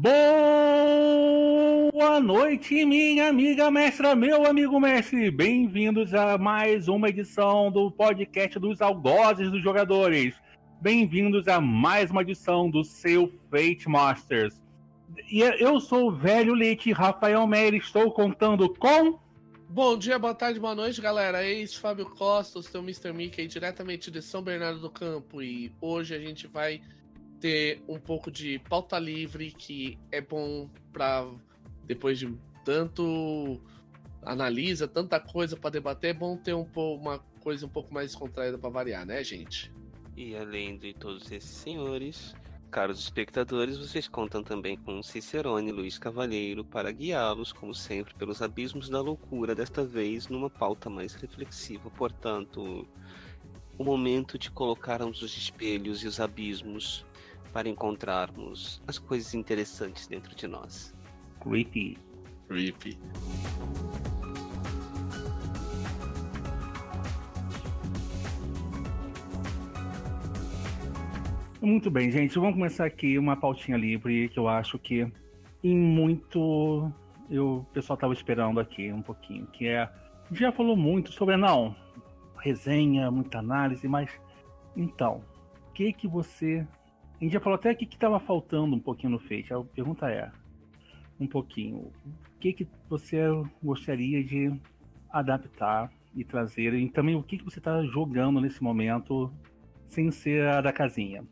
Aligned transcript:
Boa 0.00 1.90
noite, 2.20 2.84
minha 2.86 3.30
amiga 3.30 3.68
mestra, 3.68 4.14
meu 4.14 4.46
amigo 4.46 4.78
mestre. 4.78 5.28
Bem-vindos 5.28 6.14
a 6.14 6.38
mais 6.38 6.86
uma 6.86 7.08
edição 7.08 7.68
do 7.68 7.90
podcast 7.90 8.60
dos 8.60 8.80
algozes 8.80 9.50
dos 9.50 9.60
jogadores. 9.60 10.36
Bem-vindos 10.80 11.48
a 11.48 11.60
mais 11.60 12.12
uma 12.12 12.22
edição 12.22 12.70
do 12.70 12.84
seu 12.84 13.32
Fate 13.50 13.88
Masters. 13.88 14.62
E 15.28 15.40
eu 15.40 15.80
sou 15.80 16.10
o 16.10 16.12
velho 16.12 16.54
leite 16.54 16.92
Rafael 16.92 17.44
Meyer, 17.48 17.74
estou 17.74 18.12
contando 18.12 18.72
com 18.74 19.18
Bom 19.68 19.98
dia, 19.98 20.16
boa 20.16 20.32
tarde, 20.32 20.60
boa 20.60 20.76
noite, 20.76 21.00
galera. 21.00 21.44
Eis 21.44 21.74
Fábio 21.74 22.06
Costa, 22.06 22.60
o 22.60 22.62
seu 22.62 22.82
Mr. 22.82 23.12
Mickey, 23.12 23.48
diretamente 23.48 24.12
de 24.12 24.22
São 24.22 24.42
Bernardo 24.42 24.78
do 24.78 24.90
Campo. 24.90 25.42
E 25.42 25.72
hoje 25.80 26.14
a 26.14 26.20
gente 26.20 26.46
vai 26.46 26.82
ter 27.40 27.82
um 27.88 27.98
pouco 27.98 28.30
de 28.30 28.58
pauta 28.68 28.98
livre, 28.98 29.50
que 29.52 29.98
é 30.10 30.20
bom 30.20 30.68
para 30.92 31.26
depois 31.84 32.18
de 32.18 32.32
tanto 32.64 33.60
analisa, 34.22 34.86
tanta 34.86 35.18
coisa 35.18 35.56
para 35.56 35.70
debater, 35.70 36.10
é 36.10 36.14
bom 36.14 36.36
ter 36.36 36.54
um 36.54 36.64
pouco, 36.64 37.02
uma 37.02 37.18
coisa 37.40 37.64
um 37.64 37.68
pouco 37.68 37.92
mais 37.94 38.08
descontraída 38.08 38.58
para 38.58 38.68
variar, 38.68 39.06
né, 39.06 39.22
gente? 39.24 39.72
E 40.16 40.36
além 40.36 40.76
de 40.76 40.92
todos 40.92 41.30
esses 41.30 41.50
senhores, 41.50 42.34
Caros 42.70 42.98
espectadores, 42.98 43.78
vocês 43.78 44.06
contam 44.06 44.42
também 44.42 44.76
com 44.76 45.02
Cicerone 45.02 45.70
e 45.70 45.72
Luiz 45.72 45.98
Cavalheiro 45.98 46.62
para 46.62 46.92
guiá-los, 46.92 47.50
como 47.50 47.74
sempre, 47.74 48.12
pelos 48.14 48.42
abismos 48.42 48.90
da 48.90 49.00
loucura, 49.00 49.54
desta 49.54 49.82
vez 49.86 50.28
numa 50.28 50.50
pauta 50.50 50.90
mais 50.90 51.14
reflexiva. 51.14 51.88
Portanto, 51.88 52.86
o 53.78 53.84
momento 53.84 54.38
de 54.38 54.50
colocarmos 54.50 55.22
os 55.22 55.34
espelhos 55.34 56.02
e 56.02 56.06
os 56.06 56.20
abismos 56.20 57.06
para 57.52 57.68
encontrarmos 57.68 58.82
as 58.86 58.98
coisas 58.98 59.34
interessantes 59.34 60.06
dentro 60.06 60.34
de 60.34 60.46
nós. 60.46 60.94
Creepy. 61.40 61.98
Creepy. 62.48 62.98
Muito 71.60 71.90
bem, 71.90 72.10
gente. 72.10 72.38
Vamos 72.38 72.54
começar 72.54 72.84
aqui 72.84 73.18
uma 73.18 73.36
pautinha 73.36 73.76
livre 73.76 74.28
que 74.28 74.38
eu 74.38 74.48
acho 74.48 74.78
que 74.78 75.10
em 75.62 75.76
muito 75.76 76.90
eu, 77.28 77.58
o 77.58 77.64
pessoal 77.72 77.94
estava 77.94 78.12
esperando 78.12 78.60
aqui 78.60 78.92
um 78.92 79.02
pouquinho, 79.02 79.46
que 79.48 79.66
é 79.66 79.88
já 80.30 80.52
falou 80.52 80.76
muito 80.76 81.10
sobre 81.12 81.36
não 81.36 81.74
resenha, 82.40 83.10
muita 83.10 83.38
análise, 83.38 83.86
mas 83.88 84.10
então 84.76 85.22
o 85.68 85.72
que 85.72 85.92
que 85.92 86.08
você 86.08 86.66
a 87.20 87.24
gente 87.24 87.32
já 87.32 87.40
falou 87.40 87.56
até 87.56 87.70
aqui 87.70 87.84
que 87.84 87.96
estava 87.96 88.20
faltando 88.20 88.76
um 88.76 88.80
pouquinho 88.80 89.12
no 89.12 89.18
Fate. 89.18 89.52
A 89.52 89.60
pergunta 89.60 90.08
é 90.08 90.30
um 91.18 91.26
pouquinho 91.26 91.90
o 92.06 92.38
que 92.38 92.52
que 92.52 92.68
você 92.88 93.18
gostaria 93.62 94.22
de 94.22 94.52
adaptar 95.10 95.92
e 96.14 96.24
trazer 96.24 96.74
e 96.74 96.88
também 96.88 97.16
o 97.16 97.22
que 97.22 97.38
que 97.38 97.44
você 97.44 97.58
está 97.58 97.82
jogando 97.84 98.40
nesse 98.40 98.62
momento 98.62 99.32
sem 99.86 100.10
ser 100.10 100.46
a 100.46 100.60
da 100.60 100.72
casinha. 100.72 101.24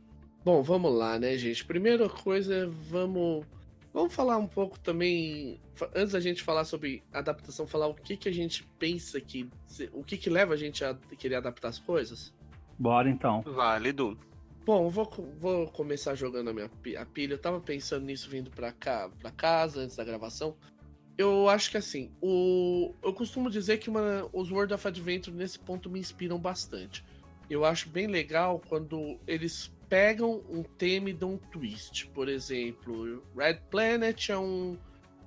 Bom, 0.44 0.62
vamos 0.62 0.92
lá, 0.92 1.18
né, 1.18 1.36
gente? 1.36 1.64
Primeira 1.64 2.08
coisa, 2.08 2.68
vamos 2.90 3.44
vamos 3.92 4.14
falar 4.14 4.36
um 4.36 4.46
pouco 4.46 4.78
também 4.78 5.60
antes 5.94 6.12
da 6.12 6.20
gente 6.20 6.42
falar 6.42 6.64
sobre 6.64 7.02
adaptação, 7.12 7.66
falar 7.66 7.86
o 7.86 7.94
que 7.94 8.16
que 8.16 8.28
a 8.28 8.32
gente 8.32 8.64
pensa 8.78 9.20
que 9.20 9.48
o 9.92 10.02
que 10.02 10.16
que 10.16 10.28
leva 10.28 10.54
a 10.54 10.56
gente 10.56 10.84
a 10.84 10.94
querer 11.16 11.36
adaptar 11.36 11.68
as 11.68 11.78
coisas. 11.78 12.34
Bora 12.78 13.08
então. 13.08 13.42
Válido. 13.42 14.18
Bom, 14.66 14.90
vou, 14.90 15.08
vou 15.38 15.68
começar 15.68 16.16
jogando 16.16 16.50
a 16.50 16.52
minha 16.52 16.68
a 17.00 17.06
pilha. 17.06 17.34
Eu 17.34 17.38
tava 17.38 17.60
pensando 17.60 18.04
nisso 18.04 18.28
vindo 18.28 18.50
para 18.50 18.72
cá, 18.72 19.08
para 19.20 19.30
casa 19.30 19.80
antes 19.80 19.94
da 19.94 20.02
gravação. 20.02 20.56
Eu 21.16 21.48
acho 21.48 21.70
que 21.70 21.76
assim, 21.76 22.10
o 22.20 22.92
eu 23.00 23.14
costumo 23.14 23.48
dizer 23.48 23.78
que 23.78 23.88
uma, 23.88 24.28
os 24.32 24.50
World 24.50 24.74
of 24.74 24.88
Adventure 24.88 25.34
nesse 25.34 25.56
ponto 25.56 25.88
me 25.88 26.00
inspiram 26.00 26.36
bastante. 26.36 27.04
Eu 27.48 27.64
acho 27.64 27.88
bem 27.88 28.08
legal 28.08 28.60
quando 28.68 29.20
eles 29.24 29.72
pegam 29.88 30.42
um 30.50 30.64
tema 30.64 31.10
e 31.10 31.12
dão 31.12 31.34
um 31.34 31.38
twist. 31.38 32.08
Por 32.08 32.28
exemplo, 32.28 33.22
Red 33.36 33.60
Planet 33.70 34.30
é, 34.30 34.36
um, 34.36 34.76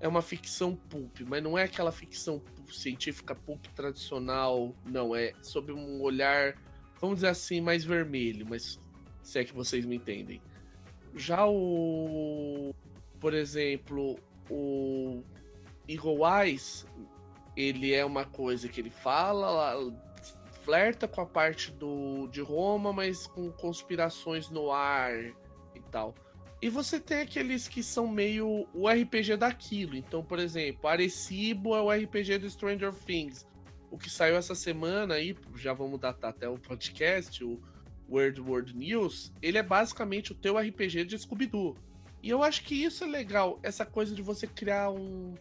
é 0.02 0.08
uma 0.10 0.22
ficção 0.22 0.76
pulp, 0.76 1.22
mas 1.26 1.42
não 1.42 1.58
é 1.58 1.64
aquela 1.64 1.94
ficção 1.94 2.44
científica 2.70 3.34
pulp 3.34 3.66
tradicional, 3.68 4.76
não. 4.86 5.16
É 5.16 5.32
sob 5.42 5.72
um 5.72 6.02
olhar, 6.02 6.62
vamos 7.00 7.16
dizer 7.18 7.30
assim, 7.30 7.62
mais 7.62 7.86
vermelho, 7.86 8.46
mas 8.46 8.78
se 9.30 9.40
é 9.40 9.46
que 9.46 9.54
vocês 9.54 9.86
me 9.86 9.96
entendem. 9.96 10.42
Já 11.16 11.48
o. 11.48 12.74
Por 13.20 13.34
exemplo, 13.34 14.18
o 14.50 15.24
Eagle 15.88 16.20
Eyes, 16.26 16.86
ele 17.56 17.94
é 17.94 18.04
uma 18.04 18.26
coisa 18.26 18.68
que 18.68 18.80
ele 18.80 18.90
fala 18.90 19.94
flerta 20.64 21.08
com 21.08 21.22
a 21.22 21.26
parte 21.26 21.72
do, 21.72 22.28
de 22.28 22.42
Roma, 22.42 22.94
mas 22.94 23.28
com 23.28 23.52
conspirações 23.52 24.50
no 24.50 24.72
ar 24.72 25.14
e 25.14 25.82
tal. 25.92 26.16
E 26.62 26.70
você 26.70 27.00
tem 27.00 27.22
aqueles 27.22 27.68
que 27.68 27.82
são 27.82 28.08
meio 28.08 28.68
o 28.74 28.88
RPG 28.88 29.38
daquilo. 29.38 29.96
Então, 29.96 30.24
por 30.24 30.40
exemplo, 30.40 30.90
Arecibo 30.90 31.76
é 31.76 31.82
o 31.82 31.92
RPG 31.92 32.40
do 32.40 32.50
Stranger 32.50 32.94
Things. 32.94 33.48
O 33.92 33.98
que 33.98 34.10
saiu 34.10 34.36
essa 34.36 34.54
semana 34.56 35.16
aí, 35.16 35.36
já 35.56 35.74
vamos 35.74 36.00
datar 36.00 36.32
até 36.32 36.48
o 36.48 36.58
podcast, 36.58 37.44
o 37.44 37.60
World 38.10 38.42
World 38.42 38.76
News, 38.76 39.32
ele 39.42 39.58
é 39.58 39.64
basicamente 39.64 40.32
o 40.32 40.36
teu 40.36 40.58
RPG 40.58 41.06
de 41.06 41.18
Scooby-Doo. 41.18 41.78
E 42.22 42.30
eu 42.30 42.44
acho 42.44 42.64
que 42.64 42.76
isso 42.76 43.04
é 43.04 43.08
legal, 43.08 43.60
essa 43.64 43.86
coisa 43.86 44.14
de 44.14 44.22
você 44.22 44.46
criar 44.46 44.90
um, 44.90 45.36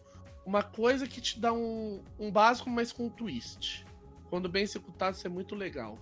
uma 0.45 0.63
coisa 0.63 1.07
que 1.07 1.19
te 1.19 1.39
dá 1.39 1.51
um, 1.51 2.01
um 2.17 2.31
básico, 2.31 2.69
mas 2.69 2.91
com 2.91 3.07
um 3.07 3.09
twist. 3.09 3.85
Quando 4.29 4.47
bem 4.47 4.63
executado, 4.63 5.17
isso 5.17 5.27
é 5.27 5.29
muito 5.29 5.55
legal. 5.55 5.97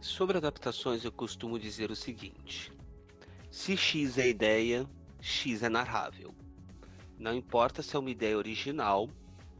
Sobre 0.00 0.38
adaptações, 0.38 1.04
eu 1.04 1.12
costumo 1.12 1.58
dizer 1.58 1.90
o 1.90 1.96
seguinte: 1.96 2.72
se 3.50 3.76
X 3.76 4.18
é 4.18 4.28
ideia, 4.28 4.88
X 5.20 5.62
é 5.62 5.68
narrável. 5.68 6.34
Não 7.18 7.34
importa 7.34 7.82
se 7.82 7.94
é 7.94 7.98
uma 7.98 8.10
ideia 8.10 8.36
original, 8.36 9.08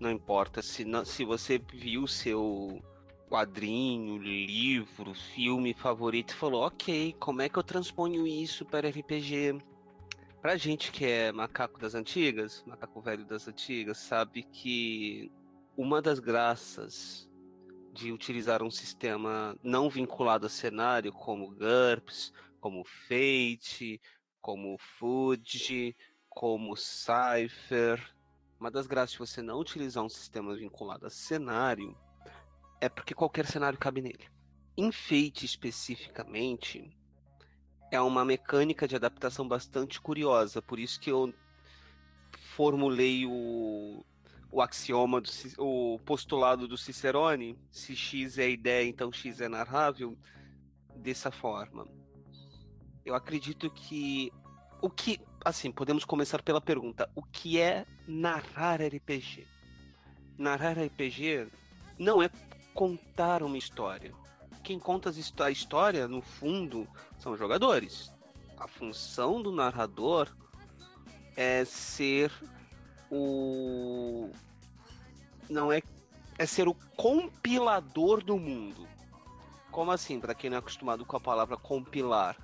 não 0.00 0.10
importa 0.10 0.62
se, 0.62 0.84
não, 0.84 1.04
se 1.04 1.24
você 1.24 1.58
viu 1.72 2.08
seu 2.08 2.82
quadrinho, 3.32 4.18
livro, 4.18 5.14
filme 5.14 5.72
favorito 5.72 6.32
e 6.32 6.36
falou, 6.36 6.66
ok, 6.66 7.14
como 7.18 7.40
é 7.40 7.48
que 7.48 7.58
eu 7.58 7.62
transponho 7.62 8.26
isso 8.26 8.62
para 8.66 8.90
RPG? 8.90 9.58
Pra 10.42 10.58
gente 10.58 10.92
que 10.92 11.06
é 11.06 11.32
macaco 11.32 11.80
das 11.80 11.94
antigas, 11.94 12.62
macaco 12.66 13.00
velho 13.00 13.24
das 13.24 13.48
antigas, 13.48 13.96
sabe 13.96 14.42
que 14.42 15.32
uma 15.74 16.02
das 16.02 16.18
graças 16.18 17.26
de 17.94 18.12
utilizar 18.12 18.62
um 18.62 18.70
sistema 18.70 19.56
não 19.62 19.88
vinculado 19.88 20.44
a 20.44 20.50
cenário, 20.50 21.10
como 21.10 21.54
GURPS, 21.54 22.34
como 22.60 22.84
Fate, 22.84 23.98
como 24.42 24.76
Fuji, 24.78 25.96
como 26.28 26.76
Cypher. 26.76 28.14
Uma 28.60 28.70
das 28.70 28.86
graças 28.86 29.12
de 29.12 29.18
você 29.18 29.40
não 29.40 29.58
utilizar 29.58 30.04
um 30.04 30.08
sistema 30.10 30.54
vinculado 30.54 31.06
a 31.06 31.10
cenário 31.10 31.96
é 32.82 32.88
porque 32.88 33.14
qualquer 33.14 33.46
cenário 33.46 33.78
cabe 33.78 34.02
nele. 34.02 34.28
Em 34.76 34.90
Fate 34.90 35.46
especificamente, 35.46 36.90
é 37.92 38.00
uma 38.00 38.24
mecânica 38.24 38.88
de 38.88 38.96
adaptação 38.96 39.46
bastante 39.46 40.00
curiosa, 40.00 40.60
por 40.60 40.80
isso 40.80 40.98
que 40.98 41.08
eu 41.08 41.32
formulei 42.56 43.24
o, 43.24 44.04
o 44.50 44.60
axioma, 44.60 45.20
do, 45.20 45.30
o 45.58 46.00
postulado 46.00 46.66
do 46.66 46.76
Cicerone, 46.76 47.56
se 47.70 47.94
X 47.94 48.36
é 48.36 48.50
ideia, 48.50 48.88
então 48.88 49.12
X 49.12 49.40
é 49.40 49.48
narrável, 49.48 50.18
dessa 50.96 51.30
forma. 51.30 51.86
Eu 53.04 53.14
acredito 53.14 53.70
que 53.70 54.32
o 54.80 54.90
que, 54.90 55.20
assim, 55.44 55.70
podemos 55.70 56.04
começar 56.04 56.42
pela 56.42 56.60
pergunta: 56.60 57.08
o 57.14 57.22
que 57.22 57.60
é 57.60 57.86
narrar 58.08 58.80
RPG? 58.82 59.46
Narrar 60.36 60.76
RPG 60.76 61.46
não 61.96 62.20
é 62.20 62.28
contar 62.74 63.42
uma 63.42 63.58
história. 63.58 64.12
Quem 64.62 64.78
conta 64.78 65.12
a 65.40 65.50
história, 65.50 66.06
no 66.06 66.22
fundo, 66.22 66.88
são 67.18 67.32
os 67.32 67.38
jogadores. 67.38 68.12
A 68.56 68.68
função 68.68 69.42
do 69.42 69.50
narrador 69.50 70.28
é 71.36 71.64
ser 71.64 72.30
o 73.10 74.30
não 75.48 75.72
é 75.72 75.82
é 76.38 76.46
ser 76.46 76.66
o 76.68 76.74
compilador 76.96 78.22
do 78.24 78.38
mundo. 78.38 78.88
Como 79.70 79.90
assim, 79.90 80.18
para 80.18 80.34
quem 80.34 80.50
não 80.50 80.56
é 80.56 80.58
acostumado 80.58 81.04
com 81.04 81.16
a 81.16 81.20
palavra 81.20 81.56
compilar? 81.56 82.36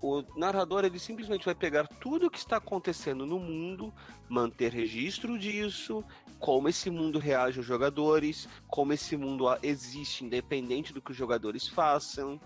O 0.00 0.22
narrador 0.36 0.84
ele 0.84 0.98
simplesmente 0.98 1.44
vai 1.44 1.54
pegar 1.54 1.86
tudo 1.86 2.26
o 2.26 2.30
que 2.30 2.38
está 2.38 2.58
acontecendo 2.58 3.26
no 3.26 3.38
mundo, 3.38 3.92
manter 4.28 4.72
registro 4.72 5.38
disso, 5.38 6.04
como 6.38 6.68
esse 6.68 6.90
mundo 6.90 7.18
reage 7.18 7.58
aos 7.58 7.66
jogadores, 7.66 8.48
como 8.66 8.92
esse 8.92 9.16
mundo 9.16 9.46
existe 9.62 10.24
independente 10.24 10.92
do 10.92 11.02
que 11.02 11.10
os 11.10 11.16
jogadores 11.16 11.66
façam. 11.66 12.40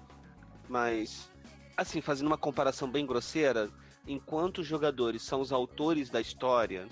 Mas, 0.69 1.31
assim, 1.77 2.01
fazendo 2.01 2.29
uma 2.29 2.39
comparação 2.39 2.91
bem 2.91 3.05
grosseira, 3.05 3.69
enquanto 4.07 4.59
os 4.59 4.67
jogadores 4.67 5.23
são 5.23 5.41
os 5.41 5.53
autores 5.53 6.09
da 6.09 6.21
história, 6.21 6.89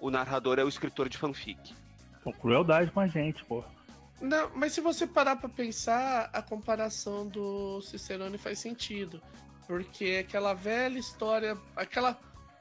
o 0.00 0.10
narrador 0.10 0.58
é 0.58 0.64
o 0.64 0.68
escritor 0.68 1.08
de 1.08 1.18
fanfic. 1.18 1.74
Com 2.22 2.32
crueldade 2.32 2.90
com 2.90 3.00
a 3.00 3.06
gente, 3.06 3.44
pô. 3.44 3.64
Não, 4.20 4.50
mas 4.54 4.72
se 4.72 4.80
você 4.80 5.06
parar 5.06 5.36
pra 5.36 5.48
pensar, 5.48 6.30
a 6.32 6.40
comparação 6.40 7.26
do 7.26 7.80
Cicerone 7.82 8.38
faz 8.38 8.58
sentido. 8.58 9.20
Porque 9.66 10.04
é 10.04 10.18
aquela 10.20 10.54
velha 10.54 10.98
história, 10.98 11.58
aquela, 11.74 12.18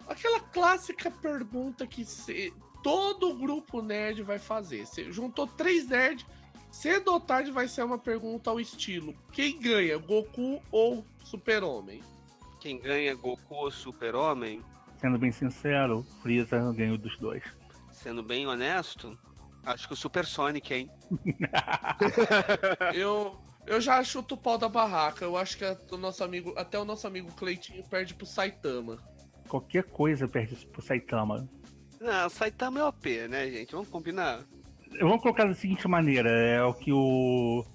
aquela 0.08 0.40
clássica 0.40 1.12
pergunta 1.12 1.86
que 1.86 2.06
se, 2.06 2.54
todo 2.84 3.34
grupo 3.34 3.82
nerd 3.82 4.22
vai 4.22 4.38
fazer. 4.38 4.86
Você 4.86 5.12
juntou 5.12 5.48
três 5.48 5.88
nerds, 5.88 6.26
cedo 6.70 7.14
ou 7.14 7.20
tarde 7.20 7.50
vai 7.50 7.68
ser 7.68 7.84
uma 7.84 7.98
pergunta 7.98 8.50
ao 8.50 8.60
estilo: 8.60 9.16
quem 9.32 9.60
ganha, 9.60 9.98
Goku 9.98 10.62
ou 10.70 11.06
Super-Homem? 11.24 12.04
Quem 12.60 12.80
ganha, 12.80 13.16
Goku 13.16 13.56
ou 13.56 13.72
Super-Homem? 13.72 14.62
Sendo 14.98 15.18
bem 15.18 15.32
sincero, 15.32 16.06
Freeza 16.22 16.72
ganhou 16.74 16.98
dos 16.98 17.18
dois. 17.18 17.44
Sendo 17.92 18.22
bem 18.22 18.46
honesto, 18.46 19.18
acho 19.66 19.88
que 19.88 19.94
o 19.94 19.98
Super 19.98 20.26
Sonic, 20.26 20.74
hein? 20.74 20.90
eu, 22.94 23.38
eu 23.66 23.82
já 23.82 24.04
chuto 24.04 24.36
o 24.36 24.38
pau 24.38 24.58
da 24.58 24.70
barraca. 24.70 25.26
Eu 25.26 25.38
acho 25.38 25.58
que 25.58 25.66
o 25.92 25.98
nosso 25.98 26.24
amigo, 26.24 26.54
até 26.58 26.80
o 26.80 26.86
nosso 26.86 27.06
amigo 27.06 27.32
Cleitinho 27.34 27.84
perde 27.84 28.14
pro 28.14 28.26
Saitama. 28.26 28.98
Qualquer 29.48 29.84
coisa 29.84 30.28
perde 30.28 30.56
pro 30.68 30.82
Saitama. 30.82 31.50
Não, 32.04 32.30
Saitama 32.30 32.82
é 32.82 32.84
OP, 32.84 33.28
né, 33.30 33.50
gente? 33.50 33.72
Vamos 33.72 33.88
combinar. 33.88 34.44
Vamos 35.00 35.22
colocar 35.22 35.46
da 35.46 35.54
seguinte 35.54 35.88
maneira: 35.88 36.30
é 36.30 36.62
o 36.62 36.74
que 36.74 36.92
o 36.92 37.66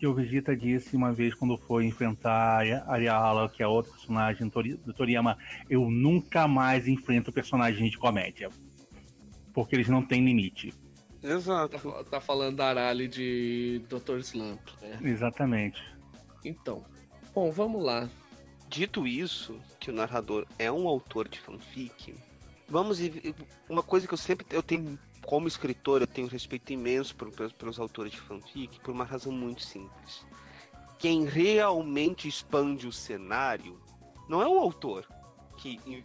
que 0.00 0.06
o 0.06 0.12
Vegeta 0.12 0.56
disse 0.56 0.96
uma 0.96 1.12
vez 1.12 1.32
quando 1.32 1.56
foi 1.56 1.84
enfrentar 1.84 2.66
a 2.66 2.92
Ariala, 2.92 3.48
que 3.48 3.62
é 3.62 3.68
outra 3.68 3.92
personagem 3.92 4.48
do 4.48 4.92
Toriyama, 4.92 5.38
eu 5.70 5.88
nunca 5.88 6.48
mais 6.48 6.88
enfrento 6.88 7.30
personagens 7.30 7.88
de 7.88 7.96
comédia. 7.96 8.50
Porque 9.54 9.76
eles 9.76 9.88
não 9.88 10.02
têm 10.02 10.24
limite. 10.24 10.74
Exato. 11.22 11.78
Tá, 11.78 12.04
tá 12.04 12.20
falando 12.20 12.56
da 12.56 12.66
Arali 12.66 13.06
de 13.06 13.80
Dr. 13.88 14.18
Slump, 14.18 14.60
né? 14.80 14.98
Exatamente. 15.04 15.80
Então. 16.44 16.84
Bom, 17.32 17.52
vamos 17.52 17.80
lá. 17.84 18.10
Dito 18.68 19.06
isso, 19.06 19.56
que 19.78 19.88
o 19.92 19.94
narrador 19.94 20.48
é 20.58 20.72
um 20.72 20.88
autor 20.88 21.28
de 21.28 21.38
fanfic, 21.38 22.12
vamos 22.72 22.98
uma 23.68 23.82
coisa 23.82 24.08
que 24.08 24.14
eu 24.14 24.18
sempre 24.18 24.46
eu 24.50 24.62
tenho 24.62 24.98
como 25.26 25.46
escritor, 25.46 26.00
eu 26.00 26.06
tenho 26.06 26.26
respeito 26.26 26.72
imenso 26.72 27.14
por, 27.14 27.30
pelos, 27.30 27.52
pelos 27.52 27.78
autores 27.78 28.12
de 28.12 28.18
fanfic 28.18 28.80
por 28.80 28.90
uma 28.90 29.04
razão 29.04 29.30
muito 29.30 29.62
simples. 29.62 30.26
Quem 30.98 31.26
realmente 31.26 32.26
expande 32.26 32.86
o 32.86 32.92
cenário 32.92 33.78
não 34.26 34.40
é 34.40 34.48
o 34.48 34.58
autor. 34.58 35.06
Que, 35.58 36.02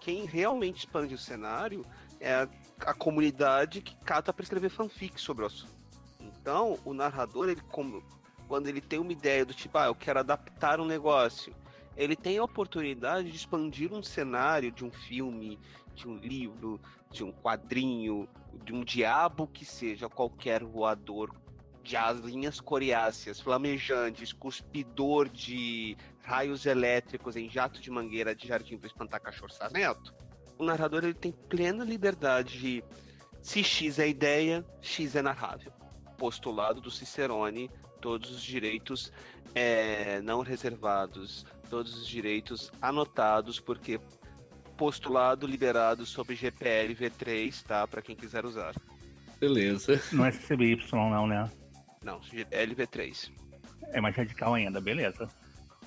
quem 0.00 0.26
realmente 0.26 0.80
expande 0.80 1.14
o 1.14 1.18
cenário 1.18 1.84
é 2.20 2.34
a, 2.34 2.48
a 2.80 2.94
comunidade 2.94 3.80
que 3.80 3.96
cata 4.04 4.32
para 4.32 4.42
escrever 4.42 4.68
fanfic 4.68 5.18
sobre 5.18 5.44
o 5.44 5.46
assunto. 5.46 5.74
Então, 6.20 6.78
o 6.84 6.92
narrador, 6.92 7.48
ele, 7.48 7.62
como, 7.70 8.04
quando 8.46 8.68
ele 8.68 8.82
tem 8.82 8.98
uma 8.98 9.12
ideia 9.12 9.44
do 9.46 9.54
tipo, 9.54 9.78
ah, 9.78 9.86
eu 9.86 9.94
quero 9.94 10.18
adaptar 10.18 10.78
um 10.78 10.84
negócio, 10.84 11.54
ele 11.96 12.16
tem 12.16 12.38
a 12.38 12.44
oportunidade 12.44 13.30
de 13.30 13.36
expandir 13.36 13.92
um 13.92 14.02
cenário 14.02 14.70
de 14.70 14.84
um 14.84 14.90
filme, 14.90 15.58
de 15.94 16.08
um 16.08 16.16
livro, 16.16 16.80
de 17.10 17.22
um 17.24 17.32
quadrinho, 17.32 18.28
de 18.64 18.72
um 18.74 18.82
diabo 18.84 19.46
que 19.46 19.64
seja 19.64 20.08
qualquer 20.08 20.62
voador 20.64 21.34
de 21.82 21.96
linhas 22.24 22.60
coriáceas, 22.60 23.40
flamejantes, 23.40 24.32
cuspidor 24.32 25.28
de 25.28 25.96
raios 26.22 26.64
elétricos 26.64 27.36
em 27.36 27.48
jato 27.50 27.80
de 27.80 27.90
mangueira 27.90 28.34
de 28.34 28.48
jardim 28.48 28.78
para 28.78 28.86
espantar 28.86 29.20
cachorro 29.20 29.52
sarnento, 29.52 30.14
o 30.58 30.64
narrador 30.64 31.04
ele 31.04 31.14
tem 31.14 31.30
plena 31.30 31.84
liberdade 31.84 32.58
de 32.58 32.84
se 33.42 33.62
X 33.62 33.98
é 33.98 34.08
ideia, 34.08 34.64
X 34.80 35.14
é 35.14 35.20
narrável. 35.20 35.70
Postulado 36.16 36.80
do 36.80 36.90
Cicerone, 36.90 37.70
todos 38.00 38.30
os 38.30 38.42
direitos 38.42 39.12
é, 39.54 40.22
não 40.22 40.40
reservados, 40.40 41.44
todos 41.68 41.94
os 41.94 42.06
direitos 42.06 42.72
anotados, 42.80 43.60
porque 43.60 44.00
postulado 44.76 45.46
liberado 45.46 46.04
sobre 46.04 46.34
GPL 46.34 46.94
V3, 46.94 47.62
tá? 47.62 47.86
Para 47.86 48.02
quem 48.02 48.16
quiser 48.16 48.44
usar. 48.44 48.74
Beleza. 49.40 50.00
Não 50.12 50.24
é 50.24 50.32
CBY, 50.32 50.78
não, 50.92 51.26
né? 51.26 51.50
Não, 52.02 52.20
GPL 52.22 52.74
V3. 52.74 53.30
É 53.92 54.00
mais 54.00 54.16
radical 54.16 54.54
ainda, 54.54 54.80
beleza. 54.80 55.28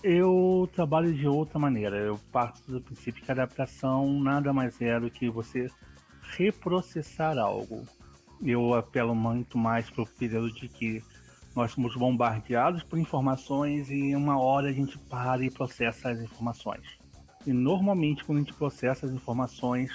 Eu 0.03 0.69
trabalho 0.73 1.13
de 1.13 1.27
outra 1.27 1.57
maneira. 1.57 1.97
Eu 1.97 2.19
parto 2.31 2.71
do 2.71 2.81
princípio 2.81 3.23
que 3.23 3.31
a 3.31 3.33
adaptação 3.33 4.19
nada 4.19 4.53
mais 4.53 4.79
é 4.81 4.99
do 4.99 5.09
que 5.09 5.29
você 5.29 5.69
reprocessar 6.37 7.37
algo. 7.37 7.85
Eu 8.43 8.73
apelo 8.73 9.15
muito 9.15 9.57
mais 9.57 9.89
para 9.89 10.03
o 10.03 10.07
período 10.07 10.51
de 10.53 10.67
que 10.67 11.03
nós 11.55 11.71
somos 11.71 11.95
bombardeados 11.95 12.83
por 12.83 12.99
informações 12.99 13.89
e 13.89 14.15
uma 14.15 14.39
hora 14.39 14.69
a 14.69 14.71
gente 14.71 14.97
para 14.97 15.43
e 15.43 15.49
processa 15.49 16.09
as 16.09 16.19
informações. 16.19 16.85
E 17.45 17.53
normalmente 17.53 18.23
quando 18.23 18.39
a 18.39 18.41
gente 18.41 18.53
processa 18.53 19.05
as 19.05 19.11
informações, 19.11 19.91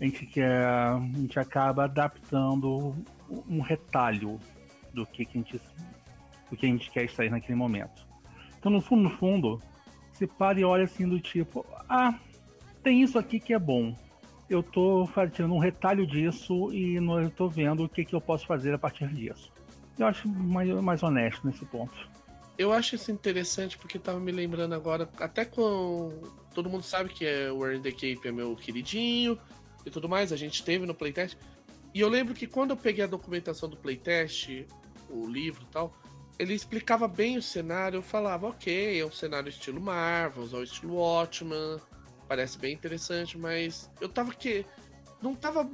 a 0.00 0.04
gente, 0.04 0.26
quer, 0.26 0.64
a 0.64 1.00
gente 1.14 1.38
acaba 1.38 1.84
adaptando 1.84 2.94
um 3.48 3.60
retalho 3.60 4.38
do 4.92 5.06
que, 5.06 5.24
que 5.24 5.38
a 5.38 5.40
gente, 5.40 5.60
do 6.50 6.56
que 6.56 6.66
a 6.66 6.68
gente 6.68 6.90
quer 6.90 7.04
extrair 7.04 7.30
naquele 7.30 7.56
momento. 7.56 8.06
Então 8.58 8.70
no 8.70 8.80
fundo, 8.80 9.02
no 9.02 9.10
fundo, 9.10 9.62
para 10.38 10.60
e 10.60 10.64
olha 10.64 10.84
assim 10.84 11.08
do 11.08 11.20
tipo, 11.20 11.64
ah, 11.88 12.14
tem 12.82 13.02
isso 13.02 13.18
aqui 13.18 13.40
que 13.40 13.52
é 13.52 13.58
bom. 13.58 13.96
Eu 14.48 14.62
tô 14.62 15.08
tirando 15.32 15.54
um 15.54 15.58
retalho 15.58 16.06
disso 16.06 16.72
e 16.72 16.96
eu 16.96 17.30
tô 17.30 17.48
vendo 17.48 17.84
o 17.84 17.88
que, 17.88 18.04
que 18.04 18.14
eu 18.14 18.20
posso 18.20 18.46
fazer 18.46 18.74
a 18.74 18.78
partir 18.78 19.08
disso. 19.08 19.50
Eu 19.98 20.06
acho 20.06 20.28
mais, 20.28 20.68
mais 20.82 21.02
honesto 21.02 21.46
nesse 21.46 21.64
ponto. 21.64 21.94
Eu 22.56 22.72
acho 22.72 22.94
isso 22.94 23.10
interessante 23.10 23.76
porque 23.78 23.98
tava 23.98 24.20
me 24.20 24.30
lembrando 24.30 24.74
agora, 24.74 25.08
até 25.18 25.44
com. 25.44 26.12
Todo 26.54 26.70
mundo 26.70 26.84
sabe 26.84 27.10
que 27.10 27.26
é 27.26 27.50
o 27.50 27.64
Earn 27.66 27.82
the 27.82 27.90
Cape 27.90 28.20
é 28.28 28.32
meu 28.32 28.54
queridinho 28.54 29.38
e 29.84 29.90
tudo 29.90 30.08
mais, 30.08 30.32
a 30.32 30.36
gente 30.36 30.64
teve 30.64 30.86
no 30.86 30.94
playtest. 30.94 31.36
E 31.92 32.00
eu 32.00 32.08
lembro 32.08 32.34
que 32.34 32.46
quando 32.46 32.70
eu 32.70 32.76
peguei 32.76 33.04
a 33.04 33.06
documentação 33.06 33.68
do 33.68 33.76
playtest, 33.76 34.66
o 35.10 35.26
livro 35.26 35.62
e 35.62 35.72
tal, 35.72 35.94
ele 36.38 36.54
explicava 36.54 37.06
bem 37.06 37.36
o 37.36 37.42
cenário. 37.42 37.98
Eu 37.98 38.02
falava, 38.02 38.48
ok, 38.48 39.00
é 39.00 39.04
um 39.04 39.12
cenário 39.12 39.48
estilo 39.48 39.80
Marvel, 39.80 40.48
é 40.52 40.56
o 40.56 40.62
estilo 40.62 40.96
Watchman, 40.96 41.80
parece 42.26 42.58
bem 42.58 42.72
interessante, 42.72 43.38
mas 43.38 43.90
eu 44.00 44.08
tava 44.08 44.34
que. 44.34 44.64
Não 45.22 45.34
tava. 45.34 45.70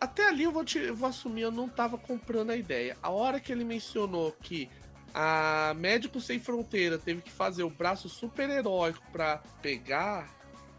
Até 0.00 0.28
ali 0.28 0.44
eu 0.44 0.52
vou, 0.52 0.64
te, 0.64 0.78
eu 0.78 0.96
vou 0.96 1.08
assumir, 1.08 1.42
eu 1.42 1.52
não 1.52 1.68
tava 1.68 1.98
comprando 1.98 2.50
a 2.50 2.56
ideia. 2.56 2.96
A 3.02 3.10
hora 3.10 3.38
que 3.38 3.52
ele 3.52 3.64
mencionou 3.64 4.32
que 4.40 4.68
a 5.14 5.74
Médico 5.76 6.20
Sem 6.20 6.38
Fronteira 6.38 6.98
teve 6.98 7.22
que 7.22 7.30
fazer 7.30 7.62
o 7.62 7.70
braço 7.70 8.08
super-heróico 8.08 9.02
para 9.12 9.38
pegar 9.60 10.28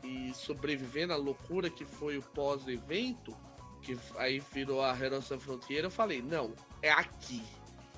e 0.04 0.34
sobreviver 0.34 1.08
na 1.08 1.16
loucura 1.16 1.70
que 1.70 1.86
foi 1.86 2.18
o 2.18 2.22
pós-evento, 2.22 3.36
que 3.82 3.98
aí 4.18 4.42
virou 4.54 4.84
a 4.84 4.98
Heroes 4.98 5.26
Sem 5.26 5.40
Fronteira, 5.40 5.88
eu 5.88 5.92
falei, 5.92 6.22
não, 6.22 6.54
é 6.82 6.92
aqui. 6.92 7.44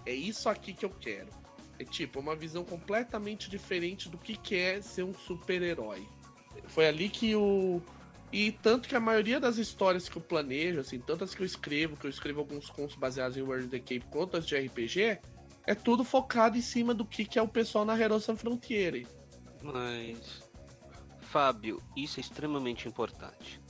É 0.06 0.14
isso 0.14 0.50
aqui 0.50 0.74
que 0.74 0.86
eu 0.86 0.90
quero. 0.90 1.30
É 1.80 1.84
tipo, 1.84 2.20
uma 2.20 2.36
visão 2.36 2.64
completamente 2.64 3.50
diferente 3.50 4.10
do 4.10 4.18
que, 4.18 4.36
que 4.36 4.56
é 4.56 4.82
ser 4.82 5.04
um 5.04 5.14
super-herói. 5.14 6.06
Foi 6.68 6.88
ali 6.88 7.10
que 7.10 7.36
o. 7.36 7.82
E 8.32 8.52
tanto 8.52 8.90
que 8.90 8.96
a 8.96 9.00
maioria 9.00 9.40
das 9.40 9.58
histórias 9.58 10.10
que 10.10 10.18
eu 10.18 10.22
planejo, 10.22 10.80
assim, 10.80 11.00
tantas 11.00 11.36
que 11.36 11.42
eu 11.42 11.46
escrevo, 11.46 11.96
que 11.96 12.06
eu 12.06 12.10
escrevo 12.10 12.40
alguns 12.40 12.70
contos 12.70 12.96
baseados 12.96 13.38
em 13.38 13.42
World 13.42 13.66
of 13.66 13.70
the 13.70 13.80
Cape, 13.80 14.06
quanto 14.10 14.38
as 14.38 14.46
de 14.46 14.56
RPG, 14.56 15.20
é 15.66 15.74
tudo 15.74 16.04
focado 16.04 16.58
em 16.58 16.62
cima 16.62 16.94
do 16.94 17.06
que, 17.06 17.26
que 17.26 17.40
é 17.40 17.42
o 17.42 17.48
pessoal 17.48 17.86
na 17.86 17.98
Hero 17.98 18.20
San. 18.20 18.36
Mas, 19.62 20.44
Fábio, 21.22 21.82
isso 21.96 22.20
é 22.20 22.22
extremamente 22.22 22.88
importante. 22.88 23.62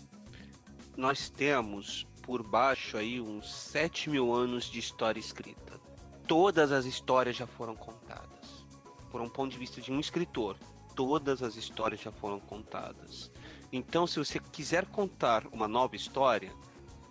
Nós 0.98 1.30
temos 1.30 2.08
por 2.22 2.42
baixo 2.42 2.98
aí 2.98 3.20
uns 3.20 3.54
7 3.54 4.10
mil 4.10 4.34
anos 4.34 4.66
de 4.66 4.80
história 4.80 5.20
escrita. 5.20 5.80
Todas 6.28 6.72
as 6.72 6.86
histórias 6.86 7.36
já 7.36 7.46
foram 7.46 7.76
contadas. 7.76 8.66
Por 9.12 9.22
um 9.22 9.30
ponto 9.30 9.52
de 9.52 9.58
vista 9.60 9.82
de 9.82 9.92
um 9.92 10.00
escritor, 10.00 10.58
todas 10.96 11.44
as 11.44 11.56
histórias 11.56 12.02
já 12.02 12.12
foram 12.12 12.40
contadas. 12.40 13.32
Então, 13.72 14.08
se 14.08 14.18
você 14.18 14.40
quiser 14.40 14.86
contar 14.86 15.46
uma 15.48 15.68
nova 15.68 15.96
história, 15.96 16.52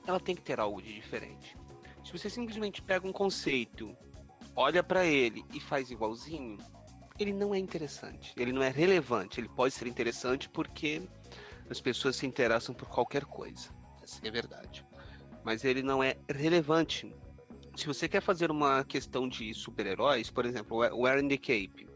ela 0.06 0.18
tem 0.18 0.34
que 0.34 0.42
ter 0.42 0.58
algo 0.58 0.80
de 0.80 0.92
diferente. 0.92 1.56
Se 2.04 2.12
você 2.12 2.28
simplesmente 2.28 2.82
pega 2.82 3.06
um 3.06 3.12
conceito 3.12 3.96
olha 4.54 4.82
para 4.82 5.04
ele 5.04 5.44
e 5.52 5.61
faz 5.61 5.90
igualzinho, 5.90 6.59
ele 7.18 7.32
não 7.32 7.54
é 7.54 7.59
interessante. 7.59 8.32
Ele 8.37 8.52
não 8.52 8.62
é 8.62 8.68
relevante. 8.68 9.40
Ele 9.40 9.49
pode 9.49 9.75
ser 9.75 9.87
interessante 9.87 10.49
porque 10.49 11.02
as 11.68 11.80
pessoas 11.80 12.16
se 12.16 12.26
interessam 12.26 12.75
por 12.75 12.88
qualquer 12.88 13.25
coisa. 13.25 13.71
Essa 14.02 14.21
é 14.25 14.28
a 14.28 14.32
verdade. 14.32 14.85
Mas 15.44 15.64
ele 15.64 15.82
não 15.82 16.02
é 16.02 16.16
relevante. 16.28 17.14
Se 17.76 17.87
você 17.87 18.09
quer 18.09 18.21
fazer 18.21 18.50
uma 18.50 18.85
questão 18.85 19.28
de 19.28 19.54
super-heróis, 19.54 20.30
por 20.30 20.44
exemplo, 20.44 20.78
o 20.78 21.06
Aaron 21.06 21.28
the 21.28 21.38
Cape, 21.38 21.88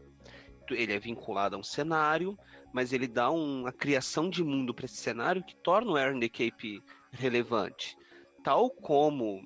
ele 0.69 0.93
é 0.93 0.99
vinculado 0.99 1.55
a 1.55 1.59
um 1.59 1.63
cenário, 1.63 2.37
mas 2.73 2.91
ele 2.91 3.07
dá 3.07 3.29
uma 3.29 3.71
criação 3.71 4.29
de 4.29 4.43
mundo 4.43 4.73
para 4.73 4.85
esse 4.85 4.97
cenário 4.97 5.43
que 5.43 5.55
torna 5.55 5.91
o 5.91 5.95
Aaron 5.95 6.19
the 6.19 6.29
Cape 6.29 6.81
relevante. 7.11 7.95
Tal 8.43 8.69
como 8.69 9.45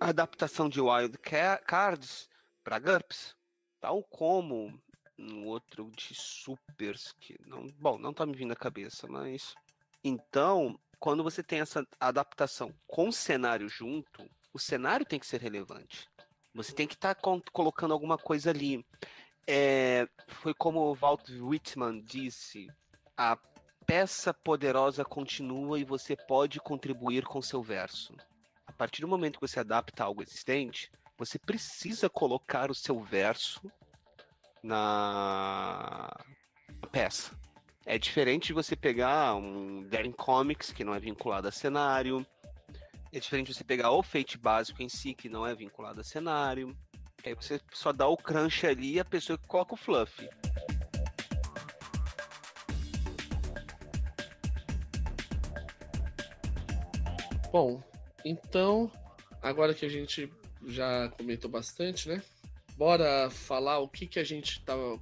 a 0.00 0.08
adaptação 0.08 0.68
de 0.68 0.80
Wild 0.80 1.18
Cards 1.18 2.28
para 2.64 2.78
GURPS, 2.78 3.36
tal 3.78 4.02
como 4.02 4.80
um 5.18 5.44
outro 5.44 5.90
de 5.94 6.14
Supers 6.14 7.12
que 7.20 7.36
não, 7.46 7.66
bom, 7.78 7.98
não 7.98 8.14
tá 8.14 8.24
me 8.24 8.34
vindo 8.34 8.52
à 8.52 8.56
cabeça, 8.56 9.06
mas 9.06 9.54
então, 10.02 10.80
quando 10.98 11.22
você 11.22 11.42
tem 11.42 11.60
essa 11.60 11.86
adaptação 12.00 12.72
com 12.86 13.08
o 13.08 13.12
cenário 13.12 13.68
junto, 13.68 14.28
o 14.52 14.58
cenário 14.58 15.04
tem 15.04 15.18
que 15.18 15.26
ser 15.26 15.42
relevante. 15.42 16.08
Você 16.54 16.72
tem 16.72 16.88
que 16.88 16.94
estar 16.94 17.14
tá 17.14 17.40
colocando 17.52 17.92
alguma 17.92 18.16
coisa 18.16 18.50
ali. 18.50 18.84
É, 19.46 20.08
foi 20.28 20.54
como 20.54 20.80
o 20.80 20.94
Walt 20.94 21.28
Whitman 21.28 22.00
disse: 22.00 22.66
a 23.16 23.38
peça 23.86 24.32
poderosa 24.32 25.04
continua 25.04 25.78
e 25.78 25.84
você 25.84 26.16
pode 26.16 26.58
contribuir 26.58 27.24
com 27.24 27.42
seu 27.42 27.62
verso. 27.62 28.16
Partir 28.80 29.02
do 29.02 29.08
momento 29.08 29.38
que 29.38 29.46
você 29.46 29.60
adapta 29.60 30.02
algo 30.02 30.22
existente, 30.22 30.90
você 31.18 31.38
precisa 31.38 32.08
colocar 32.08 32.70
o 32.70 32.74
seu 32.74 32.98
verso 32.98 33.60
na 34.62 36.10
peça. 36.90 37.38
É 37.84 37.98
diferente 37.98 38.46
de 38.46 38.52
você 38.54 38.74
pegar 38.74 39.34
um 39.34 39.82
Daring 39.82 40.12
Comics, 40.12 40.72
que 40.72 40.82
não 40.82 40.94
é 40.94 40.98
vinculado 40.98 41.46
a 41.46 41.52
cenário. 41.52 42.26
É 43.12 43.20
diferente 43.20 43.48
de 43.48 43.54
você 43.54 43.64
pegar 43.64 43.90
o 43.90 44.02
Fate 44.02 44.38
básico 44.38 44.82
em 44.82 44.88
si, 44.88 45.12
que 45.12 45.28
não 45.28 45.46
é 45.46 45.54
vinculado 45.54 46.00
a 46.00 46.02
cenário. 46.02 46.74
Aí 47.22 47.34
você 47.34 47.60
só 47.74 47.92
dá 47.92 48.08
o 48.08 48.16
crunch 48.16 48.66
ali 48.66 48.94
e 48.94 49.00
a 49.00 49.04
pessoa 49.04 49.36
coloca 49.46 49.74
o 49.74 49.76
fluff. 49.76 50.26
Bom, 57.52 57.89
então, 58.24 58.90
agora 59.42 59.74
que 59.74 59.84
a 59.84 59.88
gente 59.88 60.30
já 60.66 61.08
comentou 61.16 61.50
bastante, 61.50 62.08
né? 62.08 62.22
Bora 62.76 63.28
falar 63.30 63.78
o 63.78 63.88
que, 63.88 64.06
que 64.06 64.18
a 64.18 64.24
gente 64.24 64.62
tava, 64.62 64.98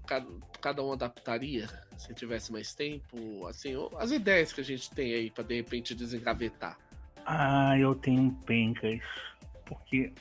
cada 0.61 0.83
um 0.83 0.93
adaptaria 0.93 1.69
se 1.97 2.15
tivesse 2.15 2.53
mais 2.53 2.75
tempo, 2.75 3.47
assim, 3.47 3.75
as 3.99 4.11
ideias 4.11 4.53
que 4.53 4.61
a 4.61 4.65
gente 4.65 4.91
tem 4.91 5.15
aí 5.15 5.31
para 5.31 5.45
de 5.45 5.57
repente 5.57 5.95
desengavetar. 5.95 6.79
Ah, 7.27 7.77
eu 7.79 7.95
tenho 7.95 8.33
pencas, 8.47 9.01
porque 9.67 10.13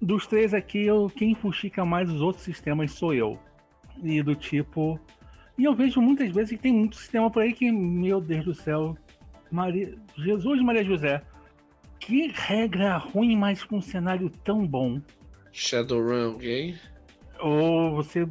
dos 0.00 0.26
três 0.26 0.54
aqui, 0.54 0.84
eu, 0.84 1.10
quem 1.10 1.34
fuxica 1.34 1.84
mais 1.84 2.10
os 2.10 2.20
outros 2.20 2.44
sistemas 2.44 2.92
sou 2.92 3.14
eu. 3.14 3.38
E 4.02 4.22
do 4.22 4.34
tipo. 4.34 4.98
E 5.58 5.64
eu 5.64 5.74
vejo 5.74 6.00
muitas 6.00 6.30
vezes 6.32 6.50
que 6.50 6.62
tem 6.62 6.72
muito 6.72 6.96
sistema 6.96 7.30
por 7.30 7.42
aí 7.42 7.52
que, 7.52 7.70
meu 7.70 8.20
Deus 8.20 8.44
do 8.44 8.54
céu, 8.54 8.96
Maria, 9.50 9.94
Jesus 10.16 10.62
Maria 10.62 10.84
José, 10.84 11.22
que 12.00 12.28
regra 12.34 12.96
ruim, 12.96 13.36
mas 13.36 13.62
com 13.62 13.76
um 13.76 13.82
cenário 13.82 14.30
tão 14.42 14.66
bom. 14.66 15.00
Shadowrun 15.52 16.38
gay? 16.38 16.76
Ou 17.38 17.94
você. 17.94 18.26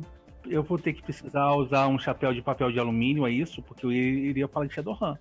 Eu 0.46 0.64
vou 0.64 0.80
ter 0.80 0.94
que 0.94 1.04
precisar 1.04 1.54
usar 1.54 1.88
um 1.88 2.00
chapéu 2.00 2.34
de 2.34 2.42
papel 2.42 2.72
de 2.72 2.80
alumínio, 2.80 3.28
é 3.28 3.32
isso? 3.32 3.62
Porque 3.62 3.86
eu 3.86 3.92
iria 3.92 4.48
falar 4.48 4.66
de 4.66 4.74
Shadowrun. 4.74 5.16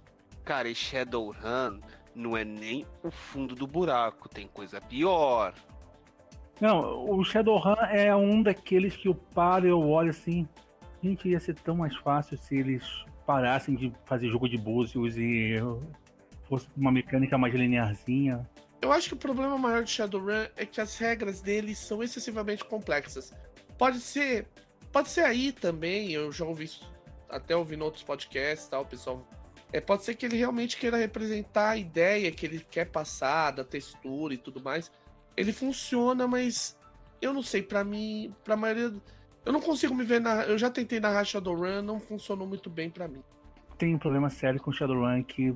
Cara, 0.44 0.68
e 0.68 0.74
Shadowrun 0.74 1.80
não 2.14 2.36
é 2.36 2.44
nem 2.44 2.86
o 3.02 3.10
fundo 3.10 3.54
do 3.54 3.66
buraco, 3.66 4.28
tem 4.28 4.48
coisa 4.48 4.80
pior. 4.80 5.52
Não, 6.60 7.10
o 7.10 7.22
Shadowrun 7.22 7.76
é 7.90 8.14
um 8.16 8.42
daqueles 8.42 8.96
que 8.96 9.08
eu 9.08 9.14
paro 9.14 9.66
e 9.66 9.70
eu 9.70 9.80
olho 9.80 10.10
assim. 10.10 10.48
Gente, 11.02 11.28
ia 11.28 11.38
ser 11.38 11.54
tão 11.54 11.76
mais 11.76 11.94
fácil 11.96 12.38
se 12.38 12.56
eles 12.56 12.82
parassem 13.26 13.74
de 13.74 13.92
fazer 14.06 14.28
jogo 14.28 14.48
de 14.48 14.56
búzios 14.56 15.18
e 15.18 15.56
fosse 16.48 16.66
uma 16.76 16.90
mecânica 16.90 17.36
mais 17.36 17.54
linearzinha. 17.54 18.48
Eu 18.80 18.92
acho 18.92 19.08
que 19.08 19.14
o 19.14 19.18
problema 19.18 19.58
maior 19.58 19.82
de 19.82 19.90
Shadowrun 19.90 20.46
é 20.56 20.64
que 20.64 20.80
as 20.80 20.96
regras 20.96 21.40
dele 21.40 21.74
são 21.74 22.02
excessivamente 22.02 22.64
complexas. 22.64 23.34
Pode 23.76 24.00
ser, 24.00 24.46
pode 24.92 25.08
ser 25.08 25.22
aí 25.22 25.52
também, 25.52 26.12
eu 26.12 26.32
já 26.32 26.44
ouvi 26.44 26.70
até 27.28 27.54
ouvindo 27.54 27.84
outros 27.84 28.02
podcasts, 28.02 28.68
tal, 28.68 28.84
pessoal. 28.84 29.26
É, 29.72 29.80
pode 29.80 30.04
ser 30.04 30.14
que 30.14 30.24
ele 30.24 30.36
realmente 30.36 30.76
queira 30.76 30.96
representar 30.96 31.70
a 31.70 31.76
ideia 31.76 32.30
que 32.32 32.46
ele 32.46 32.64
quer 32.70 32.86
passar, 32.86 33.50
da 33.50 33.64
textura 33.64 34.32
e 34.32 34.38
tudo 34.38 34.62
mais. 34.62 34.90
Ele 35.36 35.52
funciona, 35.52 36.26
mas 36.26 36.78
eu 37.20 37.34
não 37.34 37.42
sei, 37.42 37.62
para 37.62 37.84
mim, 37.84 38.34
pra 38.44 38.56
maioria. 38.56 38.92
Eu 39.44 39.52
não 39.52 39.60
consigo 39.60 39.94
me 39.94 40.04
ver 40.04 40.20
na. 40.20 40.44
Eu 40.44 40.56
já 40.56 40.70
tentei 40.70 41.00
narrar 41.00 41.24
Shadowrun, 41.24 41.82
não 41.82 42.00
funcionou 42.00 42.46
muito 42.46 42.70
bem 42.70 42.88
para 42.88 43.06
mim. 43.06 43.22
Tem 43.76 43.94
um 43.94 43.98
problema 43.98 44.30
sério 44.30 44.60
com 44.60 44.72
Shadowrun 44.72 45.22
que 45.22 45.54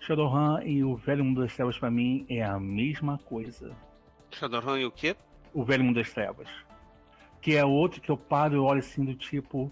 Shadowrun 0.00 0.62
e 0.62 0.84
o 0.84 0.96
Velho 0.96 1.24
Mundo 1.24 1.42
das 1.42 1.54
Trevas 1.54 1.78
para 1.78 1.90
mim 1.90 2.24
é 2.28 2.42
a 2.42 2.58
mesma 2.58 3.18
coisa. 3.18 3.74
Shadowrun 4.30 4.78
e 4.78 4.84
o 4.84 4.90
quê? 4.90 5.16
O 5.52 5.64
Velho 5.64 5.84
Mundo 5.84 5.96
das 5.96 6.12
Trevas. 6.12 6.48
Que 7.40 7.56
é 7.56 7.64
outro 7.64 8.00
que 8.00 8.10
eu 8.10 8.16
paro 8.16 8.54
e 8.54 8.58
olho 8.58 8.80
assim 8.80 9.04
do 9.04 9.14
tipo. 9.14 9.70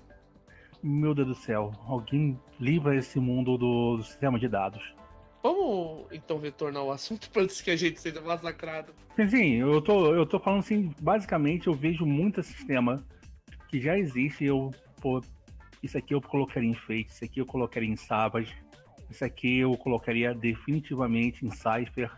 Meu 0.83 1.15
Deus 1.15 1.29
do 1.29 1.35
céu, 1.35 1.73
alguém 1.87 2.39
livra 2.61 2.95
esse 2.95 3.19
mundo 3.19 3.57
do, 3.57 3.97
do 3.97 4.03
sistema 4.03 4.39
de 4.39 4.49
dados. 4.49 4.95
Vamos 5.43 6.07
então 6.13 6.39
retornar 6.39 6.83
ao 6.83 6.91
assunto 6.91 7.31
antes 7.37 7.61
que 7.61 7.71
a 7.71 7.77
gente 7.77 8.01
seja 8.01 8.21
massacrado. 8.21 8.95
Sim, 9.17 9.29
sim, 9.29 9.53
eu 9.57 9.81
tô, 9.81 10.15
eu 10.15 10.27
tô 10.27 10.39
falando 10.39 10.61
assim, 10.61 10.91
basicamente 11.01 11.67
eu 11.67 11.75
vejo 11.75 12.05
muito 12.05 12.43
sistema 12.43 13.05
que 13.69 13.81
já 13.81 13.99
existe 13.99 14.45
eu, 14.45 14.71
pô, 15.01 15.21
isso 15.83 15.99
aqui 15.99 16.15
eu 16.15 16.21
colocaria 16.23 16.71
em 16.71 16.75
Fate, 16.75 17.09
isso 17.11 17.25
aqui 17.25 17.41
eu 17.41 17.47
colocaria 17.47 17.89
em 17.89 17.97
Savage, 17.97 18.57
esse 19.15 19.25
aqui 19.25 19.61
eu 19.61 19.77
colocaria 19.77 20.35
definitivamente 20.35 21.47
em 21.47 21.51
Cypher. 21.51 22.11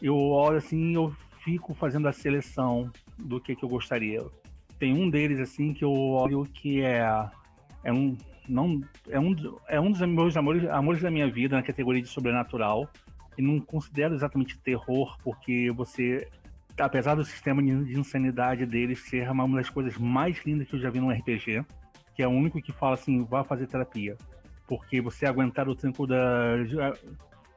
Eu 0.00 0.16
olho 0.16 0.58
assim 0.58 0.94
eu 0.94 1.14
fico 1.42 1.74
fazendo 1.74 2.06
a 2.06 2.12
seleção 2.12 2.90
do 3.18 3.40
que, 3.40 3.56
que 3.56 3.64
eu 3.64 3.68
gostaria. 3.68 4.22
Tem 4.78 4.92
um 4.92 5.08
deles 5.08 5.40
assim 5.40 5.72
que 5.72 5.84
eu 5.84 5.92
olho 5.92 6.44
que 6.44 6.82
é, 6.82 7.00
é 7.82 7.92
um 7.92 8.16
não 8.48 8.80
é 9.08 9.18
um, 9.18 9.34
é 9.66 9.80
um 9.80 9.90
dos 9.90 10.00
meus 10.02 10.36
amores, 10.36 10.68
amores 10.68 11.02
da 11.02 11.10
minha 11.10 11.28
vida 11.28 11.56
na 11.56 11.62
categoria 11.62 12.02
de 12.02 12.08
sobrenatural. 12.08 12.88
E 13.36 13.42
não 13.42 13.60
considero 13.60 14.14
exatamente 14.14 14.58
terror, 14.58 15.18
porque 15.22 15.70
você, 15.70 16.26
apesar 16.78 17.16
do 17.16 17.24
sistema 17.24 17.62
de 17.62 17.98
insanidade 17.98 18.64
deles 18.64 19.00
ser 19.00 19.30
uma 19.30 19.56
das 19.56 19.68
coisas 19.68 19.98
mais 19.98 20.42
lindas 20.46 20.68
que 20.68 20.74
eu 20.74 20.80
já 20.80 20.88
vi 20.88 21.00
num 21.00 21.10
RPG, 21.10 21.64
que 22.14 22.22
é 22.22 22.28
o 22.28 22.30
único 22.30 22.62
que 22.62 22.72
fala 22.72 22.94
assim, 22.94 23.24
vá 23.24 23.44
fazer 23.44 23.66
terapia 23.66 24.16
porque 24.66 25.00
você 25.00 25.26
aguentar 25.26 25.68
o 25.68 25.74
tranco 25.74 26.06
da. 26.06 26.56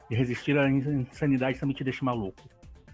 e 0.10 0.16
resistir 0.16 0.58
à 0.58 0.70
insanidade 0.70 1.60
também 1.60 1.76
te 1.76 1.84
deixa 1.84 2.04
maluco. 2.04 2.42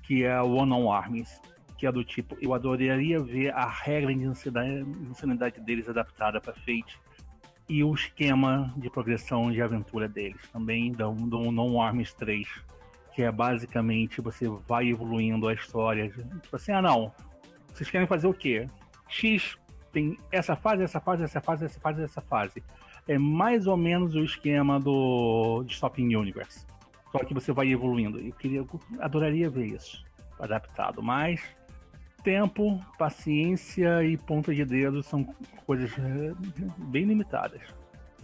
Que 0.03 0.24
é 0.24 0.39
o 0.41 0.53
One 0.55 0.74
on 0.74 0.91
Arms. 0.91 1.41
Que 1.77 1.86
é 1.86 1.91
do 1.91 2.03
tipo, 2.03 2.38
eu 2.41 2.53
adoraria 2.53 3.19
ver 3.19 3.53
a 3.53 3.67
regra 3.67 4.13
de 4.13 4.24
insanidade 4.24 5.60
deles 5.60 5.89
adaptada 5.89 6.39
para 6.39 6.53
Fate 6.53 6.98
e 7.67 7.84
o 7.84 7.93
esquema 7.93 8.74
de 8.77 8.89
progressão 8.89 9.51
de 9.51 9.62
aventura 9.62 10.07
deles 10.07 10.39
também 10.53 10.91
do, 10.91 11.12
do 11.12 11.51
No 11.51 11.81
Arms 11.81 12.13
3 12.13 12.48
que 13.13 13.24
é 13.24 13.31
basicamente 13.31 14.22
você 14.22 14.48
vai 14.67 14.89
evoluindo 14.89 15.48
a 15.48 15.53
história 15.53 16.10
tipo 16.10 16.55
assim, 16.55 16.72
ah 16.72 16.81
não 16.81 17.12
vocês 17.75 17.89
querem 17.89 18.07
fazer 18.07 18.27
o 18.27 18.34
quê? 18.34 18.69
X 19.10 19.57
tem 19.91 20.17
essa 20.31 20.55
fase, 20.55 20.84
essa 20.84 21.00
fase, 21.00 21.24
essa 21.24 21.41
fase, 21.41 21.65
essa 21.65 21.79
fase, 21.79 22.03
essa 22.03 22.22
fase 22.22 22.63
é 23.08 23.18
mais 23.18 23.68
ou 23.68 23.78
menos 23.78 24.16
o 24.16 24.24
esquema 24.24 24.80
do 24.80 25.64
de 25.64 25.74
Stopping 25.74 26.16
Universe. 26.16 26.66
Só 27.12 27.20
que 27.20 27.34
você 27.34 27.52
vai 27.52 27.70
evoluindo. 27.70 28.20
Eu 28.20 28.34
queria, 28.34 28.66
adoraria 29.00 29.50
ver 29.50 29.68
isso 29.68 30.04
adaptado, 30.40 31.02
mas 31.02 31.42
tempo, 32.24 32.84
paciência 32.98 34.04
e 34.04 34.18
ponta 34.18 34.54
de 34.54 34.66
dedo 34.66 35.04
são 35.04 35.24
coisas 35.66 35.92
eh, 35.98 36.34
bem 36.78 37.06
limitadas. 37.06 37.62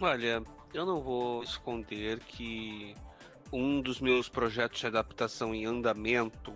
Olha, 0.00 0.42
eu 0.74 0.84
não 0.84 1.00
vou 1.00 1.42
esconder 1.42 2.18
que 2.18 2.94
um 3.52 3.80
dos 3.80 4.00
meus 4.00 4.28
projetos 4.28 4.80
de 4.80 4.86
adaptação 4.86 5.54
em 5.54 5.64
andamento, 5.66 6.52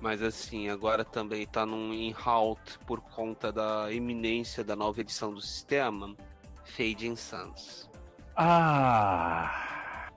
mas 0.00 0.22
assim, 0.22 0.68
agora 0.68 1.04
também 1.04 1.42
está 1.42 1.64
num 1.64 1.94
in 1.94 2.14
halt 2.26 2.78
por 2.86 3.00
conta 3.00 3.52
da 3.52 3.92
iminência 3.92 4.64
da 4.64 4.74
nova 4.74 5.00
edição 5.00 5.32
do 5.32 5.40
sistema, 5.40 6.16
Fading 6.64 7.16
Suns. 7.16 7.90
Ah, 8.36 10.08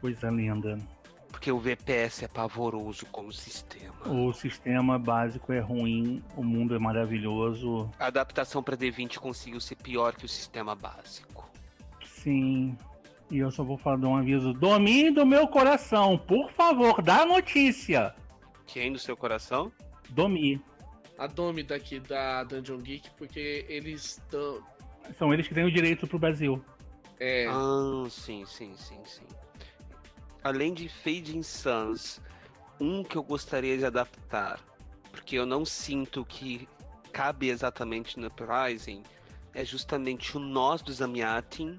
coisa 0.00 0.28
linda. 0.30 0.78
Porque 1.30 1.52
o 1.52 1.58
VPS 1.58 2.22
é 2.22 2.28
pavoroso 2.28 3.04
como 3.06 3.30
sistema. 3.30 4.08
O 4.08 4.32
sistema 4.32 4.98
básico 4.98 5.52
é 5.52 5.60
ruim, 5.60 6.22
o 6.34 6.42
mundo 6.42 6.74
é 6.74 6.78
maravilhoso. 6.78 7.90
A 7.98 8.06
adaptação 8.06 8.62
para 8.62 8.76
D20 8.76 9.18
conseguiu 9.18 9.60
ser 9.60 9.76
pior 9.76 10.14
que 10.14 10.24
o 10.24 10.28
sistema 10.28 10.74
básico. 10.74 11.50
Sim. 12.06 12.76
E 13.30 13.38
eu 13.38 13.50
só 13.50 13.62
vou 13.62 13.76
falar 13.76 13.98
de 13.98 14.06
um 14.06 14.16
aviso. 14.16 14.54
Domine 14.54 15.10
do 15.10 15.26
meu 15.26 15.46
coração, 15.46 16.16
por 16.16 16.50
favor, 16.52 17.02
dá 17.02 17.22
a 17.22 17.26
notícia. 17.26 18.14
Quem 18.66 18.92
do 18.92 18.98
seu 18.98 19.16
coração? 19.16 19.70
Domi. 20.10 20.60
A 21.18 21.26
Domi 21.26 21.62
daqui 21.62 22.00
da 22.00 22.44
Dungeon 22.44 22.78
Geek, 22.78 23.10
porque 23.16 23.66
eles 23.68 24.12
estão 24.12 24.62
São 25.18 25.32
eles 25.32 25.46
que 25.46 25.54
têm 25.54 25.64
o 25.64 25.70
direito 25.70 26.06
pro 26.06 26.18
Brasil. 26.18 26.62
É. 27.18 27.46
Ah, 27.48 28.06
sim, 28.10 28.44
sim, 28.46 28.74
sim, 28.76 29.00
sim. 29.04 29.26
Além 30.42 30.72
de 30.72 30.88
Fading 30.88 31.42
Suns, 31.42 32.20
um 32.78 33.02
que 33.02 33.16
eu 33.16 33.22
gostaria 33.22 33.76
de 33.76 33.84
adaptar, 33.84 34.60
porque 35.10 35.36
eu 35.36 35.46
não 35.46 35.64
sinto 35.64 36.24
que 36.24 36.68
cabe 37.12 37.48
exatamente 37.48 38.20
no 38.20 38.26
Uprising, 38.26 39.02
é 39.54 39.64
justamente 39.64 40.36
o 40.36 40.40
Nós 40.40 40.82
do 40.82 40.92
Zamiatin. 40.92 41.78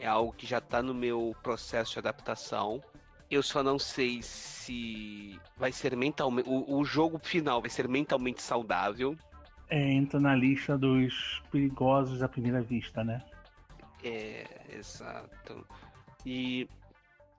É 0.00 0.06
algo 0.06 0.32
que 0.32 0.46
já 0.46 0.60
tá 0.60 0.82
no 0.82 0.94
meu 0.94 1.36
processo 1.42 1.92
de 1.92 1.98
adaptação. 1.98 2.82
Eu 3.30 3.42
só 3.42 3.62
não 3.62 3.78
sei 3.78 4.22
se 4.22 5.38
vai 5.56 5.72
ser 5.72 5.94
mentalmente. 5.96 6.48
O, 6.48 6.78
o 6.78 6.84
jogo 6.84 7.18
final 7.18 7.60
vai 7.60 7.68
ser 7.68 7.86
mentalmente 7.86 8.40
saudável. 8.40 9.16
É, 9.68 9.92
entra 9.92 10.20
na 10.20 10.34
lista 10.34 10.78
dos 10.78 11.42
perigosos 11.50 12.22
à 12.22 12.28
primeira 12.28 12.62
vista, 12.62 13.02
né? 13.02 13.22
É, 14.04 14.46
exato. 14.70 15.66
E 16.24 16.68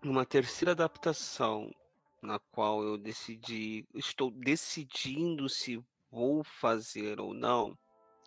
uma 0.03 0.25
terceira 0.25 0.72
adaptação 0.72 1.74
na 2.22 2.39
qual 2.39 2.84
eu 2.84 2.98
decidi, 2.98 3.86
estou 3.96 4.29
decidindo 4.31 5.48
se 5.48 5.81
vou 6.12 6.43
fazer 6.43 7.19
ou 7.19 7.34
não. 7.34 7.77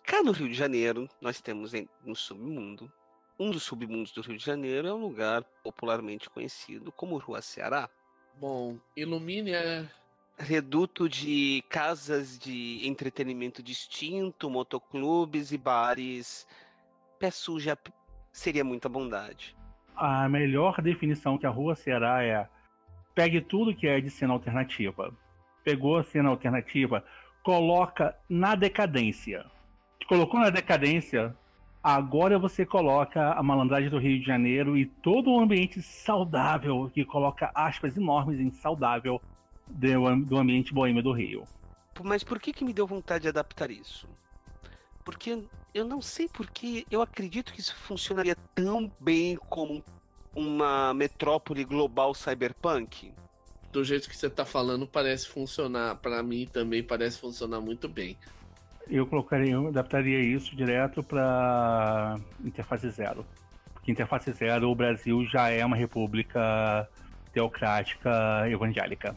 Cá 0.03 0.23
no 0.23 0.31
Rio 0.31 0.49
de 0.49 0.55
Janeiro, 0.55 1.07
nós 1.19 1.39
temos 1.41 1.71
no 2.03 2.15
submundo. 2.15 2.91
Um 3.39 3.51
dos 3.51 3.63
submundos 3.63 4.11
do 4.11 4.21
Rio 4.21 4.37
de 4.37 4.43
Janeiro 4.43 4.87
é 4.87 4.93
um 4.93 5.01
lugar 5.01 5.43
popularmente 5.63 6.29
conhecido 6.29 6.91
como 6.91 7.17
Rua 7.17 7.41
Ceará. 7.41 7.89
Bom, 8.39 8.79
ilumine 8.95 9.55
a 9.55 9.87
reduto 10.41 11.07
de 11.07 11.63
casas 11.69 12.37
de 12.37 12.81
entretenimento 12.87 13.61
distinto, 13.61 14.49
motoclubes 14.49 15.51
e 15.51 15.57
bares. 15.57 16.47
Pé 17.19 17.31
suja 17.31 17.77
seria 18.31 18.63
muita 18.63 18.89
bondade. 18.89 19.55
A 19.95 20.27
melhor 20.27 20.81
definição 20.81 21.37
que 21.37 21.45
a 21.45 21.49
Rua 21.49 21.75
Ceará 21.75 22.23
é 22.23 22.47
pegue 23.13 23.41
tudo 23.41 23.75
que 23.75 23.87
é 23.87 24.01
de 24.01 24.09
cena 24.09 24.33
alternativa. 24.33 25.13
Pegou 25.63 25.97
a 25.97 26.03
cena 26.03 26.29
alternativa, 26.29 27.03
coloca 27.43 28.15
na 28.27 28.55
decadência. 28.55 29.45
Colocou 30.07 30.39
na 30.39 30.49
decadência, 30.49 31.35
agora 31.83 32.39
você 32.39 32.65
coloca 32.65 33.33
a 33.33 33.43
malandragem 33.43 33.89
do 33.89 33.99
Rio 33.99 34.19
de 34.19 34.25
Janeiro 34.25 34.77
e 34.77 34.85
todo 34.85 35.31
o 35.31 35.39
ambiente 35.39 35.81
saudável, 35.81 36.89
que 36.93 37.05
coloca 37.05 37.51
aspas 37.53 37.95
enormes 37.95 38.39
em 38.39 38.49
saudável, 38.51 39.21
do, 39.67 40.25
do 40.25 40.37
ambiente 40.37 40.73
boêmio 40.73 41.03
do 41.03 41.11
Rio. 41.11 41.43
Mas 42.03 42.23
por 42.23 42.39
que, 42.39 42.53
que 42.53 42.63
me 42.63 42.73
deu 42.73 42.87
vontade 42.87 43.23
de 43.23 43.27
adaptar 43.27 43.69
isso? 43.69 44.07
Porque 45.03 45.43
eu 45.73 45.85
não 45.85 46.01
sei 46.01 46.27
porque 46.27 46.85
eu 46.89 47.01
acredito 47.01 47.53
que 47.53 47.59
isso 47.59 47.75
funcionaria 47.75 48.35
tão 48.55 48.91
bem 48.99 49.35
como 49.49 49.83
uma 50.35 50.93
metrópole 50.93 51.63
global 51.63 52.13
cyberpunk. 52.13 53.11
Do 53.71 53.83
jeito 53.83 54.09
que 54.09 54.15
você 54.15 54.29
tá 54.29 54.45
falando, 54.45 54.85
parece 54.87 55.27
funcionar. 55.27 55.95
para 55.95 56.21
mim 56.21 56.47
também 56.51 56.83
parece 56.83 57.19
funcionar 57.19 57.61
muito 57.61 57.87
bem. 57.87 58.17
Eu 58.89 59.07
colocaria, 59.07 59.53
eu 59.53 59.67
adaptaria 59.67 60.19
isso 60.19 60.55
direto 60.55 61.01
para 61.01 62.17
interface 62.43 62.89
zero. 62.89 63.25
Porque 63.73 63.91
interface 63.91 64.31
zero, 64.33 64.69
o 64.69 64.75
Brasil 64.75 65.25
já 65.25 65.49
é 65.49 65.65
uma 65.65 65.77
república 65.77 66.87
teocrática 67.33 68.49
evangélica. 68.49 69.15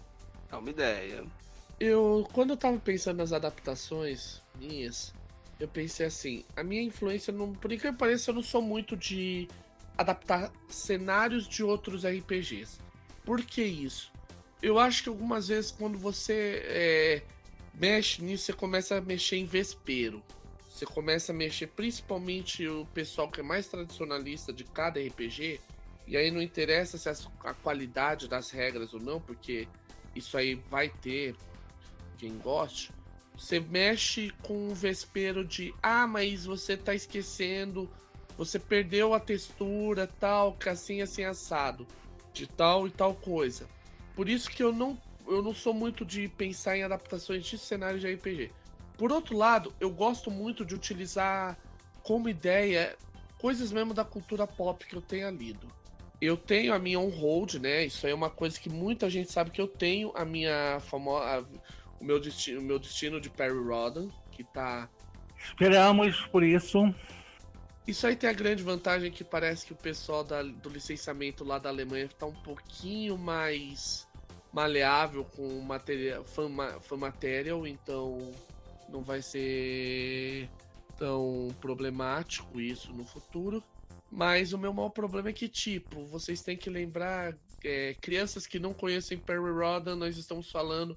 É 0.54 0.56
uma 0.56 0.70
ideia. 0.70 1.24
Eu, 1.80 2.28
quando 2.32 2.50
eu 2.50 2.56
tava 2.56 2.78
pensando 2.78 3.16
nas 3.16 3.32
adaptações 3.32 4.40
minhas, 4.54 5.12
eu 5.58 5.66
pensei 5.66 6.06
assim, 6.06 6.44
a 6.56 6.62
minha 6.62 6.80
influência, 6.80 7.32
não, 7.32 7.52
por 7.52 7.72
incrível 7.72 7.92
que 7.92 7.98
pareça, 7.98 8.30
eu 8.30 8.36
não 8.36 8.42
sou 8.42 8.62
muito 8.62 8.96
de 8.96 9.48
adaptar 9.98 10.52
cenários 10.68 11.48
de 11.48 11.64
outros 11.64 12.04
RPGs. 12.06 12.78
Por 13.24 13.42
que 13.42 13.64
isso? 13.64 14.12
Eu 14.62 14.78
acho 14.78 15.02
que 15.02 15.08
algumas 15.08 15.48
vezes 15.48 15.72
quando 15.72 15.98
você 15.98 16.62
é, 16.66 17.22
mexe 17.74 18.22
nisso, 18.22 18.44
você 18.44 18.52
começa 18.52 18.96
a 18.96 19.00
mexer 19.00 19.36
em 19.36 19.44
vespeiro. 19.44 20.22
Você 20.70 20.86
começa 20.86 21.32
a 21.32 21.34
mexer 21.34 21.66
principalmente 21.66 22.66
o 22.68 22.86
pessoal 22.94 23.28
que 23.28 23.40
é 23.40 23.42
mais 23.42 23.66
tradicionalista 23.66 24.52
de 24.52 24.62
cada 24.62 25.00
RPG. 25.00 25.60
E 26.06 26.16
aí 26.16 26.30
não 26.30 26.40
interessa 26.40 26.96
se 26.96 27.08
a, 27.08 27.14
a 27.50 27.54
qualidade 27.54 28.28
das 28.28 28.50
regras 28.50 28.94
ou 28.94 29.00
não, 29.00 29.20
porque 29.20 29.66
isso 30.14 30.36
aí 30.36 30.54
vai 30.54 30.88
ter 30.88 31.34
quem 32.18 32.38
goste. 32.38 32.92
Você 33.36 33.58
mexe 33.58 34.30
com 34.42 34.68
o 34.68 34.74
vespeiro 34.74 35.44
de 35.44 35.74
ah, 35.82 36.06
mas 36.06 36.44
você 36.44 36.76
tá 36.76 36.94
esquecendo, 36.94 37.90
você 38.36 38.58
perdeu 38.58 39.12
a 39.12 39.20
textura, 39.20 40.06
tal, 40.06 40.56
assim 40.70 41.02
assim 41.02 41.24
assado, 41.24 41.86
de 42.32 42.46
tal 42.46 42.86
e 42.86 42.90
tal 42.90 43.14
coisa. 43.14 43.68
Por 44.14 44.28
isso 44.28 44.50
que 44.50 44.62
eu 44.62 44.72
não 44.72 44.98
eu 45.26 45.42
não 45.42 45.54
sou 45.54 45.72
muito 45.72 46.04
de 46.04 46.28
pensar 46.28 46.76
em 46.76 46.82
adaptações 46.82 47.44
de 47.44 47.56
cenários 47.56 48.02
de 48.02 48.12
RPG. 48.12 48.52
Por 48.98 49.10
outro 49.10 49.36
lado, 49.36 49.74
eu 49.80 49.90
gosto 49.90 50.30
muito 50.30 50.64
de 50.64 50.74
utilizar 50.74 51.58
como 52.02 52.28
ideia 52.28 52.96
coisas 53.38 53.72
mesmo 53.72 53.94
da 53.94 54.04
cultura 54.04 54.46
pop 54.46 54.84
que 54.86 54.94
eu 54.94 55.00
tenha 55.00 55.30
lido 55.30 55.66
eu 56.20 56.36
tenho 56.36 56.72
a 56.72 56.78
minha 56.78 56.98
on-hold, 56.98 57.54
né? 57.54 57.84
Isso 57.84 58.06
aí 58.06 58.12
é 58.12 58.14
uma 58.14 58.30
coisa 58.30 58.58
que 58.58 58.68
muita 58.68 59.10
gente 59.10 59.30
sabe 59.30 59.50
que 59.50 59.60
eu 59.60 59.68
tenho 59.68 60.12
a 60.14 60.24
minha 60.24 60.80
famosa. 60.80 61.46
O 62.00 62.04
meu 62.04 62.20
destino, 62.20 62.60
o 62.60 62.62
meu 62.62 62.78
destino 62.78 63.20
de 63.20 63.30
Perry 63.30 63.58
Rodden, 63.58 64.10
que 64.30 64.44
tá. 64.44 64.88
Esperamos 65.38 66.20
por 66.26 66.42
isso. 66.42 66.94
Isso 67.86 68.06
aí 68.06 68.16
tem 68.16 68.30
a 68.30 68.32
grande 68.32 68.62
vantagem 68.62 69.10
que 69.10 69.22
parece 69.22 69.66
que 69.66 69.72
o 69.72 69.76
pessoal 69.76 70.24
da, 70.24 70.42
do 70.42 70.70
licenciamento 70.70 71.44
lá 71.44 71.58
da 71.58 71.68
Alemanha 71.68 72.08
tá 72.08 72.24
um 72.24 72.32
pouquinho 72.32 73.18
mais 73.18 74.08
maleável 74.52 75.24
com 75.36 75.60
material, 75.60 76.24
fan, 76.24 76.48
fan 76.80 76.96
material, 76.96 77.66
então 77.66 78.32
não 78.88 79.02
vai 79.02 79.20
ser 79.20 80.48
tão 80.96 81.48
problemático 81.60 82.60
isso 82.60 82.92
no 82.92 83.04
futuro. 83.04 83.62
Mas 84.14 84.52
o 84.52 84.58
meu 84.58 84.72
maior 84.72 84.90
problema 84.90 85.30
é 85.30 85.32
que, 85.32 85.48
tipo, 85.48 86.04
vocês 86.04 86.40
têm 86.40 86.56
que 86.56 86.70
lembrar, 86.70 87.36
é, 87.64 87.94
crianças 88.00 88.46
que 88.46 88.60
não 88.60 88.72
conhecem 88.72 89.18
Perry 89.18 89.50
Rodden, 89.50 89.96
nós 89.96 90.16
estamos 90.16 90.48
falando 90.52 90.96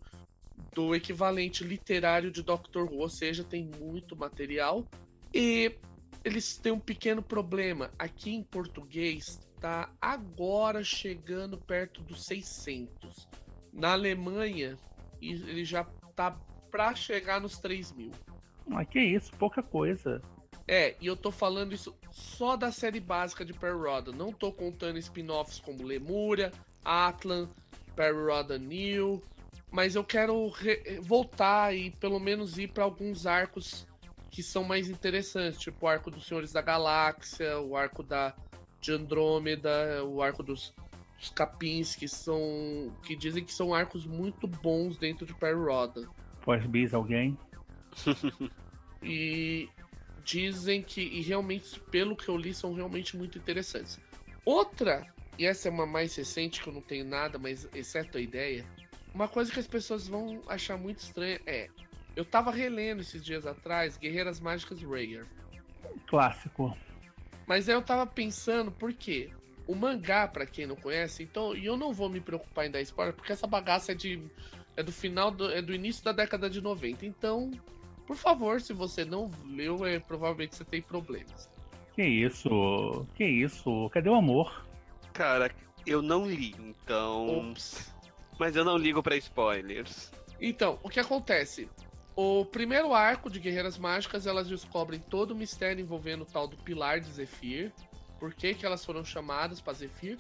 do 0.72 0.94
equivalente 0.94 1.64
literário 1.64 2.30
de 2.30 2.44
Doctor 2.44 2.84
Who, 2.84 3.00
ou 3.00 3.10
seja, 3.10 3.44
tem 3.44 3.72
muito 3.80 4.16
material. 4.16 4.86
E 5.34 5.76
eles 6.24 6.58
têm 6.58 6.72
um 6.72 6.80
pequeno 6.80 7.24
problema. 7.24 7.90
Aqui 7.98 8.36
em 8.36 8.44
português 8.44 9.40
tá 9.60 9.92
agora 10.00 10.84
chegando 10.84 11.58
perto 11.58 12.04
dos 12.04 12.24
600. 12.24 13.28
Na 13.74 13.94
Alemanha, 13.94 14.78
ele 15.20 15.66
já 15.66 15.86
tá 16.16 16.40
pra 16.70 16.94
chegar 16.94 17.42
nos 17.42 17.58
3 17.58 17.94
mil. 17.94 18.12
Mas 18.68 18.88
que 18.88 19.00
isso, 19.00 19.32
pouca 19.40 19.64
coisa. 19.64 20.22
É, 20.68 20.96
e 21.00 21.08
eu 21.08 21.16
tô 21.16 21.32
falando 21.32 21.74
isso 21.74 21.96
só 22.12 22.58
da 22.58 22.72
série 22.72 23.00
básica 23.00 23.46
de 23.46 23.54
Perry 23.54 23.78
Rodan. 23.78 24.12
Não 24.12 24.34
tô 24.34 24.52
contando 24.52 24.98
spin-offs 25.00 25.60
como 25.60 25.84
Lemúria, 25.84 26.52
Atlan, 26.84 27.50
Perry 27.96 28.26
Rodan 28.26 28.60
New. 28.60 29.24
Mas 29.72 29.96
eu 29.96 30.04
quero 30.04 30.52
voltar 31.02 31.76
e 31.76 31.92
pelo 31.92 32.20
menos 32.20 32.58
ir 32.58 32.68
para 32.68 32.84
alguns 32.84 33.26
arcos 33.26 33.88
que 34.30 34.44
são 34.44 34.64
mais 34.64 34.90
interessantes, 34.90 35.60
tipo 35.60 35.86
o 35.86 35.90
arco 35.90 36.12
dos 36.12 36.26
Senhores 36.28 36.52
da 36.52 36.62
Galáxia, 36.62 37.60
o 37.60 37.76
arco 37.76 38.04
da 38.04 38.36
de 38.80 38.92
Andrômeda, 38.92 40.04
o 40.06 40.22
arco 40.22 40.44
dos, 40.44 40.74
dos 41.18 41.30
Capins, 41.30 41.96
que 41.96 42.08
são. 42.08 42.94
que 43.04 43.16
dizem 43.16 43.44
que 43.44 43.54
são 43.54 43.74
arcos 43.74 44.06
muito 44.06 44.48
bons 44.48 44.98
dentro 44.98 45.26
de 45.26 45.34
Perry 45.34 45.60
Rodan. 45.60 46.08
Pode 46.42 46.68
bis 46.68 46.94
alguém? 46.94 47.38
e 49.02 49.68
dizem 50.28 50.82
que, 50.84 51.00
e 51.02 51.22
realmente, 51.22 51.80
pelo 51.90 52.16
que 52.16 52.28
eu 52.28 52.36
li, 52.36 52.54
são 52.54 52.74
realmente 52.74 53.16
muito 53.16 53.38
interessantes. 53.38 53.98
Outra, 54.44 55.08
e 55.40 55.46
essa 55.46 55.70
é 55.70 55.72
uma 55.72 55.86
mais 55.86 56.14
recente 56.16 56.62
que 56.62 56.68
eu 56.68 56.74
não 56.74 56.82
tenho 56.82 57.06
nada, 57.06 57.40
mas 57.40 57.68
exceto 57.74 58.18
a 58.18 58.22
ideia, 58.22 58.66
uma 59.14 59.30
coisa 59.30 59.52
que 59.52 59.60
as 59.60 59.68
pessoas 59.68 60.08
vão 60.08 60.42
achar 60.48 60.78
muito 60.78 61.00
estranha 61.00 61.40
é. 61.46 61.70
Eu 62.14 62.26
tava 62.26 62.52
relendo 62.52 63.02
esses 63.02 63.24
dias 63.24 63.46
atrás 63.46 63.98
Guerreiras 63.98 64.40
Mágicas 64.40 64.82
Rayger. 64.82 65.26
Clássico. 66.08 66.76
Mas 67.46 67.70
aí 67.70 67.76
eu 67.76 67.82
tava 67.82 68.06
pensando, 68.06 68.70
por 68.70 68.92
quê? 68.92 69.30
O 69.66 69.76
mangá, 69.76 70.28
para 70.28 70.46
quem 70.46 70.66
não 70.66 70.76
conhece, 70.76 71.24
então, 71.24 71.56
e 71.56 71.66
eu 71.66 71.78
não 71.78 71.94
vou 71.94 72.10
me 72.10 72.20
preocupar 72.20 72.66
em 72.66 72.72
dar 72.72 72.82
spoiler, 72.82 73.14
porque 73.14 73.32
essa 73.32 73.48
bagaça 73.48 73.94
é 73.94 73.96
de. 73.96 74.22
é 74.76 74.84
do 74.84 74.92
final 74.92 75.32
do, 75.32 75.50
é 75.52 75.62
do 75.62 75.74
início 75.74 76.04
da 76.04 76.12
década 76.12 76.50
de 76.50 76.60
90. 76.60 77.06
Então, 77.06 77.52
por 78.08 78.16
favor, 78.16 78.62
se 78.62 78.72
você 78.72 79.04
não 79.04 79.30
leu, 79.46 79.86
é 79.86 80.00
provavelmente 80.00 80.56
você 80.56 80.64
tem 80.64 80.82
problemas. 80.82 81.50
Que 81.94 82.04
isso? 82.04 83.06
Que 83.16 83.26
isso? 83.26 83.90
Cadê 83.90 84.10
o 84.10 84.16
amor? 84.16 84.66
Cara, 85.12 85.52
eu 85.86 86.02
não 86.02 86.26
li, 86.26 86.56
então. 86.58 87.50
Ops. 87.52 87.94
Mas 88.40 88.56
eu 88.56 88.64
não 88.64 88.78
ligo 88.78 89.04
para 89.04 89.18
spoilers. 89.18 90.12
Então, 90.40 90.80
o 90.84 90.90
que 90.90 91.00
acontece? 91.00 91.70
O 92.16 92.46
primeiro 92.46 92.94
arco 92.94 93.30
de 93.30 93.40
Guerreiras 93.40 93.78
Mágicas, 93.78 94.26
elas 94.26 94.48
descobrem 94.48 95.00
todo 95.00 95.32
o 95.32 95.36
mistério 95.36 95.82
envolvendo 95.82 96.22
o 96.22 96.26
tal 96.26 96.48
do 96.48 96.56
Pilar 96.58 97.00
de 97.02 97.12
Zephyr. 97.12 97.74
Por 98.20 98.34
que, 98.34 98.54
que 98.54 98.66
elas 98.66 98.86
foram 98.86 99.04
chamadas 99.04 99.60
para 99.60 99.74
Zephyr. 99.74 100.18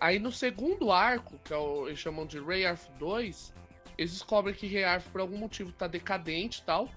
Aí 0.00 0.18
no 0.18 0.30
segundo 0.30 0.92
arco, 0.92 1.38
que 1.44 1.52
é 1.52 1.56
o, 1.56 1.86
eles 1.86 1.98
chamam 1.98 2.26
de 2.26 2.38
Rayarth 2.38 2.88
2, 2.98 3.54
eles 3.98 4.12
descobrem 4.12 4.54
que 4.54 4.66
Rayarth 4.66 5.04
por 5.12 5.20
algum 5.20 5.36
motivo 5.36 5.72
tá 5.72 5.86
decadente 5.86 6.60
e 6.60 6.64
tal, 6.64 6.88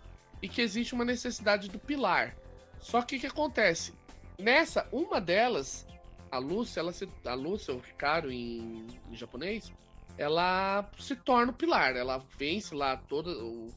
e 0.43 0.49
que 0.49 0.61
existe 0.61 0.93
uma 0.93 1.05
necessidade 1.05 1.69
do 1.69 1.79
pilar. 1.79 2.35
Só 2.81 3.01
que 3.01 3.15
o 3.15 3.19
que 3.19 3.27
acontece? 3.27 3.93
Nessa, 4.37 4.85
uma 4.91 5.21
delas, 5.21 5.87
a 6.29 6.37
Lúcia, 6.37 6.81
ela 6.81 6.91
se, 6.91 7.07
a 7.25 7.33
Lúcia, 7.33 7.73
o 7.73 7.79
Ricardo 7.79 8.29
em, 8.29 8.85
em 9.09 9.15
japonês, 9.15 9.71
ela 10.17 10.85
se 10.99 11.15
torna 11.15 11.53
o 11.53 11.55
pilar. 11.55 11.95
Ela 11.95 12.21
vence 12.37 12.75
lá 12.75 12.97
todo 12.97 13.29
o, 13.29 13.73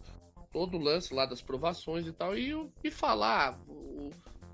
todo 0.53 0.77
o 0.77 0.81
lance 0.81 1.15
lá 1.15 1.25
das 1.25 1.41
provações 1.41 2.05
e 2.05 2.13
tal, 2.13 2.37
e, 2.37 2.53
e 2.83 2.91
fala, 2.91 3.51
ah, 3.51 3.59
o, 3.69 4.11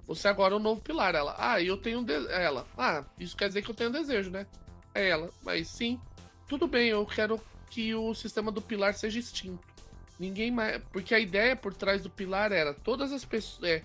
você 0.07 0.29
agora 0.29 0.53
é 0.53 0.59
o 0.59 0.61
novo 0.61 0.83
pilar. 0.83 1.15
Ela, 1.15 1.35
ah, 1.39 1.63
eu 1.63 1.79
tenho 1.79 2.01
um 2.01 2.07
ela, 2.29 2.67
ah, 2.77 3.07
isso 3.19 3.35
quer 3.35 3.49
dizer 3.49 3.63
que 3.63 3.71
eu 3.71 3.75
tenho 3.75 3.89
um 3.89 3.95
desejo, 3.95 4.31
né? 4.31 4.47
É 4.95 5.09
ela, 5.09 5.31
mas 5.43 5.67
sim, 5.69 5.99
tudo 6.47 6.67
bem, 6.67 6.89
eu 6.89 7.07
quero 7.07 7.41
que 7.71 7.95
o 7.95 8.13
sistema 8.13 8.53
do 8.53 8.61
pilar 8.61 8.93
seja 8.93 9.19
extinto. 9.19 9.72
Ninguém 10.23 10.53
mais. 10.53 10.81
Porque 10.93 11.17
a 11.17 11.19
ideia 11.19 11.57
por 11.57 11.75
trás 11.75 12.05
do 12.05 12.09
pilar 12.09 12.53
era 12.53 12.73
todas 12.73 13.13
as 13.13 13.25
pessoas. 13.25 13.69
É, 13.69 13.83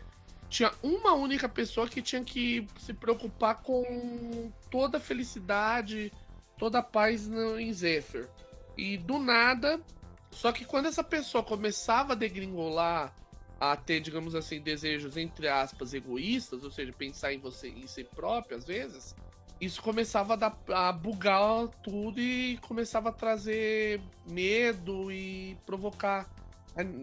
tinha 0.47 0.71
uma 0.83 1.13
única 1.13 1.49
pessoa 1.49 1.87
que 1.87 1.99
tinha 1.99 2.23
que 2.23 2.67
se 2.77 2.93
preocupar 2.93 3.63
com 3.63 4.51
toda 4.69 4.99
a 4.99 5.01
felicidade, 5.01 6.13
toda 6.55 6.77
a 6.77 6.83
paz 6.83 7.27
no, 7.27 7.59
em 7.59 7.73
Zephyr. 7.73 8.29
E 8.77 8.97
do 8.97 9.17
nada. 9.17 9.81
Só 10.29 10.51
que 10.51 10.63
quando 10.63 10.85
essa 10.85 11.03
pessoa 11.03 11.43
começava 11.43 12.13
a 12.13 12.15
degringolar, 12.15 13.11
a 13.59 13.75
ter, 13.75 13.99
digamos 13.99 14.35
assim, 14.35 14.61
desejos 14.61 15.17
entre 15.17 15.47
aspas 15.47 15.91
egoístas, 15.95 16.63
ou 16.63 16.69
seja, 16.69 16.93
pensar 16.93 17.33
em 17.33 17.39
você 17.39 17.69
em 17.69 17.87
si 17.87 18.03
próprio 18.03 18.55
às 18.55 18.63
vezes, 18.63 19.15
isso 19.59 19.81
começava 19.81 20.33
a, 20.33 20.35
dar, 20.35 20.57
a 20.69 20.91
bugar 20.91 21.67
tudo 21.83 22.19
e 22.19 22.57
começava 22.57 23.09
a 23.09 23.11
trazer 23.11 24.01
medo 24.29 25.11
e 25.11 25.57
provocar 25.65 26.29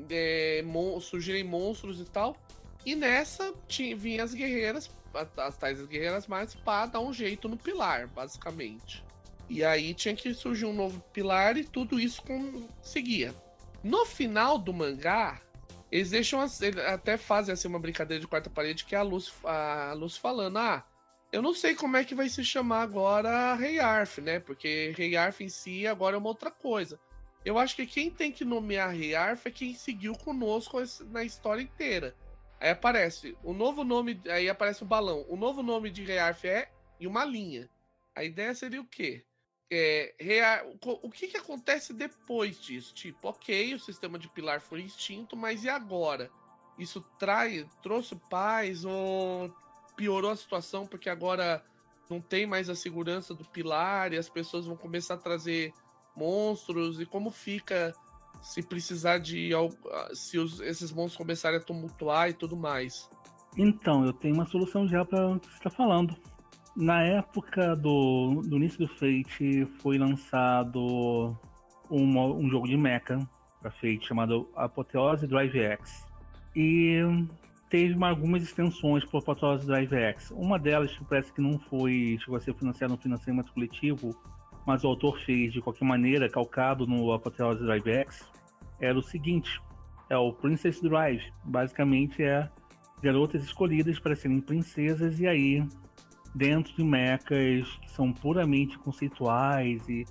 é, 0.09 0.63
mon 0.63 1.01
surgirem 1.01 1.43
monstros 1.43 2.01
e 2.01 2.05
tal. 2.05 2.37
E 2.87 2.95
nessa 2.95 3.53
tinha, 3.67 3.97
vinha 3.97 4.23
as 4.23 4.35
guerreiras, 4.35 4.91
as 5.37 5.57
tais 5.57 5.85
guerreiras 5.87 6.27
mais, 6.27 6.55
para 6.55 6.87
dar 6.87 7.01
um 7.01 7.13
jeito 7.13 7.49
no 7.49 7.57
pilar, 7.57 8.07
basicamente. 8.09 9.03
E 9.49 9.65
aí 9.65 9.93
tinha 9.93 10.15
que 10.15 10.33
surgir 10.33 10.67
um 10.67 10.73
novo 10.73 11.01
pilar 11.13 11.57
e 11.57 11.65
tudo 11.65 11.99
isso 11.99 12.23
conseguia. 12.23 13.35
No 13.83 14.07
final 14.07 14.59
do 14.59 14.73
mangá, 14.73 15.41
eles 15.91 16.11
deixam 16.11 16.41
até 16.87 17.17
fazem 17.17 17.53
assim 17.53 17.69
uma 17.69 17.79
brincadeira 17.79 18.21
de 18.21 18.27
quarta 18.27 18.49
parede 18.49 18.85
que 18.85 18.95
é 18.95 18.99
a 18.99 19.03
Luz, 19.03 19.33
a 19.45 19.93
Luz 19.95 20.17
falando: 20.17 20.59
"Ah, 20.59 20.85
eu 21.35 21.43
não 21.43 21.53
sei 21.53 21.75
como 21.75 21.97
é 21.97 22.05
que 22.05 22.15
vai 22.15 22.29
se 22.29 22.45
chamar 22.45 22.83
agora 22.83 23.57
Rei 23.57 23.81
Arf, 23.81 24.19
né? 24.19 24.39
Porque 24.39 24.95
Rei 24.97 25.17
Arf 25.17 25.41
em 25.41 25.49
si 25.49 25.85
agora 25.85 26.15
é 26.15 26.19
uma 26.19 26.29
outra 26.29 26.49
coisa. 26.49 27.01
Eu 27.45 27.59
acho 27.59 27.75
que 27.75 27.85
quem 27.85 28.09
tem 28.09 28.31
que 28.31 28.45
nomear 28.45 28.95
Rei 28.95 29.17
Arf 29.17 29.45
é 29.45 29.51
quem 29.51 29.75
seguiu 29.75 30.15
conosco 30.15 30.79
na 31.07 31.25
história 31.25 31.61
inteira. 31.61 32.15
Aí 32.61 32.71
aparece 32.71 33.37
o 33.43 33.53
novo 33.53 33.83
nome, 33.83 34.23
aí 34.31 34.49
aparece 34.49 34.85
o 34.85 34.87
balão. 34.87 35.27
O 35.29 35.35
novo 35.35 35.61
nome 35.61 35.91
de 35.91 36.05
Rei 36.05 36.19
Arf 36.19 36.45
é 36.45 36.71
e 37.01 37.07
uma 37.09 37.25
linha. 37.25 37.69
A 38.15 38.23
ideia 38.23 38.55
seria 38.55 38.81
o 38.81 38.87
quê? 38.87 39.25
É, 39.69 40.15
o 41.03 41.11
que, 41.11 41.27
que 41.27 41.37
acontece 41.37 41.93
depois 41.93 42.61
disso? 42.61 42.95
Tipo, 42.95 43.27
ok, 43.27 43.75
o 43.75 43.81
sistema 43.81 44.21
de 44.21 44.29
pilar 44.29 44.61
foi 44.61 44.83
extinto, 44.83 45.37
mas 45.37 45.65
e 45.65 45.69
agora? 45.69 46.31
Isso 46.79 47.01
trai, 47.19 47.69
trouxe 47.83 48.15
paz 48.31 48.85
ou 48.85 49.53
piorou 49.97 50.31
a 50.31 50.37
situação 50.37 50.87
porque 50.87 51.09
agora 51.09 51.63
não 52.11 52.21
tem 52.21 52.47
mais 52.47 52.69
a 52.69 52.75
segurança 52.75 53.35
do 53.35 53.45
pilar 53.45 54.13
e 54.13 54.19
as 54.19 54.29
pessoas 54.29 54.67
vão 54.67 54.77
começar 54.77 55.15
a 55.15 55.19
trazer 55.19 55.73
monstros 56.17 57.01
e 57.01 57.07
como 57.07 57.31
fica 57.31 57.95
se 58.41 58.63
precisar 58.63 59.19
de 59.19 59.51
se 60.13 60.39
os, 60.39 60.61
esses 60.61 60.93
monstros 60.93 61.17
começarem 61.17 61.59
a 61.59 61.63
tumultuar 61.63 62.29
e 62.29 62.35
tudo 62.35 62.57
mais. 62.57 63.09
Então, 63.57 64.05
eu 64.05 64.13
tenho 64.13 64.35
uma 64.35 64.45
solução 64.45 64.87
já 64.87 65.05
para 65.05 65.29
o 65.29 65.41
que 65.41 65.47
você 65.47 65.55
está 65.55 65.71
falando. 65.71 66.15
Na 66.77 67.03
época 67.03 67.77
do, 67.77 68.43
do 68.45 68.57
início 68.57 68.81
do 68.81 68.89
Fate 68.89 69.65
foi 69.81 69.97
lançado 69.97 71.37
um, 71.89 72.19
um 72.19 72.51
jogo 72.51 72.67
de 72.67 72.77
mecha 72.77 73.19
para 73.61 73.71
Fate 73.71 74.07
chamado 74.07 74.49
Apoteose 74.57 75.27
Drive 75.27 75.57
X. 75.57 76.05
E 76.55 77.01
teve 77.75 78.05
algumas 78.05 78.45
extensões 78.45 79.05
por 79.05 79.19
Apoteose 79.19 79.67
Drive 79.67 79.93
X. 79.93 80.31
Uma 80.31 80.61
delas 80.61 80.97
que 80.97 81.05
parece 81.05 81.33
que 81.33 81.41
não 81.41 81.59
foi, 81.59 82.17
chegou 82.21 82.37
a 82.37 82.41
ser 82.41 82.55
financiada 82.55 82.95
no 82.95 83.01
financiamento 83.01 83.53
coletivo, 83.53 84.15
mas 84.65 84.85
o 84.85 84.87
autor 84.87 85.19
fez 85.19 85.53
de 85.53 85.61
qualquer 85.61 85.85
maneira, 85.85 86.31
calcado 86.31 86.87
no 86.87 87.13
Apoteose 87.13 87.65
Drive 87.65 87.89
X, 87.89 88.31
era 88.79 88.97
o 88.97 89.03
seguinte: 89.03 89.61
é 90.09 90.17
o 90.17 90.33
Princess 90.33 90.81
Drive. 90.81 91.21
Basicamente 91.43 92.23
é 92.23 92.49
garotas 93.03 93.43
escolhidas 93.43 93.99
para 93.99 94.15
serem 94.15 94.41
princesas, 94.41 95.19
e 95.19 95.27
aí, 95.27 95.67
dentro 96.33 96.73
de 96.77 96.85
mechas 96.85 97.77
que 97.83 97.91
são 97.91 98.13
puramente 98.13 98.79
conceituais 98.79 99.89
e 99.89 100.07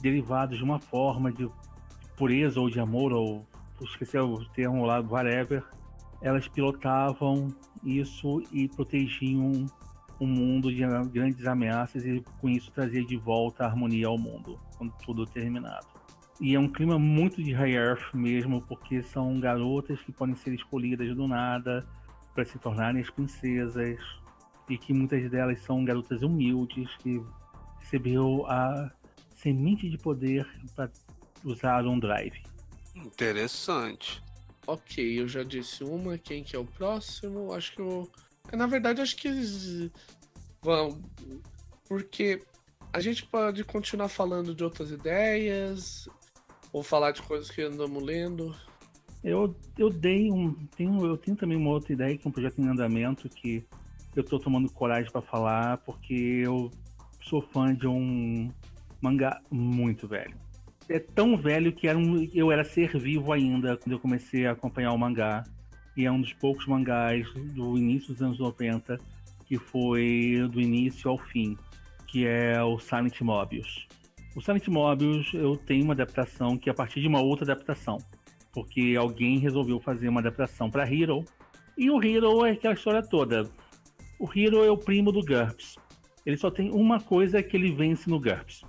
derivados 0.00 0.56
de 0.56 0.64
uma 0.64 0.78
forma 0.78 1.30
de 1.30 1.46
pureza 2.16 2.58
ou 2.58 2.70
de 2.70 2.80
amor, 2.80 3.12
ou 3.12 3.46
esqueci 3.82 4.16
o 4.16 4.42
termo 4.54 4.86
lá, 4.86 5.00
whatever, 5.00 5.62
elas 6.22 6.48
pilotavam 6.48 7.48
isso 7.84 8.42
e 8.52 8.68
protegiam 8.68 9.66
o 10.18 10.26
mundo 10.26 10.72
de 10.72 10.82
grandes 11.10 11.46
ameaças 11.46 12.06
e 12.06 12.22
com 12.40 12.48
isso 12.48 12.70
trazer 12.70 13.04
de 13.04 13.16
volta 13.16 13.64
a 13.64 13.66
harmonia 13.66 14.06
ao 14.06 14.16
mundo, 14.16 14.58
quando 14.76 14.92
tudo 15.04 15.26
terminado. 15.26 15.86
E 16.40 16.54
é 16.54 16.60
um 16.60 16.68
clima 16.68 16.98
muito 16.98 17.42
de 17.42 17.52
High 17.52 17.72
Earth 17.72 18.14
mesmo, 18.14 18.62
porque 18.62 19.02
são 19.02 19.38
garotas 19.40 20.00
que 20.00 20.12
podem 20.12 20.34
ser 20.36 20.54
escolhidas 20.54 21.14
do 21.14 21.26
nada 21.26 21.86
para 22.34 22.44
se 22.44 22.58
tornarem 22.58 23.00
as 23.00 23.10
princesas 23.10 23.98
e 24.68 24.78
que 24.78 24.92
muitas 24.92 25.28
delas 25.30 25.60
são 25.60 25.84
garotas 25.84 26.22
humildes 26.22 26.88
que 26.98 27.20
recebeu 27.80 28.46
a 28.46 28.90
semente 29.34 29.90
de 29.90 29.98
poder 29.98 30.46
para 30.74 30.90
usar 31.44 31.84
um 31.84 31.98
drive. 31.98 32.40
Interessante. 32.94 34.22
Ok, 34.66 35.20
eu 35.20 35.26
já 35.26 35.42
disse 35.42 35.82
uma. 35.82 36.16
Quem 36.16 36.44
que 36.44 36.54
é 36.54 36.58
o 36.58 36.64
próximo? 36.64 37.52
Acho 37.52 37.72
que 37.72 37.80
eu. 37.80 38.10
Na 38.52 38.66
verdade, 38.66 39.00
acho 39.00 39.16
que 39.16 39.28
eles 39.28 39.90
vão. 40.62 41.00
Porque 41.88 42.40
a 42.92 43.00
gente 43.00 43.26
pode 43.26 43.64
continuar 43.64 44.08
falando 44.08 44.54
de 44.54 44.62
outras 44.62 44.90
ideias, 44.90 46.08
ou 46.72 46.82
falar 46.82 47.10
de 47.10 47.22
coisas 47.22 47.50
que 47.50 47.62
andamos 47.62 48.02
lendo. 48.02 48.54
Eu, 49.22 49.56
eu 49.76 49.90
dei 49.90 50.30
um. 50.30 50.54
Tenho, 50.76 51.04
eu 51.06 51.16
tenho 51.16 51.36
também 51.36 51.56
uma 51.56 51.70
outra 51.70 51.92
ideia, 51.92 52.16
que 52.16 52.26
é 52.26 52.28
um 52.28 52.32
projeto 52.32 52.60
em 52.60 52.68
andamento 52.68 53.28
que 53.28 53.64
eu 54.14 54.22
tô 54.22 54.38
tomando 54.38 54.70
coragem 54.70 55.10
para 55.10 55.22
falar, 55.22 55.78
porque 55.78 56.42
eu 56.44 56.70
sou 57.20 57.42
fã 57.42 57.74
de 57.74 57.86
um 57.86 58.50
mangá 59.00 59.40
muito 59.50 60.06
velho 60.06 60.36
é 60.88 60.98
tão 60.98 61.36
velho 61.36 61.72
que 61.72 61.88
era 61.88 61.98
um, 61.98 62.28
eu 62.34 62.50
era 62.50 62.64
ser 62.64 62.98
vivo 62.98 63.32
ainda 63.32 63.76
quando 63.76 63.92
eu 63.92 63.98
comecei 63.98 64.46
a 64.46 64.52
acompanhar 64.52 64.92
o 64.92 64.98
mangá. 64.98 65.44
E 65.96 66.06
é 66.06 66.10
um 66.10 66.20
dos 66.20 66.32
poucos 66.32 66.66
mangás 66.66 67.26
do 67.54 67.76
início 67.76 68.12
dos 68.12 68.22
anos 68.22 68.38
90 68.38 68.98
que 69.46 69.58
foi 69.58 70.48
do 70.50 70.60
início 70.60 71.10
ao 71.10 71.18
fim, 71.18 71.58
que 72.06 72.26
é 72.26 72.62
o 72.62 72.78
Silent 72.78 73.20
Mobius. 73.20 73.86
O 74.34 74.40
Silent 74.40 74.66
Mobius 74.68 75.30
eu 75.34 75.58
tenho 75.58 75.84
uma 75.84 75.92
adaptação 75.92 76.56
que 76.56 76.70
é 76.70 76.72
a 76.72 76.74
partir 76.74 77.02
de 77.02 77.08
uma 77.08 77.20
outra 77.20 77.44
adaptação, 77.44 77.98
porque 78.50 78.94
alguém 78.98 79.38
resolveu 79.38 79.78
fazer 79.78 80.08
uma 80.08 80.20
adaptação 80.20 80.70
para 80.70 80.90
Hero. 80.90 81.22
E 81.76 81.90
o 81.90 82.02
Hero 82.02 82.46
é 82.46 82.52
aquela 82.52 82.72
história 82.72 83.02
toda. 83.02 83.50
O 84.18 84.26
Hero 84.34 84.64
é 84.64 84.70
o 84.70 84.78
primo 84.78 85.12
do 85.12 85.20
GURPS. 85.20 85.76
Ele 86.24 86.36
só 86.38 86.50
tem 86.50 86.70
uma 86.70 86.98
coisa 86.98 87.42
que 87.42 87.54
ele 87.54 87.72
vence 87.72 88.08
no 88.08 88.18
GURPS, 88.18 88.62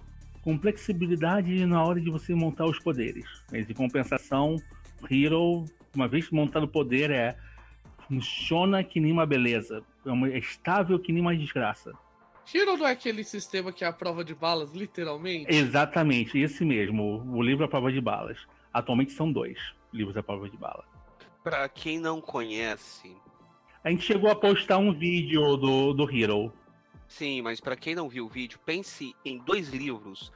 com 0.44 0.60
flexibilidade 0.60 1.66
na 1.66 1.84
hora 1.84 2.00
de 2.00 2.10
você 2.10 2.36
montar 2.36 2.66
os 2.66 2.78
poderes. 2.80 3.26
Mas 3.52 3.70
em 3.70 3.74
compensação, 3.74 4.58
Hero, 5.10 5.66
uma 5.96 6.08
vez 6.08 6.30
montado 6.30 6.64
o 6.64 6.68
poder, 6.68 7.10
é 7.12 7.38
funciona 8.08 8.84
que 8.84 9.00
nem 9.00 9.12
uma 9.12 9.26
beleza. 9.26 9.84
É, 10.06 10.12
uma, 10.12 10.28
é 10.30 10.38
estável 10.38 11.00
que 11.00 11.12
nem 11.12 11.22
uma 11.22 11.36
desgraça. 11.36 11.94
Hero 12.54 12.76
não 12.76 12.86
é 12.86 12.92
aquele 12.92 13.24
sistema 13.24 13.72
que 13.72 13.86
é 13.86 13.88
a 13.88 13.94
prova 13.94 14.24
de 14.24 14.36
balas, 14.36 14.74
literalmente? 14.74 15.48
Exatamente, 15.50 16.38
esse 16.38 16.66
mesmo. 16.66 17.24
O 17.34 17.42
livro 17.42 17.64
A 17.64 17.68
Prova 17.68 17.92
de 17.92 18.02
Balas. 18.02 18.38
Atualmente 18.74 19.14
são 19.14 19.32
dois 19.32 19.58
livros 19.94 20.18
A 20.18 20.24
Prova 20.24 20.50
de 20.50 20.58
Bala. 20.58 20.84
Pra 21.42 21.70
quem 21.70 22.00
não 22.00 22.20
conhece. 22.20 23.16
A 23.84 23.90
gente 23.90 24.04
chegou 24.04 24.30
a 24.30 24.36
postar 24.36 24.78
um 24.78 24.94
vídeo 24.94 25.56
do, 25.56 25.94
do 25.94 26.10
Hero. 26.10 26.52
Sim, 27.18 27.44
mas 27.44 27.62
para 27.62 27.76
quem 27.76 27.94
não 27.94 28.10
viu 28.10 28.26
o 28.26 28.30
vídeo, 28.30 28.60
pense 28.66 29.16
em 29.24 29.38
dois 29.38 29.70
livros 29.70 30.32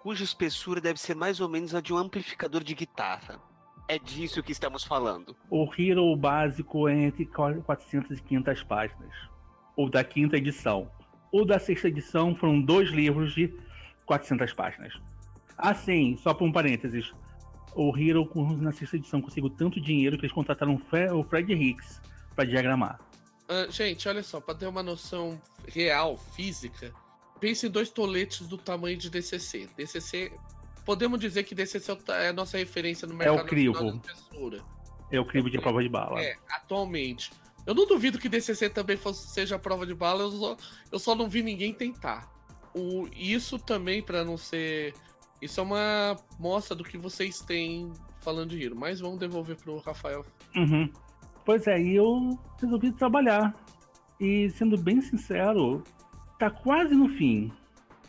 cuja 0.00 0.24
espessura 0.24 0.80
deve 0.80 0.98
ser 0.98 1.14
mais 1.14 1.40
ou 1.40 1.48
menos 1.48 1.74
a 1.74 1.80
de 1.82 1.92
um 1.92 1.98
amplificador 1.98 2.64
de 2.64 2.74
guitarra. 2.74 3.38
É 3.86 3.98
disso 3.98 4.42
que 4.42 4.50
estamos 4.50 4.82
falando. 4.82 5.36
O 5.50 5.68
Hero 5.76 6.16
básico 6.16 6.88
é 6.88 6.94
entre 6.94 7.26
400 7.26 8.18
e 8.18 8.22
500 8.22 8.62
páginas. 8.62 9.14
O 9.76 9.90
da 9.90 10.02
quinta 10.02 10.38
edição. 10.38 10.90
O 11.30 11.44
da 11.44 11.58
sexta 11.58 11.88
edição 11.88 12.34
foram 12.34 12.62
dois 12.62 12.88
livros 12.88 13.34
de 13.34 13.54
400 14.06 14.54
páginas. 14.54 14.94
Assim, 15.58 16.16
só 16.16 16.32
por 16.32 16.48
um 16.48 16.52
parênteses, 16.52 17.12
o 17.74 17.94
Hero 17.94 18.26
na 18.56 18.72
sexta 18.72 18.96
edição 18.96 19.20
conseguiu 19.20 19.50
tanto 19.50 19.78
dinheiro 19.78 20.16
que 20.16 20.24
eles 20.24 20.34
contrataram 20.34 20.80
o 21.12 21.24
Fred 21.24 21.52
Hicks 21.52 22.00
para 22.34 22.46
diagramar. 22.46 22.98
Uh, 23.42 23.70
gente, 23.70 24.08
olha 24.08 24.22
só, 24.22 24.40
para 24.40 24.54
ter 24.54 24.66
uma 24.66 24.82
noção 24.82 25.38
real, 25.68 26.16
física, 26.16 26.92
pense 27.40 27.66
em 27.66 27.70
dois 27.70 27.90
toletes 27.90 28.46
do 28.46 28.56
tamanho 28.56 28.96
de 28.96 29.10
DCC. 29.10 29.68
DCC, 29.76 30.32
podemos 30.84 31.18
dizer 31.18 31.44
que 31.44 31.54
DCC 31.54 31.96
é 32.08 32.28
a 32.28 32.32
nossa 32.32 32.58
referência 32.58 33.06
no 33.06 33.14
mercado. 33.14 33.38
É 33.38 33.42
o 33.42 33.46
crivo. 33.46 34.02
É 35.10 35.20
o 35.20 35.24
crivo 35.26 35.50
de 35.50 35.58
prova 35.58 35.82
de 35.82 35.88
bala. 35.88 36.22
É, 36.22 36.36
atualmente. 36.48 37.32
Eu 37.66 37.74
não 37.74 37.86
duvido 37.86 38.18
que 38.18 38.28
DCC 38.28 38.68
também 38.70 38.96
fosse, 38.96 39.28
seja 39.28 39.56
a 39.56 39.58
prova 39.58 39.86
de 39.86 39.94
bala, 39.94 40.22
eu 40.22 40.30
só, 40.32 40.56
eu 40.90 40.98
só 40.98 41.14
não 41.14 41.28
vi 41.28 41.42
ninguém 41.42 41.72
tentar. 41.72 42.32
O, 42.74 43.08
isso 43.14 43.58
também, 43.58 44.02
para 44.02 44.24
não 44.24 44.36
ser. 44.36 44.94
Isso 45.40 45.60
é 45.60 45.62
uma 45.62 46.16
mostra 46.38 46.74
do 46.74 46.84
que 46.84 46.96
vocês 46.96 47.40
têm 47.40 47.92
falando 48.18 48.50
de 48.50 48.64
Hero, 48.64 48.76
mas 48.76 49.00
vamos 49.00 49.18
devolver 49.18 49.56
pro 49.56 49.78
Rafael. 49.78 50.24
Uhum. 50.56 50.90
Pois 51.44 51.66
é, 51.66 51.80
e 51.80 51.96
eu 51.96 52.38
resolvi 52.60 52.92
trabalhar. 52.92 53.54
E 54.20 54.50
sendo 54.50 54.76
bem 54.76 55.00
sincero, 55.00 55.82
tá 56.38 56.50
quase 56.50 56.94
no 56.94 57.08
fim. 57.08 57.50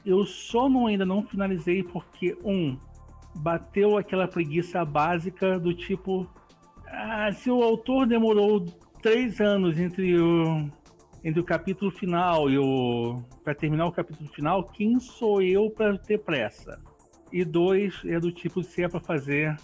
Eu 0.05 0.25
só 0.25 0.67
não, 0.67 0.87
ainda 0.87 1.05
não 1.05 1.23
finalizei 1.23 1.81
porque, 1.83 2.37
um, 2.43 2.77
bateu 3.35 3.97
aquela 3.97 4.27
preguiça 4.27 4.83
básica 4.83 5.59
do 5.59 5.73
tipo. 5.73 6.29
Ah, 6.87 7.31
se 7.31 7.49
o 7.49 7.63
autor 7.63 8.05
demorou 8.05 8.65
três 9.01 9.41
anos 9.41 9.79
entre 9.79 10.19
o, 10.19 10.69
entre 11.23 11.39
o 11.39 11.43
capítulo 11.43 11.89
final 11.89 12.49
e 12.49 12.57
o. 12.57 13.23
para 13.43 13.55
terminar 13.55 13.87
o 13.87 13.91
capítulo 13.91 14.29
final, 14.29 14.63
quem 14.63 14.99
sou 14.99 15.41
eu 15.41 15.69
para 15.69 15.97
ter 15.97 16.19
pressa? 16.19 16.79
E 17.31 17.43
dois, 17.43 17.99
é 18.05 18.19
do 18.19 18.31
tipo, 18.31 18.61
se 18.61 18.83
é 18.83 18.87
para 18.87 18.99
fazer, 18.99 19.55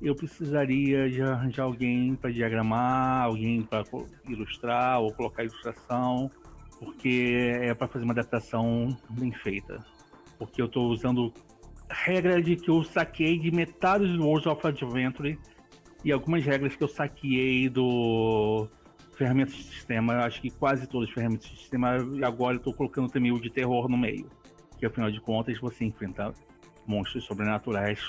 eu 0.00 0.14
precisaria 0.14 1.10
de 1.10 1.20
arranjar 1.22 1.64
alguém 1.64 2.14
para 2.14 2.30
diagramar, 2.30 3.24
alguém 3.24 3.62
para 3.62 3.84
ilustrar 4.28 5.00
ou 5.00 5.12
colocar 5.12 5.44
ilustração, 5.44 6.30
porque 6.78 7.58
é 7.60 7.74
para 7.74 7.86
fazer 7.86 8.04
uma 8.04 8.12
adaptação 8.12 8.88
bem 9.10 9.30
feita. 9.32 9.84
Porque 10.38 10.62
eu 10.62 10.66
estou 10.66 10.88
usando 10.90 11.32
regra 11.90 12.40
de 12.40 12.56
que 12.56 12.70
eu 12.70 12.82
saquei 12.82 13.38
de 13.38 13.50
metade 13.50 14.06
do 14.06 14.24
World 14.24 14.48
of 14.48 14.66
Adventure 14.66 15.38
e 16.04 16.12
algumas 16.12 16.44
regras 16.44 16.74
que 16.74 16.82
eu 16.82 16.88
saquei 16.88 17.68
do 17.68 18.68
ferramentas 19.16 19.54
de 19.54 19.64
sistema. 19.64 20.14
Eu 20.14 20.20
acho 20.20 20.40
que 20.40 20.48
quase 20.48 20.86
todas 20.86 21.08
as 21.08 21.14
ferramentas 21.14 21.46
de 21.46 21.58
sistema. 21.58 21.98
E 22.14 22.24
agora 22.24 22.54
eu 22.54 22.58
estou 22.58 22.72
colocando 22.72 23.10
também 23.10 23.32
o 23.32 23.38
de 23.38 23.50
terror 23.50 23.86
no 23.86 23.98
meio. 23.98 24.30
Que 24.78 24.86
afinal 24.86 25.10
de 25.10 25.20
contas 25.20 25.60
você 25.60 25.84
enfrenta 25.84 26.32
monstros 26.86 27.24
sobrenaturais 27.24 28.00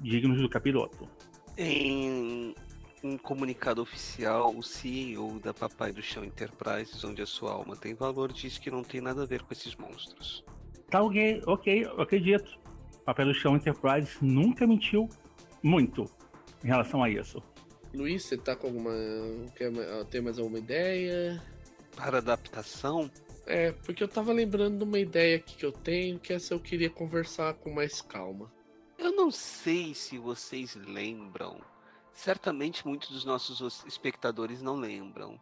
dignos 0.00 0.40
do 0.40 0.48
capiroto. 0.48 1.08
Em 1.56 2.54
um 3.02 3.16
comunicado 3.16 3.80
oficial, 3.80 4.54
o 4.54 4.62
CEO 4.62 5.40
da 5.40 5.54
Papai 5.54 5.92
do 5.92 6.02
Chão 6.02 6.24
Enterprises, 6.24 7.02
onde 7.04 7.22
a 7.22 7.26
sua 7.26 7.52
alma 7.52 7.76
tem 7.76 7.94
valor, 7.94 8.32
diz 8.32 8.58
que 8.58 8.70
não 8.70 8.82
tem 8.82 9.00
nada 9.00 9.22
a 9.22 9.26
ver 9.26 9.42
com 9.42 9.52
esses 9.52 9.74
monstros. 9.76 10.44
Tá 10.90 11.02
ok, 11.02 11.42
ok, 11.46 11.84
eu 11.84 12.00
acredito. 12.00 12.58
Papai 13.04 13.24
do 13.24 13.34
Chão 13.34 13.56
Enterprises 13.56 14.18
nunca 14.20 14.66
mentiu 14.66 15.08
muito 15.62 16.04
em 16.62 16.66
relação 16.66 17.02
a 17.02 17.08
isso. 17.08 17.42
Luiz, 17.94 18.24
você 18.24 18.36
tá 18.36 18.54
com 18.54 18.68
alguma. 18.68 18.92
Quer 19.56 19.72
ter 20.10 20.20
mais 20.20 20.38
alguma 20.38 20.58
ideia? 20.58 21.42
Para 21.96 22.18
adaptação? 22.18 23.10
É, 23.46 23.72
porque 23.72 24.02
eu 24.02 24.08
tava 24.08 24.32
lembrando 24.32 24.78
de 24.78 24.84
uma 24.84 24.98
ideia 24.98 25.36
aqui 25.36 25.56
que 25.56 25.66
eu 25.66 25.72
tenho, 25.72 26.18
que 26.18 26.32
essa 26.32 26.54
eu 26.54 26.60
queria 26.60 26.90
conversar 26.90 27.54
com 27.54 27.70
mais 27.70 28.00
calma. 28.00 28.52
Eu 29.10 29.16
não 29.16 29.30
sei 29.32 29.92
se 29.92 30.16
vocês 30.18 30.76
lembram. 30.76 31.60
Certamente 32.12 32.86
muitos 32.86 33.10
dos 33.10 33.24
nossos 33.24 33.84
espectadores 33.84 34.62
não 34.62 34.76
lembram. 34.76 35.36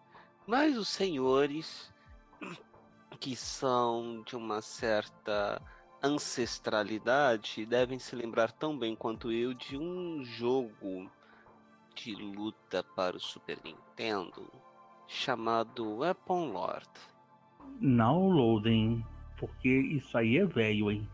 Mas 0.46 0.78
os 0.78 0.88
senhores, 0.88 1.92
que 3.20 3.36
são 3.36 4.22
de 4.24 4.34
uma 4.36 4.62
certa 4.62 5.60
ancestralidade 6.02 7.66
devem 7.66 7.98
se 7.98 8.16
lembrar 8.16 8.52
tão 8.52 8.76
bem 8.78 8.96
quanto 8.96 9.30
eu 9.30 9.52
de 9.52 9.76
um 9.76 10.24
jogo 10.24 11.10
de 11.94 12.14
luta 12.14 12.82
para 12.82 13.18
o 13.18 13.20
Super 13.20 13.58
Nintendo 13.62 14.50
chamado 15.06 15.98
Weapon 15.98 16.52
Lord. 16.52 16.88
Não, 17.78 18.30
Loading, 18.30 19.04
porque 19.36 19.68
isso 19.68 20.16
aí 20.16 20.38
é 20.38 20.46
velho, 20.46 20.90
hein? 20.90 21.06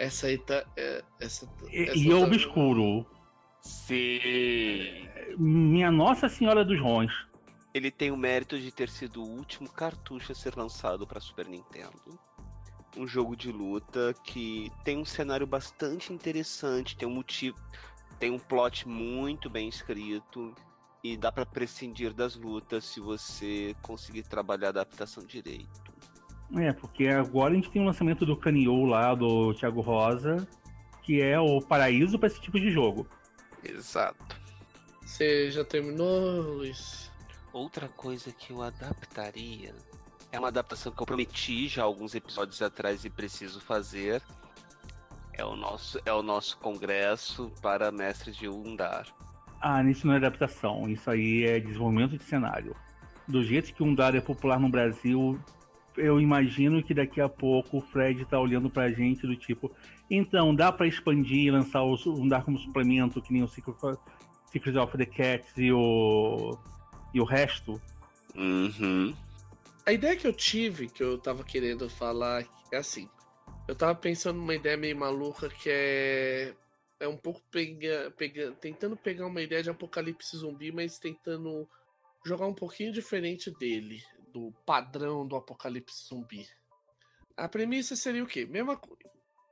Essa 0.00 0.28
aí 0.28 0.38
tá. 0.38 0.64
É, 0.76 1.04
essa, 1.20 1.46
e, 1.70 1.82
essa 1.82 1.98
e 1.98 2.08
tá... 2.08 2.16
obscuro. 2.16 3.06
Sim. 3.60 5.08
Minha 5.38 5.90
Nossa 5.90 6.28
Senhora 6.28 6.64
dos 6.64 6.80
Rons. 6.80 7.12
Ele 7.74 7.90
tem 7.90 8.10
o 8.10 8.16
mérito 8.16 8.58
de 8.58 8.72
ter 8.72 8.88
sido 8.88 9.22
o 9.22 9.28
último 9.28 9.68
cartucho 9.70 10.32
a 10.32 10.34
ser 10.34 10.56
lançado 10.56 11.06
para 11.06 11.20
Super 11.20 11.46
Nintendo 11.46 12.18
um 12.96 13.06
jogo 13.06 13.36
de 13.36 13.52
luta 13.52 14.14
que 14.24 14.70
tem 14.84 14.98
um 14.98 15.04
cenário 15.04 15.46
bastante 15.46 16.12
interessante, 16.12 16.96
tem 16.96 17.06
um 17.06 17.14
motivo, 17.14 17.56
tem 18.18 18.30
um 18.30 18.38
plot 18.38 18.88
muito 18.88 19.48
bem 19.48 19.68
escrito 19.68 20.54
e 21.02 21.16
dá 21.16 21.30
para 21.30 21.46
prescindir 21.46 22.12
das 22.12 22.36
lutas 22.36 22.84
se 22.84 23.00
você 23.00 23.74
conseguir 23.80 24.24
trabalhar 24.24 24.68
a 24.68 24.70
adaptação 24.70 25.24
direito. 25.24 25.89
É, 26.56 26.72
porque 26.72 27.06
agora 27.08 27.52
a 27.52 27.54
gente 27.54 27.70
tem 27.70 27.80
o 27.80 27.84
lançamento 27.84 28.26
do 28.26 28.36
Canio 28.36 28.84
lá 28.84 29.14
do 29.14 29.54
Thiago 29.54 29.80
Rosa, 29.80 30.46
que 31.02 31.20
é 31.20 31.38
o 31.38 31.60
paraíso 31.60 32.18
para 32.18 32.26
esse 32.26 32.40
tipo 32.40 32.58
de 32.58 32.70
jogo. 32.70 33.06
Exato. 33.62 34.36
Você 35.04 35.50
já 35.50 35.64
terminou, 35.64 36.56
Luiz? 36.56 37.10
Outra 37.52 37.88
coisa 37.88 38.32
que 38.32 38.52
eu 38.52 38.62
adaptaria 38.62 39.74
é 40.32 40.38
uma 40.38 40.48
adaptação 40.48 40.92
que 40.92 41.02
eu 41.02 41.06
prometi 41.06 41.68
já 41.68 41.82
alguns 41.82 42.14
episódios 42.14 42.62
atrás 42.62 43.04
e 43.04 43.10
preciso 43.10 43.60
fazer. 43.60 44.22
É 45.32 45.44
o 45.44 45.56
nosso, 45.56 46.00
é 46.04 46.12
o 46.12 46.22
nosso 46.22 46.58
congresso 46.58 47.50
para 47.62 47.90
mestres 47.90 48.36
de 48.36 48.48
Undar. 48.48 49.06
Ah, 49.60 49.82
isso 49.84 50.06
não 50.06 50.14
é 50.14 50.16
adaptação, 50.16 50.88
isso 50.88 51.10
aí 51.10 51.44
é 51.44 51.60
desenvolvimento 51.60 52.16
de 52.16 52.24
cenário. 52.24 52.74
Do 53.26 53.42
jeito 53.42 53.74
que 53.74 53.82
Undar 53.82 54.14
é 54.14 54.20
popular 54.20 54.58
no 54.58 54.68
Brasil, 54.68 55.38
eu 55.96 56.20
imagino 56.20 56.82
que 56.82 56.94
daqui 56.94 57.20
a 57.20 57.28
pouco 57.28 57.78
o 57.78 57.80
Fred 57.80 58.24
tá 58.24 58.38
olhando 58.38 58.70
pra 58.70 58.90
gente 58.90 59.26
do 59.26 59.36
tipo, 59.36 59.70
então 60.10 60.54
dá 60.54 60.72
para 60.72 60.86
expandir 60.86 61.46
e 61.46 61.50
lançar 61.50 61.82
o 61.82 61.94
Undar 62.06 62.44
como 62.44 62.58
suplemento, 62.58 63.22
que 63.22 63.32
nem 63.32 63.42
o 63.42 63.48
Secret, 63.48 63.98
Secret 64.46 64.76
of 64.76 64.96
the 64.96 65.06
Cats 65.06 65.52
e 65.56 65.72
o 65.72 66.58
e 67.12 67.20
o 67.20 67.24
resto. 67.24 67.80
Uhum. 68.34 69.14
A 69.84 69.92
ideia 69.92 70.16
que 70.16 70.26
eu 70.26 70.32
tive, 70.32 70.88
que 70.88 71.02
eu 71.02 71.18
tava 71.18 71.42
querendo 71.42 71.88
falar, 71.88 72.46
é 72.72 72.76
assim. 72.76 73.08
Eu 73.66 73.74
tava 73.74 73.94
pensando 73.94 74.38
numa 74.38 74.54
ideia 74.54 74.76
meio 74.76 74.96
maluca 74.96 75.48
que 75.48 75.68
é. 75.68 76.54
É 76.98 77.08
um 77.08 77.16
pouco 77.16 77.40
pega, 77.50 78.12
pega, 78.16 78.52
tentando 78.60 78.94
pegar 78.94 79.26
uma 79.26 79.40
ideia 79.40 79.62
de 79.62 79.70
apocalipse 79.70 80.36
zumbi, 80.36 80.70
mas 80.70 80.98
tentando 80.98 81.66
jogar 82.26 82.46
um 82.46 82.52
pouquinho 82.52 82.92
diferente 82.92 83.50
dele, 83.58 84.02
do 84.32 84.52
padrão 84.64 85.26
do 85.26 85.36
apocalipse 85.36 86.08
zumbi. 86.08 86.46
A 87.36 87.48
premissa 87.48 87.96
seria 87.96 88.22
o 88.22 88.26
quê? 88.26 88.46
Mesma 88.46 88.80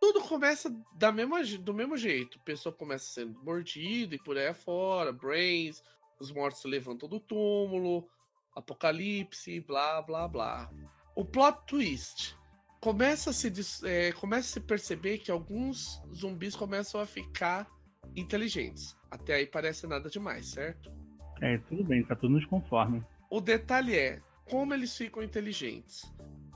Tudo 0.01 0.21
começa 0.23 0.71
da 0.95 1.11
mesma, 1.11 1.43
do 1.61 1.75
mesmo 1.75 1.97
jeito. 1.97 2.39
A 2.39 2.45
pessoa 2.45 2.75
começa 2.75 3.07
sendo 3.07 3.39
mordida 3.43 4.15
e 4.15 4.19
por 4.19 4.37
aí 4.37 4.49
afora, 4.49 5.13
brains, 5.13 5.83
os 6.21 6.31
mortos 6.31 6.63
se 6.63 6.69
levantam 6.69 7.09
do 7.09 7.21
túmulo, 7.21 8.09
apocalipse, 8.55 9.61
blá 9.61 10.03
blá 10.03 10.29
blá. 10.29 10.71
O 11.15 11.25
plot 11.25 11.59
twist 11.67 12.37
começa 12.81 13.31
a 13.31 13.33
se, 13.33 13.53
é, 13.85 14.13
começa 14.13 14.49
a 14.49 14.53
se 14.53 14.61
perceber 14.61 15.19
que 15.19 15.31
alguns 15.31 16.01
zumbis 16.15 16.55
começam 16.55 17.01
a 17.01 17.07
ficar 17.07 17.69
inteligentes. 18.15 18.97
Até 19.11 19.35
aí 19.35 19.47
parece 19.47 19.87
nada 19.87 20.09
demais, 20.09 20.47
certo? 20.47 20.93
É, 21.41 21.59
tudo 21.59 21.85
bem, 21.85 22.05
tá 22.05 22.15
tudo 22.15 22.35
nos 22.35 22.47
conforme. 22.47 23.05
O 23.31 23.41
detalhe 23.41 23.97
é 23.97 24.21
como 24.51 24.75
eles 24.75 24.97
ficam 24.97 25.23
inteligentes. 25.23 26.05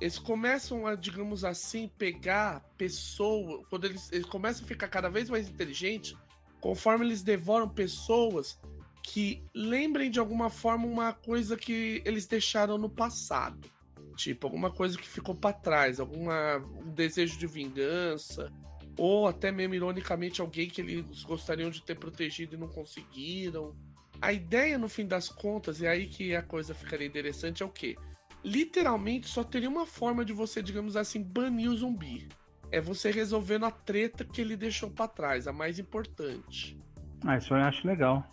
Eles 0.00 0.18
começam 0.18 0.86
a, 0.86 0.94
digamos 0.94 1.44
assim, 1.44 1.88
pegar 1.96 2.60
pessoas. 2.76 3.64
Quando 3.68 3.84
eles, 3.84 4.10
eles 4.10 4.26
começam 4.26 4.64
a 4.64 4.68
ficar 4.68 4.88
cada 4.88 5.08
vez 5.08 5.30
mais 5.30 5.48
inteligentes, 5.48 6.16
conforme 6.60 7.06
eles 7.06 7.22
devoram 7.22 7.68
pessoas 7.68 8.58
que 9.02 9.44
lembrem 9.54 10.10
de 10.10 10.18
alguma 10.18 10.48
forma 10.48 10.86
uma 10.86 11.12
coisa 11.12 11.56
que 11.56 12.02
eles 12.04 12.26
deixaram 12.26 12.78
no 12.78 12.88
passado. 12.88 13.70
Tipo, 14.16 14.46
alguma 14.46 14.70
coisa 14.70 14.96
que 14.96 15.08
ficou 15.08 15.34
para 15.34 15.52
trás, 15.52 15.98
alguma 15.98 16.58
um 16.58 16.92
desejo 16.92 17.38
de 17.38 17.46
vingança, 17.46 18.52
ou 18.96 19.26
até 19.26 19.50
mesmo 19.50 19.74
ironicamente 19.74 20.40
alguém 20.40 20.68
que 20.68 20.80
eles 20.80 21.22
gostariam 21.24 21.70
de 21.70 21.82
ter 21.82 21.98
protegido 21.98 22.54
e 22.54 22.58
não 22.58 22.68
conseguiram. 22.68 23.74
A 24.22 24.32
ideia, 24.32 24.78
no 24.78 24.88
fim 24.88 25.04
das 25.04 25.28
contas, 25.28 25.80
e 25.80 25.86
aí 25.86 26.06
que 26.06 26.36
a 26.36 26.42
coisa 26.42 26.72
ficaria 26.72 27.04
interessante, 27.04 27.60
é 27.60 27.66
o 27.66 27.68
quê? 27.68 27.96
Literalmente 28.44 29.26
só 29.26 29.42
teria 29.42 29.68
uma 29.68 29.84
forma 29.84 30.24
de 30.24 30.32
você, 30.32 30.62
digamos 30.62 30.96
assim, 30.96 31.20
banir 31.20 31.68
o 31.68 31.76
zumbi. 31.76 32.28
É 32.70 32.80
você 32.80 33.10
resolvendo 33.10 33.66
a 33.66 33.70
treta 33.72 34.24
que 34.24 34.40
ele 34.40 34.56
deixou 34.56 34.88
para 34.88 35.08
trás, 35.08 35.48
a 35.48 35.52
mais 35.52 35.80
importante. 35.80 36.78
Ah, 37.26 37.36
isso 37.36 37.52
eu 37.52 37.58
acho 37.58 37.84
legal. 37.84 38.24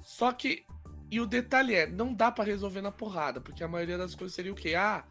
Só 0.00 0.32
que. 0.32 0.64
E 1.10 1.20
o 1.20 1.26
detalhe 1.26 1.74
é, 1.74 1.86
não 1.86 2.14
dá 2.14 2.32
para 2.32 2.44
resolver 2.44 2.80
na 2.80 2.90
porrada, 2.90 3.38
porque 3.38 3.62
a 3.62 3.68
maioria 3.68 3.98
das 3.98 4.14
coisas 4.14 4.34
seria 4.34 4.50
o 4.50 4.56
quê? 4.56 4.74
Ah, 4.74 5.04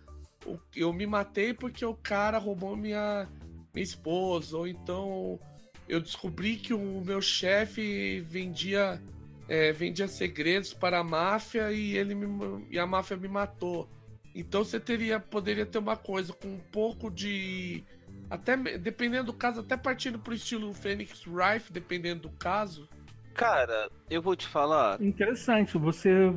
eu 0.75 0.91
me 0.91 1.05
matei 1.05 1.53
porque 1.53 1.85
o 1.85 1.93
cara 1.93 2.39
roubou 2.39 2.75
minha, 2.75 3.29
minha 3.71 3.83
esposa, 3.83 4.57
ou 4.57 4.67
então 4.67 5.39
eu 5.87 6.01
descobri 6.01 6.57
que 6.57 6.73
o 6.73 7.01
meu 7.01 7.21
chefe 7.21 8.19
vendia 8.21 8.99
é, 9.47 9.71
vendia 9.71 10.07
segredos 10.07 10.73
para 10.73 10.99
a 10.99 11.03
máfia 11.03 11.71
e 11.71 11.97
ele 11.97 12.15
me, 12.15 12.65
e 12.69 12.79
a 12.79 12.85
máfia 12.85 13.17
me 13.17 13.27
matou. 13.27 13.89
Então 14.35 14.63
você 14.63 14.79
teria 14.79 15.19
poderia 15.19 15.65
ter 15.65 15.77
uma 15.77 15.95
coisa 15.95 16.33
com 16.33 16.47
um 16.47 16.59
pouco 16.71 17.11
de 17.11 17.83
até 18.29 18.57
dependendo 18.57 19.25
do 19.25 19.33
caso, 19.33 19.59
até 19.61 19.77
partindo 19.77 20.17
pro 20.17 20.33
estilo 20.33 20.73
Phoenix 20.73 21.23
Rife, 21.23 21.71
dependendo 21.71 22.23
do 22.23 22.29
caso. 22.29 22.87
Cara, 23.33 23.89
eu 24.09 24.21
vou 24.21 24.35
te 24.35 24.47
falar. 24.47 25.01
Interessante, 25.01 25.77
você 25.77 26.33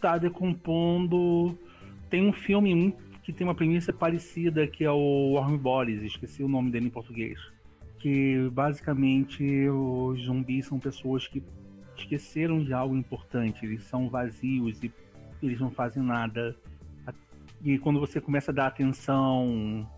tá 0.00 0.18
decompondo. 0.18 1.56
Tem 2.08 2.26
um 2.26 2.32
filme 2.32 2.94
que 3.22 3.32
tem 3.32 3.46
uma 3.46 3.54
premissa 3.54 3.92
parecida 3.92 4.66
que 4.66 4.84
é 4.84 4.90
o 4.90 5.32
Warm 5.34 5.56
Bodies, 5.56 6.02
esqueci 6.02 6.42
o 6.42 6.48
nome 6.48 6.70
dele 6.70 6.86
em 6.86 6.90
português. 6.90 7.38
Que 7.98 8.48
basicamente 8.50 9.68
os 9.68 10.24
zumbis 10.24 10.66
são 10.66 10.78
pessoas 10.78 11.28
que 11.28 11.42
esqueceram 12.00 12.62
de 12.62 12.72
algo 12.72 12.96
importante, 12.96 13.64
eles 13.64 13.84
são 13.84 14.08
vazios 14.08 14.82
e 14.82 14.92
eles 15.42 15.60
não 15.60 15.70
fazem 15.70 16.02
nada. 16.02 16.56
E 17.62 17.78
quando 17.78 18.00
você 18.00 18.20
começa 18.20 18.50
a 18.50 18.54
dar 18.54 18.66
atenção, 18.68 19.88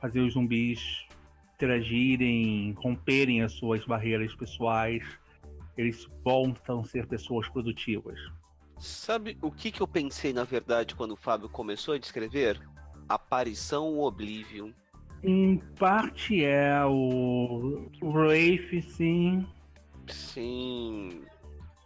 fazer 0.00 0.20
os 0.20 0.34
zumbis 0.34 1.06
interagirem, 1.54 2.72
romperem 2.76 3.42
as 3.42 3.52
suas 3.52 3.84
barreiras 3.84 4.34
pessoais, 4.34 5.04
eles 5.76 6.08
voltam 6.24 6.80
a 6.80 6.84
ser 6.84 7.06
pessoas 7.06 7.48
produtivas. 7.48 8.18
Sabe 8.78 9.38
o 9.40 9.50
que, 9.50 9.70
que 9.70 9.80
eu 9.80 9.86
pensei 9.86 10.32
na 10.32 10.42
verdade 10.42 10.96
quando 10.96 11.12
o 11.12 11.16
Fábio 11.16 11.48
começou 11.48 11.94
a 11.94 11.98
descrever? 11.98 12.60
Aparição 13.08 14.00
Oblivion. 14.00 14.72
Em 15.22 15.58
parte 15.78 16.44
é 16.44 16.84
o, 16.84 17.88
Rafe, 18.02 18.82
sim. 18.82 19.46
Sim. 20.08 21.22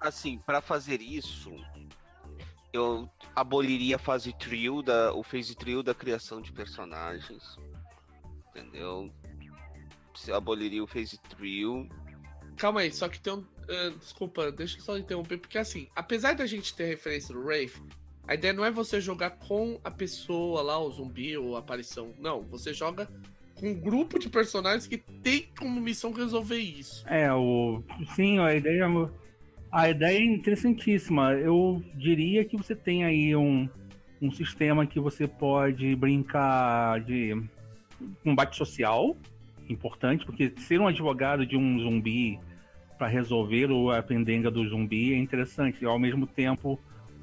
Assim, 0.06 0.38
para 0.38 0.60
fazer 0.60 1.00
isso, 1.00 1.52
eu 2.72 3.10
aboliria 3.34 3.96
a 3.96 3.98
fase 3.98 4.32
trio 4.32 4.80
da 4.80 5.12
o 5.12 5.24
phase 5.24 5.54
trio 5.56 5.82
da 5.82 5.94
criação 5.94 6.40
de 6.40 6.52
personagens. 6.52 7.56
Entendeu? 8.50 9.12
Você 10.14 10.32
aboliria 10.32 10.84
o 10.84 10.86
phase 10.86 11.18
trio. 11.28 11.88
Calma 12.56 12.80
aí, 12.80 12.92
só 12.92 13.08
que 13.08 13.18
tem 13.18 13.32
um. 13.32 13.38
Uh, 13.38 13.98
desculpa, 13.98 14.52
deixa 14.52 14.78
eu 14.78 14.82
só 14.82 14.96
interromper, 14.96 15.38
porque 15.38 15.58
assim, 15.58 15.88
apesar 15.94 16.34
da 16.34 16.46
gente 16.46 16.72
ter 16.74 16.84
referência 16.84 17.34
do 17.34 17.40
Wraith, 17.40 17.74
a 18.28 18.34
ideia 18.34 18.52
não 18.52 18.64
é 18.64 18.70
você 18.70 19.00
jogar 19.00 19.30
com 19.30 19.80
a 19.82 19.90
pessoa 19.90 20.62
lá, 20.62 20.78
o 20.78 20.90
zumbi 20.92 21.36
ou 21.36 21.56
a 21.56 21.58
aparição. 21.58 22.14
Não, 22.18 22.42
você 22.42 22.72
joga 22.72 23.08
com 23.56 23.70
um 23.70 23.74
grupo 23.74 24.20
de 24.20 24.28
personagens 24.28 24.86
que 24.86 24.98
tem 24.98 25.48
como 25.58 25.80
missão 25.80 26.12
resolver 26.12 26.58
isso. 26.58 27.04
É, 27.08 27.32
o. 27.32 27.82
Sim, 28.14 28.38
a 28.38 28.54
ideia 28.54 28.84
é 28.84 28.86
a 29.70 29.88
ideia 29.88 30.18
é 30.18 30.24
interessantíssima. 30.24 31.32
Eu 31.32 31.82
diria 31.94 32.44
que 32.44 32.56
você 32.56 32.74
tem 32.74 33.04
aí 33.04 33.34
um, 33.34 33.68
um 34.20 34.30
sistema 34.30 34.86
que 34.86 35.00
você 35.00 35.26
pode 35.26 35.94
brincar 35.96 37.00
de 37.00 37.40
combate 38.22 38.56
social, 38.56 39.16
importante, 39.68 40.24
porque 40.24 40.52
ser 40.58 40.80
um 40.80 40.86
advogado 40.86 41.46
de 41.46 41.56
um 41.56 41.78
zumbi 41.80 42.38
para 42.98 43.08
resolver 43.08 43.68
a 43.94 44.02
pendenga 44.02 44.50
do 44.50 44.66
zumbi 44.66 45.12
é 45.12 45.16
interessante. 45.16 45.82
E 45.82 45.86
ao 45.86 45.98
mesmo 45.98 46.26
tempo, 46.26 46.78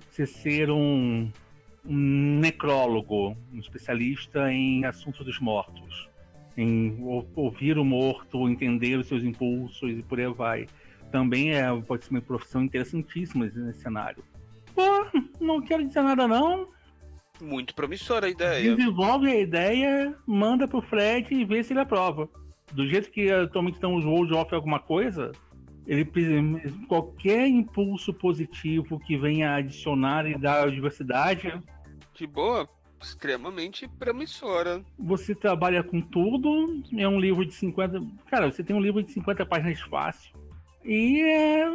você 0.10 0.26
ser 0.26 0.70
um, 0.70 1.32
um 1.86 2.40
necrólogo, 2.40 3.36
um 3.52 3.60
especialista 3.60 4.52
em 4.52 4.86
assuntos 4.86 5.26
dos 5.26 5.40
mortos, 5.40 6.10
em 6.56 6.98
ouvir 7.36 7.80
o 7.80 7.86
morto, 7.86 8.48
entender 8.48 8.98
os 8.98 9.08
seus 9.08 9.24
impulsos 9.24 9.90
e 9.90 10.04
por 10.04 10.20
aí 10.20 10.28
vai 10.28 10.68
também 11.14 11.54
é, 11.54 11.72
pode 11.82 12.06
ser 12.06 12.10
uma 12.10 12.22
profissão 12.22 12.64
interessantíssima 12.64 13.46
nesse 13.46 13.82
cenário. 13.82 14.24
Pô, 14.74 14.82
não 15.40 15.62
quero 15.62 15.88
dizer 15.88 16.02
nada 16.02 16.28
não. 16.28 16.70
Muito 17.40 17.76
promissora 17.76 18.26
a 18.26 18.30
ideia. 18.30 18.76
Desenvolve 18.76 19.30
a 19.30 19.40
ideia, 19.40 20.18
manda 20.26 20.68
pro 20.68 20.82
Fred 20.82 21.32
e 21.32 21.46
vê 21.46 21.64
se 21.64 21.72
ele 21.72 21.82
aprova. 21.82 22.28
Do 22.72 22.88
jeito 22.88 23.12
que 23.12 23.30
atualmente 23.30 23.76
estão 23.76 23.94
os 23.96 24.04
World 24.04 24.34
of 24.34 24.56
alguma 24.56 24.80
coisa, 24.80 25.32
ele 25.86 26.10
qualquer 26.88 27.48
impulso 27.48 28.12
positivo 28.12 29.00
que 29.00 29.16
venha 29.16 29.54
adicionar 29.54 30.26
e 30.26 30.36
dar 30.36 30.72
diversidade. 30.72 31.62
De 32.16 32.26
boa, 32.26 32.68
extremamente 33.00 33.88
promissora. 33.88 34.84
Você 34.98 35.36
trabalha 35.36 35.84
com 35.84 36.02
tudo, 36.02 36.82
é 36.98 37.08
um 37.08 37.20
livro 37.20 37.46
de 37.46 37.54
50. 37.54 38.02
Cara, 38.26 38.52
você 38.52 38.64
tem 38.64 38.76
um 38.76 38.82
livro 38.82 39.04
de 39.04 39.12
50 39.12 39.46
páginas 39.46 39.80
fácil. 39.82 40.43
E 40.86 41.22
é, 41.22 41.70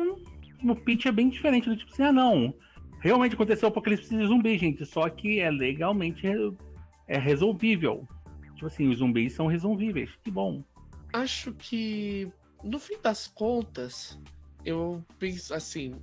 o 0.65 0.77
pitch 0.77 1.07
é 1.07 1.13
bem 1.13 1.29
diferente 1.29 1.69
do 1.69 1.77
tipo 1.77 1.93
assim, 1.93 2.03
ah 2.03 2.13
não, 2.13 2.55
realmente 3.01 3.35
aconteceu 3.35 3.69
o 3.69 3.71
apocalipse 3.71 4.15
de 4.15 4.27
zumbi, 4.27 4.59
gente, 4.59 4.85
só 4.85 5.09
que 5.09 5.41
é 5.41 5.51
legalmente 5.51 6.27
é 7.07 7.19
resolvível. 7.19 8.07
Tipo 8.55 8.67
assim, 8.67 8.89
os 8.89 8.99
zumbis 8.99 9.33
são 9.33 9.47
resolvíveis, 9.47 10.11
que 10.23 10.31
bom. 10.31 10.63
Acho 11.13 11.53
que, 11.55 12.31
no 12.63 12.79
fim 12.79 12.99
das 13.01 13.27
contas, 13.27 14.21
eu 14.65 15.03
penso 15.19 15.55
assim, 15.55 15.95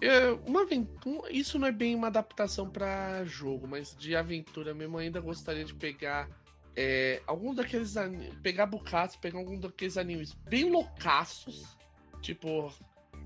é 0.00 0.30
uma 0.46 0.62
aventura, 0.62 1.32
isso 1.32 1.58
não 1.58 1.66
é 1.66 1.72
bem 1.72 1.94
uma 1.94 2.08
adaptação 2.08 2.68
para 2.68 3.24
jogo, 3.24 3.66
mas 3.66 3.96
de 3.96 4.14
aventura 4.14 4.74
mesmo, 4.74 4.98
ainda 4.98 5.20
gostaria 5.20 5.64
de 5.64 5.74
pegar 5.74 6.28
é, 6.76 7.22
algum 7.26 7.54
daqueles 7.54 7.94
pegar 8.42 8.66
bocados, 8.66 9.16
pegar 9.16 9.38
algum 9.38 9.58
daqueles 9.58 9.96
animes 9.96 10.32
bem 10.48 10.70
loucaços 10.70 11.76
tipo 12.22 12.72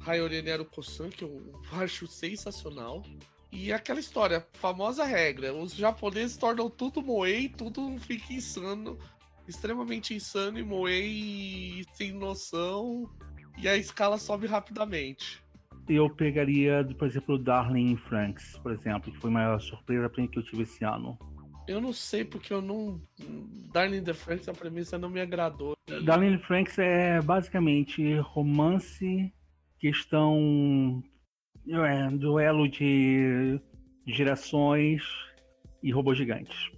Hayori 0.04 0.42
Nero 0.42 0.64
Kosan, 0.64 1.10
que 1.10 1.22
eu 1.22 1.60
acho 1.72 2.06
sensacional. 2.06 3.04
E 3.52 3.72
aquela 3.72 4.00
história, 4.00 4.44
famosa 4.54 5.04
regra, 5.04 5.54
os 5.54 5.74
japoneses 5.74 6.36
tornam 6.36 6.68
tudo 6.68 7.00
moei, 7.00 7.48
tudo 7.48 7.96
fica 8.00 8.32
insano, 8.32 8.98
extremamente 9.46 10.14
insano 10.14 10.58
e 10.58 10.64
moei 10.64 11.84
sem 11.94 12.12
noção, 12.12 13.08
e 13.56 13.68
a 13.68 13.76
escala 13.76 14.18
sobe 14.18 14.46
rapidamente. 14.46 15.42
Eu 15.88 16.10
pegaria, 16.10 16.84
por 16.98 17.06
exemplo, 17.06 17.36
o 17.36 17.38
Darling 17.38 17.96
Franks, 17.96 18.58
por 18.58 18.72
exemplo, 18.72 19.12
que 19.12 19.18
foi 19.18 19.30
uma 19.30 19.58
surpresa 19.60 20.08
para 20.08 20.20
mim 20.20 20.28
que 20.28 20.38
eu 20.38 20.42
tive 20.42 20.62
esse 20.62 20.84
ano. 20.84 21.16
Eu 21.68 21.80
não 21.80 21.92
sei 21.92 22.24
porque 22.24 22.52
eu 22.52 22.62
não. 22.62 23.00
Darling 23.72 24.02
the 24.02 24.14
Franks, 24.14 24.48
a 24.48 24.52
premissa 24.52 24.96
não 24.98 25.10
me 25.10 25.20
agradou. 25.20 25.74
Darling 26.04 26.38
Franks 26.38 26.78
é 26.78 27.20
basicamente 27.20 28.18
romance, 28.20 29.32
questão. 29.78 31.02
É, 31.68 32.08
duelo 32.10 32.68
de 32.68 33.60
gerações 34.06 35.02
e 35.82 35.90
robôs 35.90 36.16
gigantes. 36.16 36.70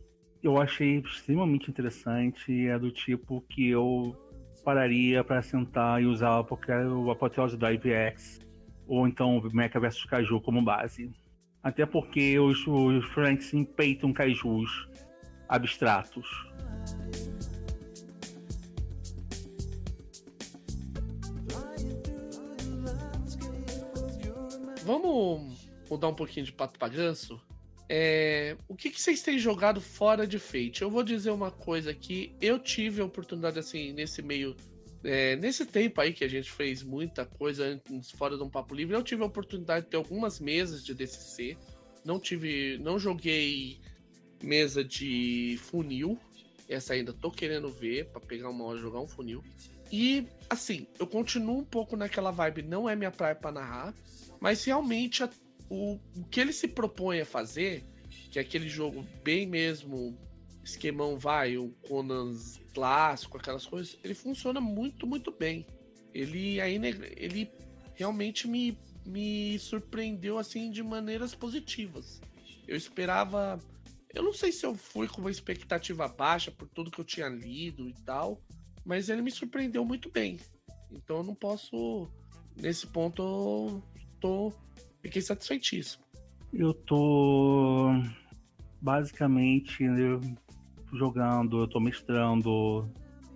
Eu 0.42 0.60
achei 0.60 0.98
extremamente 0.98 1.70
interessante. 1.70 2.66
É 2.66 2.78
do 2.78 2.90
tipo 2.90 3.42
que 3.50 3.68
eu 3.68 4.16
pararia 4.64 5.22
para 5.22 5.42
sentar 5.42 6.02
e 6.02 6.06
usar 6.06 6.40
o 6.40 7.10
apoteose 7.10 7.56
do 7.56 7.66
IVX 7.70 8.40
ou 8.86 9.06
então 9.06 9.40
Mecha 9.52 9.78
vs 9.78 10.04
Caju 10.04 10.40
como 10.40 10.62
base. 10.62 11.10
Até 11.68 11.84
porque 11.84 12.38
os, 12.38 12.66
os 12.66 13.04
Franks 13.10 13.52
empeitam 13.52 14.10
kaijus 14.10 14.88
abstratos. 15.46 16.26
Vamos 24.82 25.68
mudar 25.90 26.08
um 26.08 26.14
pouquinho 26.14 26.46
de 26.46 26.52
pato 26.52 26.78
pra 26.78 26.88
ganso? 26.88 27.38
É, 27.86 28.56
o 28.66 28.74
que, 28.74 28.88
que, 28.88 28.98
vocês 28.98 29.20
têm 29.20 29.38
jogado 29.38 29.78
fora 29.78 30.26
de 30.26 30.38
Fate? 30.38 30.80
Eu 30.80 30.90
vou 30.90 31.04
dizer 31.04 31.30
uma 31.30 31.50
coisa 31.50 31.90
aqui. 31.90 32.34
Eu 32.40 32.58
tive 32.58 33.02
a 33.02 33.04
oportunidade, 33.04 33.58
assim, 33.58 33.92
nesse 33.92 34.22
meio 34.22 34.56
é, 35.08 35.36
nesse 35.36 35.64
tempo 35.64 36.02
aí 36.02 36.12
que 36.12 36.22
a 36.22 36.28
gente 36.28 36.50
fez 36.50 36.82
muita 36.82 37.24
coisa 37.24 37.80
fora 38.14 38.36
de 38.36 38.42
um 38.42 38.50
papo 38.50 38.74
livre, 38.74 38.94
eu 38.94 39.02
tive 39.02 39.22
a 39.22 39.26
oportunidade 39.26 39.86
de 39.86 39.90
ter 39.90 39.96
algumas 39.96 40.38
mesas 40.38 40.84
de 40.84 40.92
DCC. 40.92 41.56
Não 42.04 42.20
tive, 42.20 42.76
não 42.78 42.98
joguei 42.98 43.80
mesa 44.42 44.84
de 44.84 45.58
funil. 45.62 46.18
Essa 46.68 46.92
ainda 46.92 47.14
tô 47.14 47.30
querendo 47.30 47.70
ver 47.70 48.10
para 48.10 48.20
pegar 48.20 48.50
uma 48.50 48.62
hora 48.64 48.78
jogar 48.78 49.00
um 49.00 49.08
funil. 49.08 49.42
E, 49.90 50.26
assim, 50.50 50.86
eu 50.98 51.06
continuo 51.06 51.60
um 51.60 51.64
pouco 51.64 51.96
naquela 51.96 52.30
vibe, 52.30 52.60
não 52.60 52.86
é 52.86 52.94
minha 52.94 53.10
praia 53.10 53.34
pra 53.34 53.50
narrar, 53.50 53.94
mas 54.38 54.62
realmente 54.62 55.24
a, 55.24 55.30
o, 55.70 55.98
o 56.14 56.24
que 56.30 56.38
ele 56.38 56.52
se 56.52 56.68
propõe 56.68 57.22
a 57.22 57.24
fazer, 57.24 57.82
que 58.30 58.38
é 58.38 58.42
aquele 58.42 58.68
jogo 58.68 59.06
bem 59.24 59.46
mesmo, 59.46 60.18
esquemão 60.62 61.18
vai, 61.18 61.56
o 61.56 61.70
Conan 61.88 62.34
clássico, 62.78 63.36
aquelas 63.36 63.66
coisas, 63.66 63.98
ele 64.04 64.14
funciona 64.14 64.60
muito, 64.60 65.04
muito 65.04 65.32
bem. 65.32 65.66
Ele 66.14 66.60
ainda 66.60 66.86
ele 66.86 67.50
realmente 67.94 68.46
me, 68.46 68.78
me 69.04 69.58
surpreendeu 69.58 70.38
assim 70.38 70.70
de 70.70 70.80
maneiras 70.80 71.34
positivas. 71.34 72.20
Eu 72.68 72.76
esperava, 72.76 73.58
eu 74.14 74.22
não 74.22 74.32
sei 74.32 74.52
se 74.52 74.64
eu 74.64 74.76
fui 74.76 75.08
com 75.08 75.20
uma 75.20 75.30
expectativa 75.30 76.06
baixa 76.06 76.52
por 76.52 76.68
tudo 76.68 76.90
que 76.90 77.00
eu 77.00 77.04
tinha 77.04 77.28
lido 77.28 77.88
e 77.88 77.94
tal, 78.04 78.40
mas 78.84 79.08
ele 79.08 79.22
me 79.22 79.30
surpreendeu 79.32 79.84
muito 79.84 80.08
bem. 80.08 80.38
Então 80.92 81.16
eu 81.16 81.24
não 81.24 81.34
posso. 81.34 82.08
Nesse 82.56 82.86
ponto, 82.86 83.22
eu 83.22 83.82
tô. 84.20 84.52
Fiquei 85.02 85.20
satisfeitíssimo. 85.20 86.04
Eu 86.52 86.72
tô 86.72 87.90
basicamente 88.80 89.84
jogando, 90.92 91.60
eu 91.60 91.68
tô 91.68 91.80
mestrando 91.80 92.88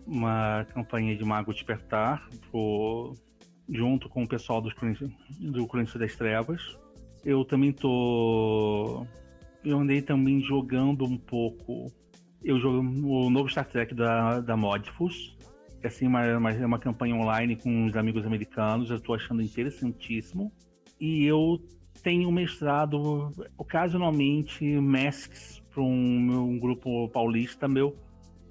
uma 0.07 0.64
campanha 0.72 1.16
de 1.16 1.24
Mago 1.24 1.53
Despertar 1.53 2.28
pro, 2.50 3.14
junto 3.68 4.09
com 4.09 4.24
o 4.24 4.28
pessoal 4.28 4.61
dos, 4.61 4.74
do 5.40 5.66
Corinthians 5.66 5.98
das 5.98 6.16
Trevas. 6.16 6.78
Eu 7.24 7.44
também 7.44 7.72
tô. 7.72 9.07
Eu 9.64 9.78
andei 9.78 10.03
também 10.03 10.40
jogando 10.40 11.05
um 11.05 11.16
pouco. 11.16 11.86
Eu 12.42 12.59
jogo 12.59 12.78
o 12.78 13.30
novo 13.30 13.48
Star 13.48 13.66
Trek 13.66 13.94
da, 13.94 14.40
da 14.40 14.57
Modifus 14.57 15.36
é 15.82 15.88
assim, 15.88 16.07
uma, 16.07 16.38
uma, 16.38 16.50
uma 16.53 16.78
campanha 16.78 17.14
online 17.14 17.57
com 17.57 17.86
os 17.86 17.96
amigos 17.96 18.24
americanos, 18.24 18.90
eu 18.90 18.96
estou 18.96 19.14
achando 19.14 19.42
interessantíssimo. 19.42 20.53
E 21.00 21.24
eu 21.24 21.61
tenho 22.03 22.30
mestrado 22.30 23.32
ocasionalmente 23.59 24.64
Masks 24.80 25.61
para 25.72 25.82
um, 25.82 26.50
um, 26.50 26.58
grupo 26.58 27.08
paulista 27.08 27.66
meu. 27.66 27.96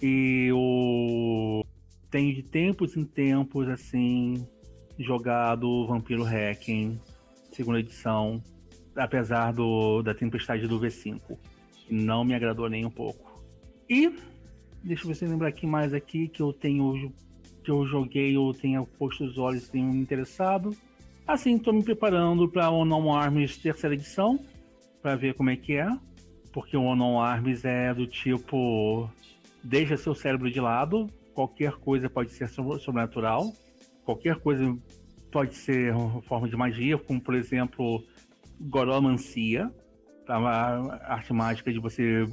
E 0.02 0.48
eu 0.50 1.66
tenho 2.10 2.34
de 2.34 2.44
tempos 2.44 2.98
em 2.98 3.06
tempos, 3.06 3.70
assim, 3.70 4.48
jogado 4.98 5.88
Vampiro 5.88 6.24
Hacking, 6.24 7.00
segunda 7.52 7.80
edição, 7.80 8.42
apesar 8.96 9.54
do, 9.54 10.02
da 10.02 10.14
tempestade 10.14 10.68
do 10.68 10.80
V5, 10.80 11.20
que 11.88 11.94
não 11.94 12.24
me 12.24 12.34
agradou 12.34 12.70
nem 12.70 12.86
um 12.86 12.90
pouco. 12.90 13.42
E 13.90 14.12
Deixa 14.84 15.04
eu 15.04 15.10
ver 15.10 15.16
se 15.16 15.26
eu 15.26 15.30
lembrar 15.30 15.50
aqui 15.50 15.68
mais 15.68 15.94
aqui 15.94 16.28
que 16.28 16.42
eu 16.42 16.52
tenho 16.52 17.14
que 17.64 17.70
eu 17.70 17.86
joguei 17.86 18.36
ou 18.36 18.52
tenha 18.54 18.82
posto 18.84 19.24
os 19.24 19.38
olhos 19.38 19.70
tenho 19.70 19.86
me 19.86 20.00
interessado. 20.00 20.76
Assim, 21.28 21.56
estou 21.56 21.72
me 21.72 21.84
preparando 21.84 22.50
para 22.50 22.72
o 22.72 22.84
Non 22.84 23.14
Arms 23.14 23.58
terceira 23.58 23.94
edição 23.94 24.40
para 25.02 25.16
ver 25.16 25.36
como 25.36 25.52
é 25.52 25.56
que 25.56 25.74
é, 25.74 25.88
porque 26.52 26.76
o 26.76 26.96
Non 26.96 27.20
Arms 27.20 27.66
é 27.66 27.94
do 27.94 28.06
tipo 28.08 29.10
deixa 29.64 29.98
seu 29.98 30.16
cérebro 30.16 30.50
de 30.50 30.60
lado, 30.60 31.08
qualquer 31.34 31.74
coisa 31.74 32.10
pode 32.10 32.32
ser 32.32 32.50
sobrenatural, 32.50 33.54
qualquer 34.04 34.36
coisa 34.38 34.78
pode 35.32 35.56
ser 35.56 35.96
uma 35.96 36.22
forma 36.24 36.50
de 36.50 36.56
magia, 36.56 36.98
como 36.98 37.22
por 37.22 37.36
exemplo 37.36 38.04
goromancia, 38.60 39.72
a 40.28 41.14
arte 41.14 41.34
mágica 41.34 41.72
de 41.72 41.80
você 41.80 42.28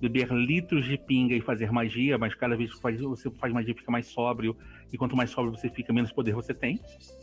beber 0.00 0.30
litros 0.32 0.84
de 0.86 0.96
pinga 0.96 1.34
e 1.34 1.40
fazer 1.40 1.72
magia, 1.72 2.16
mas 2.16 2.34
cada 2.34 2.56
vez 2.56 2.72
que 2.72 2.80
você 2.80 3.30
faz 3.32 3.52
magia 3.52 3.74
fica 3.74 3.90
mais 3.90 4.06
sóbrio, 4.06 4.56
e 4.92 4.96
quanto 4.96 5.16
mais 5.16 5.30
sóbrio 5.30 5.56
você 5.56 5.68
fica, 5.68 5.92
menos 5.92 6.12
poder 6.12 6.34
você 6.34 6.54
tem. 6.54 6.80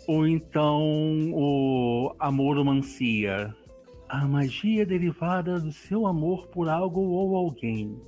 Ou 0.08 0.28
então 0.28 0.82
o 1.32 2.14
amoromancia, 2.20 3.56
a 4.08 4.28
magia 4.28 4.86
derivada 4.86 5.60
do 5.60 5.72
seu 5.72 6.06
amor 6.08 6.48
por 6.48 6.70
algo 6.70 7.02
ou 7.02 7.36
alguém. 7.36 8.00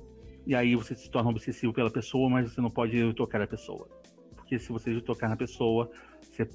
E 0.46 0.54
aí 0.54 0.74
você 0.74 0.94
se 0.94 1.10
torna 1.10 1.30
obsessivo 1.30 1.72
pela 1.72 1.90
pessoa, 1.90 2.28
mas 2.30 2.52
você 2.52 2.60
não 2.60 2.70
pode 2.70 3.12
tocar 3.14 3.40
a 3.42 3.46
pessoa. 3.46 3.88
Porque 4.34 4.58
se 4.58 4.72
você 4.72 5.00
tocar 5.00 5.28
na 5.28 5.36
pessoa, 5.36 5.90
você 6.22 6.48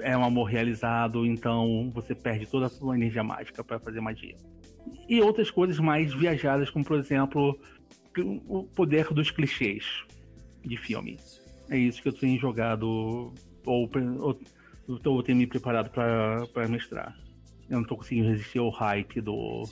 é 0.00 0.16
um 0.16 0.24
amor 0.24 0.44
realizado, 0.44 1.26
então 1.26 1.90
você 1.94 2.14
perde 2.14 2.46
toda 2.46 2.66
a 2.66 2.68
sua 2.68 2.96
energia 2.96 3.22
mágica 3.22 3.62
para 3.62 3.78
fazer 3.78 4.00
magia 4.00 4.36
e 5.08 5.20
outras 5.20 5.50
coisas 5.50 5.78
mais 5.78 6.12
viajadas, 6.14 6.70
como 6.70 6.84
por 6.84 6.98
exemplo 6.98 7.58
o 8.48 8.64
poder 8.64 9.12
dos 9.12 9.30
clichês 9.30 10.04
de 10.64 10.76
filme. 10.76 11.18
É 11.70 11.76
isso 11.76 12.02
que 12.02 12.08
eu 12.08 12.12
tenho 12.12 12.38
jogado 12.38 12.86
ou, 12.86 13.34
ou, 13.66 14.38
ou 15.04 15.22
tenho 15.22 15.38
me 15.38 15.46
preparado 15.46 15.90
para 15.90 16.68
mestrar. 16.68 17.16
Eu 17.68 17.76
não 17.76 17.82
estou 17.82 17.96
conseguindo 17.96 18.28
resistir 18.28 18.58
ao 18.58 18.70
hype 18.70 19.20
do, 19.20 19.68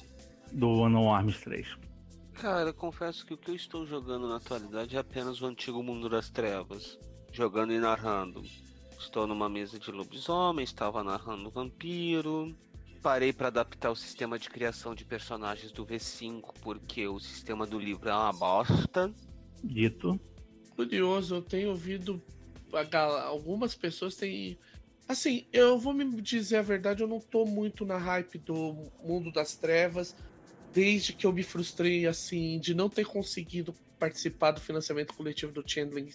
do 0.52 0.84
Unknown 0.84 1.12
Arms 1.12 1.40
3. 1.40 1.66
Cara, 2.34 2.70
eu 2.70 2.74
confesso 2.74 3.24
que 3.26 3.34
o 3.34 3.36
que 3.36 3.50
eu 3.50 3.54
estou 3.54 3.86
jogando 3.86 4.28
na 4.28 4.36
atualidade 4.36 4.96
é 4.96 4.98
apenas 4.98 5.40
o 5.42 5.46
antigo 5.46 5.82
Mundo 5.82 6.08
das 6.08 6.30
Trevas. 6.30 6.98
Jogando 7.30 7.72
e 7.72 7.78
narrando. 7.78 8.42
Estou 8.98 9.26
numa 9.26 9.48
mesa 9.48 9.78
de 9.78 9.90
lobisomem, 9.90 10.64
estava 10.64 11.02
narrando 11.02 11.50
vampiro, 11.50 12.54
parei 13.02 13.32
para 13.32 13.48
adaptar 13.48 13.90
o 13.90 13.96
sistema 13.96 14.38
de 14.38 14.48
criação 14.48 14.94
de 14.94 15.04
personagens 15.04 15.72
do 15.72 15.84
V5 15.84 16.54
porque 16.62 17.06
o 17.08 17.18
sistema 17.18 17.66
do 17.66 17.78
livro 17.78 18.08
é 18.08 18.14
uma 18.14 18.32
bosta. 18.32 19.12
Dito. 19.62 20.18
Curioso, 20.76 21.36
eu 21.36 21.42
tenho 21.42 21.70
ouvido 21.70 22.22
algumas 23.26 23.74
pessoas 23.74 24.16
têm 24.16 24.58
assim, 25.08 25.46
eu 25.52 25.78
vou 25.78 25.92
me 25.92 26.04
dizer 26.20 26.56
a 26.56 26.62
verdade, 26.62 27.02
eu 27.02 27.08
não 27.08 27.20
tô 27.20 27.44
muito 27.44 27.84
na 27.84 27.98
hype 27.98 28.38
do 28.38 28.90
mundo 29.02 29.30
das 29.32 29.54
trevas 29.54 30.16
desde 30.72 31.12
que 31.12 31.26
eu 31.26 31.32
me 31.32 31.42
frustrei 31.42 32.06
assim 32.06 32.58
de 32.58 32.74
não 32.74 32.88
ter 32.88 33.04
conseguido 33.04 33.74
participar 33.98 34.52
do 34.52 34.60
financiamento 34.60 35.14
coletivo 35.14 35.52
do 35.52 35.62
Chandling 35.64 36.08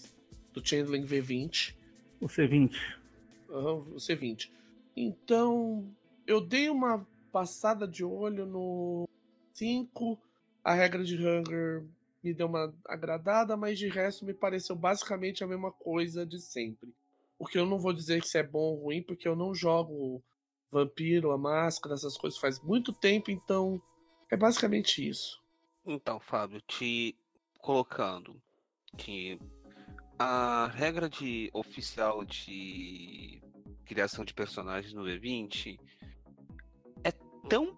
do 0.51 0.67
Chandling 0.67 1.05
V20. 1.05 1.75
O 2.19 2.25
C20. 2.25 2.73
Uhum, 3.49 3.77
o 3.93 3.95
C20. 3.95 4.49
Então, 4.95 5.87
eu 6.25 6.41
dei 6.41 6.69
uma 6.69 7.07
passada 7.31 7.87
de 7.87 8.03
olho 8.03 8.45
no 8.45 9.07
5. 9.53 10.19
A 10.63 10.73
regra 10.73 11.03
de 11.03 11.15
Hunger 11.15 11.85
me 12.23 12.33
deu 12.33 12.47
uma 12.47 12.73
agradada, 12.85 13.55
mas 13.55 13.77
de 13.77 13.87
resto 13.87 14.25
me 14.25 14.33
pareceu 14.33 14.75
basicamente 14.75 15.43
a 15.43 15.47
mesma 15.47 15.71
coisa 15.71 16.25
de 16.25 16.39
sempre. 16.39 16.91
O 17.39 17.45
que 17.45 17.57
eu 17.57 17.65
não 17.65 17.79
vou 17.79 17.93
dizer 17.93 18.21
que 18.21 18.27
se 18.27 18.37
é 18.37 18.43
bom 18.43 18.59
ou 18.59 18.83
ruim, 18.83 19.03
porque 19.03 19.27
eu 19.27 19.35
não 19.35 19.53
jogo 19.53 20.23
Vampiro, 20.71 21.31
a 21.31 21.37
Máscara, 21.37 21.95
essas 21.95 22.17
coisas 22.17 22.39
faz 22.39 22.59
muito 22.61 22.91
tempo, 22.91 23.31
então 23.31 23.81
é 24.31 24.35
basicamente 24.35 25.07
isso. 25.07 25.41
Então, 25.85 26.19
Fábio, 26.19 26.61
te 26.61 27.15
colocando 27.59 28.41
que 28.97 29.39
a 30.19 30.67
regra 30.73 31.09
de 31.09 31.49
oficial 31.53 32.25
de 32.25 33.41
criação 33.85 34.25
de 34.25 34.33
personagens 34.33 34.93
no 34.93 35.03
V20 35.03 35.79
tão 37.47 37.77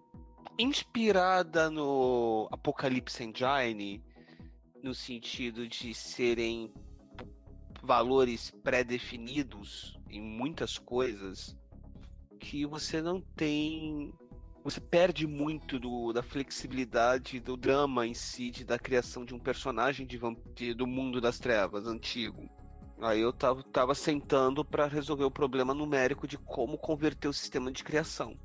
inspirada 0.58 1.70
no 1.70 2.48
Apocalipse 2.50 3.22
Engine, 3.22 4.02
no 4.82 4.94
sentido 4.94 5.66
de 5.68 5.94
serem 5.94 6.72
valores 7.82 8.50
pré-definidos 8.62 9.98
em 10.08 10.20
muitas 10.20 10.78
coisas, 10.78 11.56
que 12.38 12.64
você 12.66 13.00
não 13.00 13.20
tem. 13.20 14.12
Você 14.62 14.80
perde 14.80 15.26
muito 15.26 15.78
do, 15.78 16.12
da 16.12 16.22
flexibilidade 16.22 17.40
do 17.40 17.56
drama 17.56 18.06
em 18.06 18.12
si, 18.12 18.50
de, 18.50 18.64
da 18.64 18.78
criação 18.78 19.24
de 19.24 19.34
um 19.34 19.38
personagem 19.38 20.06
de, 20.06 20.20
de 20.54 20.74
do 20.74 20.86
mundo 20.86 21.20
das 21.20 21.38
trevas 21.38 21.86
antigo. 21.86 22.48
Aí 23.00 23.20
eu 23.20 23.32
tava, 23.32 23.62
tava 23.62 23.94
sentando 23.94 24.62
para 24.62 24.86
resolver 24.86 25.24
o 25.24 25.30
problema 25.30 25.72
numérico 25.72 26.26
de 26.26 26.36
como 26.36 26.76
converter 26.76 27.28
o 27.28 27.32
sistema 27.32 27.72
de 27.72 27.82
criação 27.82 28.36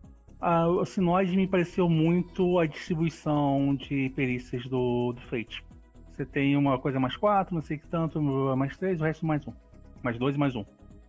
a, 0.46 0.86
Sinoide 0.86 1.36
me 1.36 1.48
pareceu 1.48 1.90
muito 1.90 2.60
a 2.60 2.66
distribuição 2.66 3.76
de 3.76 4.12
perícias 4.16 4.64
do, 4.68 5.14
do 5.14 5.22
Fate. 5.22 5.64
Você 6.16 6.26
tem 6.26 6.56
uma 6.56 6.80
coisa 6.80 6.98
mais 6.98 7.18
quatro, 7.18 7.54
não 7.54 7.62
sei 7.62 7.78
que 7.78 7.88
tanto, 7.88 8.22
mais 8.22 8.78
três, 8.78 9.02
o 9.02 9.04
resto 9.04 9.26
mais 9.26 9.46
um. 9.46 9.52
Mais 10.02 10.18
dois 10.18 10.36
e 10.36 10.40
mais 10.40 10.56
um. 10.56 10.64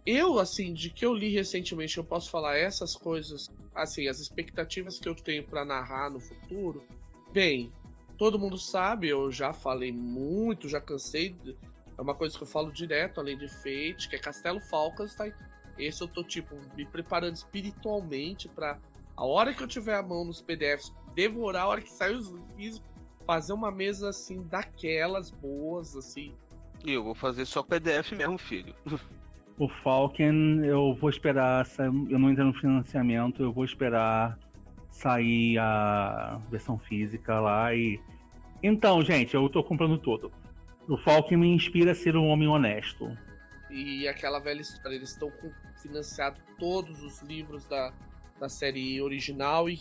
Eu, 0.05 0.41
assim, 0.41 0.75
de 0.75 0.91
que 0.91 1.07
eu 1.07 1.15
li 1.15 1.29
recentemente, 1.29 1.97
eu 1.97 2.03
posso 2.03 2.29
falar 2.29 2.57
essas 2.57 2.97
coisas, 2.97 3.49
assim, 3.73 4.09
as 4.09 4.19
expectativas 4.19 4.99
que 4.99 5.09
eu 5.09 5.15
tenho 5.15 5.45
para 5.45 5.65
narrar 5.65 6.11
no 6.11 6.19
futuro. 6.19 6.83
Bem, 7.33 7.73
todo 8.19 8.37
mundo 8.37 8.59
sabe, 8.59 9.09
eu 9.09 9.31
já 9.31 9.53
falei 9.53 9.93
muito, 9.93 10.69
já 10.69 10.81
cansei. 10.81 11.37
É 11.97 12.03
uma 12.03 12.15
coisa 12.15 12.37
que 12.37 12.43
eu 12.43 12.49
falo 12.49 12.73
direto, 12.73 13.21
além 13.21 13.39
de 13.39 13.47
Fate, 13.47 14.09
que 14.09 14.17
é 14.17 14.19
Castelo 14.19 14.61
Falkenstein. 14.61 15.33
Esse 15.79 16.03
eu 16.03 16.09
tô, 16.09 16.25
tipo, 16.25 16.57
me 16.77 16.85
preparando 16.85 17.37
espiritualmente 17.37 18.49
para 18.49 18.77
a 19.17 19.25
hora 19.25 19.55
que 19.55 19.63
eu 19.63 19.69
tiver 19.69 19.95
a 19.95 20.03
mão 20.03 20.25
nos 20.25 20.43
PDFs, 20.43 20.93
devorar 21.15 21.63
a 21.63 21.69
hora 21.69 21.81
que 21.81 21.93
sair 21.93 22.17
os 22.17 22.35
físicos, 22.57 22.96
fazer 23.27 23.53
uma 23.53 23.71
mesa 23.71 24.11
assim, 24.11 24.43
daquelas 24.45 25.31
boas, 25.31 25.97
assim. 25.97 26.33
E 26.85 26.93
eu 26.93 27.03
vou 27.03 27.15
fazer 27.15 27.45
só 27.45 27.63
PDF 27.63 28.13
mesmo, 28.13 28.39
filho. 28.39 28.75
O 29.59 29.69
Falcon, 29.83 30.63
eu 30.65 30.95
vou 30.95 31.11
esperar. 31.11 31.67
Eu 31.79 32.19
não 32.19 32.31
entro 32.31 32.45
no 32.45 32.55
financiamento, 32.55 33.43
eu 33.43 33.53
vou 33.53 33.65
esperar 33.65 34.39
sair 34.91 35.59
a 35.59 36.41
versão 36.51 36.79
física 36.79 37.41
lá 37.41 37.75
e. 37.75 38.01
Então, 38.63 39.03
gente, 39.03 39.35
eu 39.35 39.49
tô 39.49 39.63
comprando 39.65 39.99
tudo. 39.99 40.33
O 40.89 40.97
Falcon 40.99 41.39
me 41.39 41.49
inspira 41.49 41.93
a 41.93 41.95
ser 41.95 42.17
um 42.17 42.29
homem 42.29 42.49
honesto. 42.49 43.17
E 43.71 44.07
aquela 44.07 44.39
velha 44.39 44.61
história, 44.61 44.97
eles 44.97 45.11
estão 45.11 45.31
financiado 45.83 46.41
todos 46.59 47.03
os 47.03 47.21
livros 47.23 47.67
da, 47.67 47.93
da 48.39 48.49
série 48.49 49.01
original 49.01 49.69
e 49.69 49.79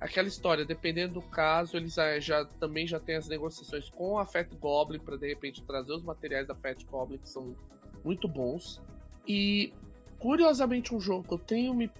aquela 0.00 0.26
história, 0.26 0.64
dependendo 0.64 1.14
do 1.14 1.22
caso, 1.22 1.76
eles 1.76 1.94
já, 1.94 2.44
também 2.58 2.86
já 2.86 2.98
têm 2.98 3.16
as 3.16 3.28
negociações 3.28 3.90
com 3.90 4.18
a 4.18 4.24
Fat 4.24 4.48
Goblin 4.58 4.98
para 4.98 5.16
de 5.16 5.28
repente 5.28 5.62
trazer 5.62 5.92
os 5.92 6.02
materiais 6.02 6.46
da 6.48 6.54
Fat 6.54 6.82
Goblin 6.86 7.18
que 7.18 7.28
são 7.28 7.54
muito 8.02 8.26
bons. 8.26 8.80
E 9.28 9.72
curiosamente 10.18 10.94
um 10.94 11.00
jogo 11.00 11.28
que 11.28 11.34
eu 11.34 11.38
tenho 11.38 11.74
me 11.74 11.90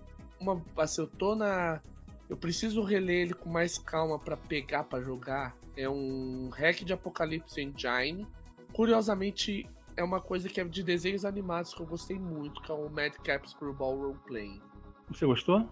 uma 0.40 0.64
assim, 0.78 1.02
eu 1.02 1.06
tô 1.06 1.34
na 1.34 1.82
eu 2.30 2.36
preciso 2.36 2.82
reler 2.82 3.22
ele 3.22 3.34
com 3.34 3.50
mais 3.50 3.76
calma 3.76 4.18
para 4.18 4.36
pegar 4.36 4.84
para 4.84 5.02
jogar. 5.02 5.54
É 5.76 5.88
um 5.88 6.48
hack 6.50 6.84
de 6.84 6.92
Apocalipse 6.92 7.60
Engine. 7.60 8.26
Curiosamente, 8.72 9.68
é 9.96 10.04
uma 10.04 10.20
coisa 10.20 10.48
que 10.48 10.60
é 10.60 10.64
de 10.64 10.82
desenhos 10.82 11.24
animados 11.24 11.74
que 11.74 11.82
eu 11.82 11.86
gostei 11.86 12.18
muito, 12.18 12.62
que 12.62 12.70
é 12.70 12.74
o 12.74 12.88
Madcap 12.88 13.50
Screwball 13.50 13.96
Roleplay. 13.96 14.62
Você 15.08 15.26
gostou? 15.26 15.68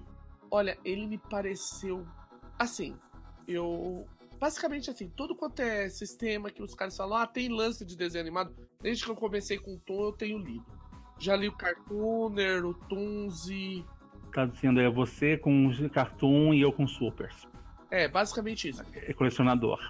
Olha, 0.50 0.76
ele 0.84 1.06
me 1.06 1.16
pareceu 1.16 2.04
assim. 2.58 2.96
Eu 3.46 4.06
basicamente 4.38 4.88
assim, 4.88 5.08
tudo 5.08 5.34
quanto 5.34 5.60
é 5.60 5.88
sistema 5.88 6.50
que 6.50 6.62
os 6.62 6.74
caras 6.74 6.96
falam, 6.96 7.18
ah, 7.18 7.26
tem 7.26 7.48
lance 7.48 7.84
de 7.84 7.96
desenho 7.96 8.22
animado, 8.22 8.54
desde 8.80 9.04
que 9.04 9.10
eu 9.10 9.16
comecei 9.16 9.58
com 9.58 9.74
o 9.74 9.78
Tom, 9.78 10.04
eu 10.04 10.12
tenho 10.12 10.38
lido. 10.38 10.64
Já 11.18 11.34
li 11.34 11.48
o 11.48 11.56
Cartooner, 11.56 12.64
o 12.64 12.74
Tunzi. 12.74 13.84
Tá 14.32 14.46
dizendo 14.46 14.80
é 14.80 14.88
você 14.88 15.36
com 15.36 15.70
Cartoon 15.92 16.54
e 16.54 16.60
eu 16.60 16.72
com 16.72 16.86
Supers. 16.86 17.48
É, 17.90 18.06
basicamente 18.06 18.68
isso. 18.68 18.82
É 18.94 19.12
colecionador. 19.12 19.80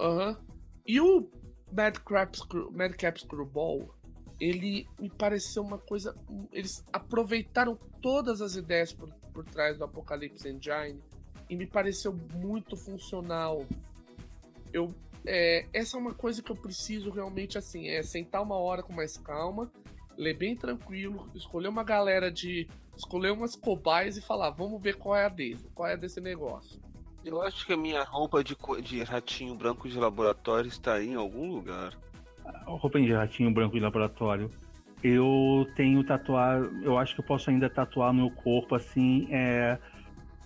Aham. 0.00 0.30
Uhum. 0.30 0.36
E 0.84 1.00
o 1.00 1.30
Madcap, 1.70 2.36
Madcap 2.72 3.20
Screwball, 3.20 3.94
ele 4.40 4.88
me 4.98 5.08
pareceu 5.08 5.62
uma 5.62 5.78
coisa. 5.78 6.16
Eles 6.50 6.84
aproveitaram 6.92 7.76
todas 8.00 8.40
as 8.40 8.56
ideias 8.56 8.92
por, 8.92 9.08
por 9.32 9.44
trás 9.44 9.78
do 9.78 9.84
Apocalypse 9.84 10.48
Engine 10.48 11.00
e 11.48 11.56
me 11.56 11.66
pareceu 11.66 12.16
muito 12.34 12.76
funcional. 12.76 13.64
Eu, 14.72 14.94
é, 15.26 15.66
essa 15.72 15.96
é 15.96 16.00
uma 16.00 16.14
coisa 16.14 16.42
que 16.42 16.50
eu 16.50 16.56
preciso 16.56 17.10
realmente 17.10 17.58
assim, 17.58 17.88
é 17.88 18.02
sentar 18.02 18.42
uma 18.42 18.56
hora 18.56 18.82
com 18.82 18.92
mais 18.92 19.16
calma, 19.16 19.70
ler 20.16 20.34
bem 20.34 20.56
tranquilo, 20.56 21.28
escolher 21.34 21.68
uma 21.68 21.84
galera 21.84 22.30
de. 22.30 22.68
escolher 22.96 23.32
umas 23.32 23.56
cobaias 23.56 24.16
e 24.16 24.22
falar, 24.22 24.50
vamos 24.50 24.80
ver 24.80 24.96
qual 24.96 25.16
é 25.16 25.26
a 25.26 25.28
desse, 25.28 25.68
qual 25.74 25.88
é 25.88 25.92
a 25.94 25.96
desse 25.96 26.20
negócio. 26.20 26.80
Eu 27.24 27.40
acho 27.40 27.64
que 27.64 27.72
a 27.72 27.76
minha 27.76 28.02
roupa 28.02 28.42
de, 28.42 28.56
de 28.82 29.02
ratinho 29.04 29.54
branco 29.54 29.88
de 29.88 29.96
laboratório 29.96 30.68
está 30.68 30.94
aí 30.94 31.10
em 31.10 31.14
algum 31.14 31.52
lugar. 31.52 31.96
A 32.44 32.70
roupa 32.70 33.00
de 33.00 33.12
ratinho 33.12 33.52
branco 33.52 33.74
de 33.74 33.80
laboratório. 33.80 34.50
Eu 35.02 35.66
tenho 35.76 36.02
tatuar. 36.04 36.60
Eu 36.82 36.98
acho 36.98 37.14
que 37.14 37.20
eu 37.20 37.24
posso 37.24 37.48
ainda 37.48 37.70
tatuar 37.70 38.12
meu 38.12 38.30
corpo 38.30 38.74
assim. 38.74 39.28
É, 39.30 39.78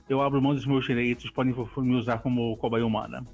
eu 0.09 0.21
abro 0.21 0.41
mão 0.41 0.55
dos 0.55 0.67
meus 0.67 0.85
direitos, 0.85 1.31
podem 1.31 1.55
me 1.55 1.95
usar 1.95 2.19
como 2.19 2.57
cobaia 2.57 2.87
humana. 2.87 3.27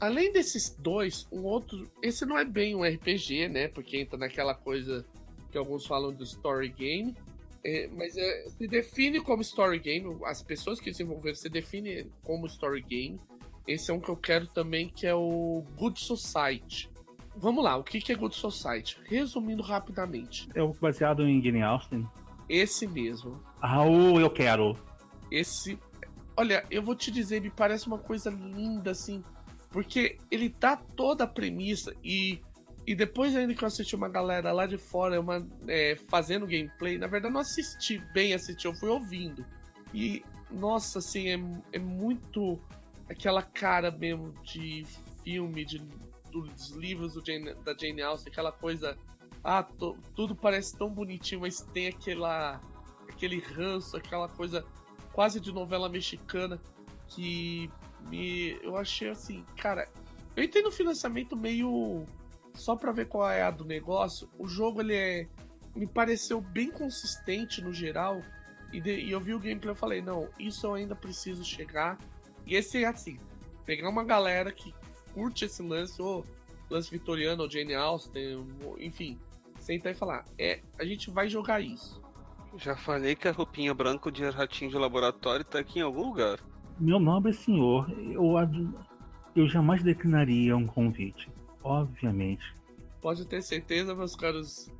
Além 0.00 0.32
desses 0.32 0.70
dois, 0.78 1.26
um 1.32 1.44
outro. 1.44 1.90
Esse 2.02 2.24
não 2.24 2.38
é 2.38 2.44
bem 2.44 2.74
um 2.74 2.84
RPG, 2.84 3.48
né? 3.48 3.68
Porque 3.68 3.98
entra 3.98 4.16
naquela 4.16 4.54
coisa 4.54 5.04
que 5.50 5.58
alguns 5.58 5.86
falam 5.86 6.12
do 6.12 6.22
story 6.22 6.68
game. 6.68 7.16
É, 7.64 7.88
mas 7.88 8.16
é, 8.16 8.48
se 8.48 8.68
define 8.68 9.20
como 9.20 9.42
story 9.42 9.80
game, 9.80 10.16
as 10.24 10.42
pessoas 10.42 10.78
que 10.78 10.90
desenvolveram 10.90 11.34
se 11.34 11.48
definem 11.48 12.08
como 12.22 12.46
story 12.46 12.82
game. 12.82 13.20
Esse 13.66 13.90
é 13.90 13.94
um 13.94 14.00
que 14.00 14.08
eu 14.08 14.16
quero 14.16 14.46
também, 14.46 14.88
que 14.88 15.06
é 15.06 15.14
o 15.14 15.64
Good 15.76 16.00
Society. 16.00 16.88
Vamos 17.36 17.62
lá, 17.62 17.76
o 17.76 17.84
que 17.84 18.10
é 18.10 18.14
Good 18.14 18.34
Society? 18.34 18.98
Resumindo 19.04 19.62
rapidamente. 19.62 20.48
É 20.54 20.66
baseado 20.80 21.26
em 21.26 21.42
Jane 21.42 21.62
Austen? 21.62 22.06
Esse 22.48 22.86
mesmo. 22.86 23.40
Ah, 23.60 23.86
eu 23.86 24.30
quero. 24.30 24.76
Esse. 25.30 25.78
Olha, 26.38 26.64
eu 26.70 26.80
vou 26.80 26.94
te 26.94 27.10
dizer, 27.10 27.40
me 27.42 27.50
parece 27.50 27.88
uma 27.88 27.98
coisa 27.98 28.30
linda, 28.30 28.92
assim. 28.92 29.24
Porque 29.70 30.18
ele 30.30 30.48
dá 30.48 30.76
toda 30.76 31.24
a 31.24 31.26
premissa 31.26 31.92
e 32.02 32.40
e 32.86 32.94
depois 32.94 33.34
ainda 33.34 33.52
que 33.52 33.62
eu 33.62 33.66
assisti 33.66 33.96
uma 33.96 34.08
galera 34.08 34.52
lá 34.52 34.64
de 34.64 34.78
fora 34.78 35.20
uma, 35.20 35.46
é, 35.66 35.94
fazendo 36.08 36.46
gameplay, 36.46 36.96
na 36.96 37.06
verdade 37.06 37.34
não 37.34 37.40
assisti 37.42 37.98
bem, 38.14 38.32
assisti, 38.32 38.64
eu 38.66 38.74
fui 38.74 38.88
ouvindo. 38.88 39.44
E, 39.92 40.24
nossa, 40.50 41.00
assim, 41.00 41.28
é, 41.28 41.38
é 41.76 41.78
muito 41.78 42.58
aquela 43.06 43.42
cara 43.42 43.90
mesmo 43.90 44.32
de 44.42 44.86
filme, 45.22 45.66
de, 45.66 45.82
dos 46.30 46.70
livros 46.70 47.12
do 47.12 47.22
Jane, 47.22 47.52
da 47.62 47.76
Jane 47.76 48.00
Austen, 48.00 48.32
aquela 48.32 48.52
coisa. 48.52 48.96
Ah, 49.44 49.62
to, 49.62 49.98
tudo 50.14 50.34
parece 50.34 50.74
tão 50.78 50.88
bonitinho, 50.88 51.42
mas 51.42 51.60
tem 51.60 51.88
aquela, 51.88 52.58
aquele 53.06 53.38
ranço, 53.38 53.98
aquela 53.98 54.30
coisa 54.30 54.64
quase 55.18 55.40
de 55.40 55.52
novela 55.52 55.88
mexicana 55.88 56.60
que 57.08 57.68
me, 58.08 58.56
eu 58.62 58.76
achei 58.76 59.08
assim, 59.08 59.44
cara. 59.56 59.88
Eu 60.36 60.44
entrei 60.44 60.62
no 60.62 60.70
financiamento 60.70 61.36
meio 61.36 62.04
só 62.54 62.76
para 62.76 62.92
ver 62.92 63.08
qual 63.08 63.28
é 63.28 63.42
a 63.42 63.50
do 63.50 63.64
negócio, 63.64 64.30
o 64.38 64.46
jogo 64.46 64.80
ele 64.80 64.94
é 64.94 65.26
me 65.74 65.88
pareceu 65.88 66.40
bem 66.40 66.70
consistente 66.70 67.60
no 67.60 67.72
geral. 67.72 68.22
E, 68.72 68.80
de, 68.80 68.94
e 68.94 69.10
eu 69.10 69.18
vi 69.18 69.34
o 69.34 69.40
gameplay 69.40 69.74
e 69.74 69.76
falei, 69.76 70.00
não, 70.00 70.28
isso 70.38 70.64
eu 70.68 70.74
ainda 70.74 70.94
preciso 70.94 71.44
chegar. 71.44 71.98
E 72.46 72.54
esse 72.54 72.84
é 72.84 72.86
assim, 72.86 73.18
pegar 73.66 73.88
uma 73.88 74.04
galera 74.04 74.52
que 74.52 74.72
curte 75.14 75.46
esse 75.46 75.64
lance, 75.64 76.00
ou 76.00 76.24
lance 76.70 76.92
vitoriano, 76.92 77.42
ou 77.42 77.50
Jane 77.50 77.74
Austen, 77.74 78.46
enfim, 78.78 79.18
sentar 79.58 79.90
e 79.90 79.96
falar, 79.96 80.24
é, 80.38 80.60
a 80.78 80.84
gente 80.84 81.10
vai 81.10 81.28
jogar 81.28 81.60
isso. 81.60 82.00
Já 82.56 82.76
falei 82.76 83.14
que 83.14 83.28
a 83.28 83.32
roupinha 83.32 83.74
branca 83.74 84.10
de 84.10 84.28
ratinho 84.30 84.70
de 84.70 84.76
laboratório 84.76 85.44
tá 85.44 85.58
aqui 85.58 85.78
em 85.78 85.82
algum 85.82 86.06
lugar. 86.06 86.38
Meu 86.78 86.98
nobre 86.98 87.32
senhor, 87.32 87.90
eu, 87.90 88.34
eu 89.36 89.48
jamais 89.48 89.82
declinaria 89.82 90.56
um 90.56 90.66
convite. 90.66 91.30
Obviamente. 91.62 92.54
Pode 93.00 93.26
ter 93.26 93.42
certeza, 93.42 93.94
meus 93.94 94.16
caros, 94.16 94.72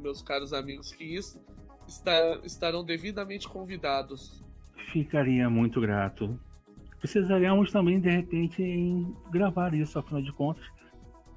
meus 0.00 0.22
caros 0.22 0.52
amigos, 0.52 0.92
que 0.92 1.04
isso 1.04 1.42
está, 1.86 2.40
estarão 2.44 2.84
devidamente 2.84 3.48
convidados. 3.48 4.42
Ficaria 4.92 5.48
muito 5.50 5.80
grato. 5.80 6.38
Precisaríamos 6.98 7.72
também, 7.72 8.00
de 8.00 8.08
repente, 8.08 8.62
em 8.62 9.14
gravar 9.30 9.74
isso, 9.74 9.98
afinal 9.98 10.22
de 10.22 10.32
contas. 10.32 10.64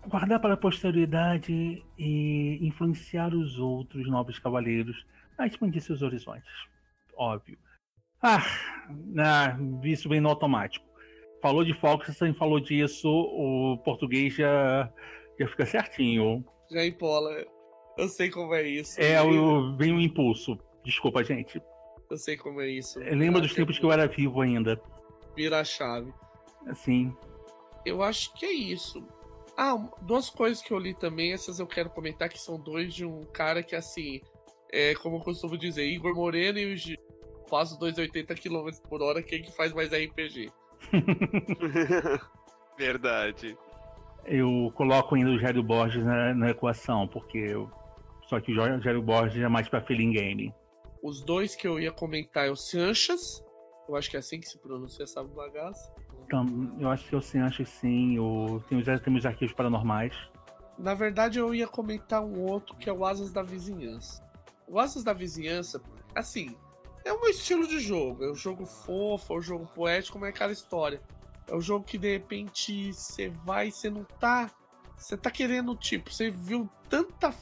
Guardar 0.08 0.40
para 0.40 0.54
a 0.54 0.58
posteridade 0.58 1.84
e 1.98 2.60
influenciar 2.62 3.34
os 3.34 3.58
outros 3.58 4.08
nobres 4.08 4.38
cavaleiros 4.38 4.96
a 5.38 5.48
expandir 5.48 5.82
seus 5.82 6.02
horizontes. 6.02 6.50
Óbvio. 7.16 7.58
Ah, 8.22 8.44
ah 9.20 9.58
isso 9.84 10.10
vem 10.10 10.22
no 10.22 10.30
automático 10.30 10.86
falou 11.46 11.64
de 11.64 11.76
Fox, 11.76 12.18
falou 12.40 12.60
disso, 12.60 13.08
o 13.08 13.78
português 13.86 14.34
já, 14.34 14.92
já 15.40 15.48
fica 15.48 15.64
certinho. 15.64 16.44
Já 16.72 16.84
empola. 16.84 17.46
Eu 17.96 18.10
sei 18.10 18.32
como 18.32 18.56
é 18.56 18.64
isso. 18.64 19.00
É, 19.00 19.22
o, 19.22 19.78
vem 19.78 19.94
o 19.94 20.02
impulso. 20.02 20.58
Desculpa, 20.84 21.24
gente. 21.24 21.62
Eu 22.10 22.18
sei 22.18 22.36
como 22.36 22.62
é 22.62 22.68
isso. 22.68 23.00
Eu 23.00 23.16
lembro 23.16 23.40
dos 23.40 23.54
tempos 23.54 23.78
que 23.78 23.86
eu 23.86 23.92
era 23.92 24.08
vivo 24.08 24.42
ainda. 24.42 24.82
Vira 25.36 25.60
a 25.60 25.64
chave. 25.64 26.12
Assim. 26.66 27.16
Eu 27.86 28.02
acho 28.02 28.34
que 28.34 28.48
é 28.48 28.52
isso. 28.52 29.08
Ah, 29.56 29.78
duas 30.02 30.32
coisas 30.32 30.64
que 30.64 30.74
eu 30.74 30.80
li 30.80 30.96
também, 30.96 31.32
essas 31.32 31.60
eu 31.60 31.68
quero 31.68 31.92
comentar, 31.92 32.28
que 32.28 32.40
são 32.40 32.60
dois 32.60 32.92
de 32.92 33.06
um 33.06 33.22
cara 33.22 33.62
que, 33.62 33.76
assim, 33.76 34.20
é 34.76 34.94
como 34.96 35.18
eu 35.18 35.22
costumo 35.22 35.58
dizer, 35.58 35.86
Igor 35.86 36.14
Moreno 36.14 36.60
e 36.60 36.74
o 36.74 37.50
Passo 37.50 37.80
280 37.80 38.36
km 38.36 38.70
por 38.90 39.02
hora, 39.02 39.24
quem 39.24 39.42
que 39.42 39.56
faz 39.56 39.72
mais 39.74 39.90
RPG? 39.90 40.52
Verdade. 42.78 43.58
Eu 44.26 44.72
coloco 44.76 45.16
ainda 45.16 45.30
o 45.30 45.40
Jairo 45.40 45.64
Borges 45.64 46.04
na, 46.04 46.34
na 46.34 46.50
equação, 46.50 47.08
porque 47.08 47.38
eu... 47.38 47.72
só 48.28 48.40
que 48.42 48.52
o 48.52 48.82
Jairo 48.82 49.02
Borges 49.02 49.42
é 49.42 49.48
mais 49.48 49.70
pra 49.70 49.82
feeling 49.82 50.12
game. 50.12 50.54
Os 51.02 51.22
dois 51.22 51.56
que 51.56 51.68
eu 51.68 51.80
ia 51.80 51.92
comentar 51.92 52.48
é 52.48 52.52
o 52.52 52.56
Sanchas, 52.56 53.42
eu 53.88 53.96
acho 53.96 54.10
que 54.10 54.18
é 54.18 54.20
assim 54.20 54.40
que 54.40 54.50
se 54.50 54.58
pronuncia 54.58 55.04
essa 55.04 55.24
bagaça. 55.24 55.94
Então, 56.26 56.46
eu 56.80 56.90
acho 56.90 57.08
que 57.08 57.16
é 57.16 57.18
o 57.18 57.22
Sanchas 57.22 57.70
sim, 57.70 58.20
o... 58.20 58.60
tem, 58.68 58.78
os, 58.78 58.86
tem 59.02 59.16
os 59.16 59.26
arquivos 59.26 59.56
paranormais. 59.56 60.14
Na 60.78 60.94
verdade, 60.94 61.40
eu 61.40 61.56
ia 61.56 61.68
comentar 61.68 62.22
um 62.22 62.42
outro 62.42 62.76
que 62.76 62.90
é 62.90 62.94
o 62.94 63.06
Asas 63.06 63.32
da 63.32 63.44
Vizinhança. 63.44 64.25
O 64.68 64.80
Asas 64.80 65.04
da 65.04 65.14
Vizinhança, 65.14 65.82
assim, 66.14 66.56
é 67.04 67.14
um 67.14 67.26
estilo 67.28 67.68
de 67.68 67.80
jogo. 67.80 68.24
É 68.24 68.32
um 68.32 68.36
jogo 68.36 68.66
fofo, 68.66 69.34
é 69.34 69.38
um 69.38 69.42
jogo 69.42 69.66
poético, 69.68 70.18
mas 70.18 70.28
é 70.28 70.30
aquela 70.32 70.52
história. 70.52 71.02
É 71.48 71.56
um 71.56 71.62
jogo 71.62 71.86
que 71.86 71.98
de 71.98 72.12
repente 72.12 72.92
você 72.92 73.30
vai, 73.30 73.70
você 73.70 73.90
não 73.90 74.04
tá. 74.04 74.50
Você 74.98 75.16
tá 75.16 75.30
querendo, 75.30 75.76
tipo, 75.76 76.12
você 76.12 76.32
viu 76.32 76.70
tanta. 76.90 77.34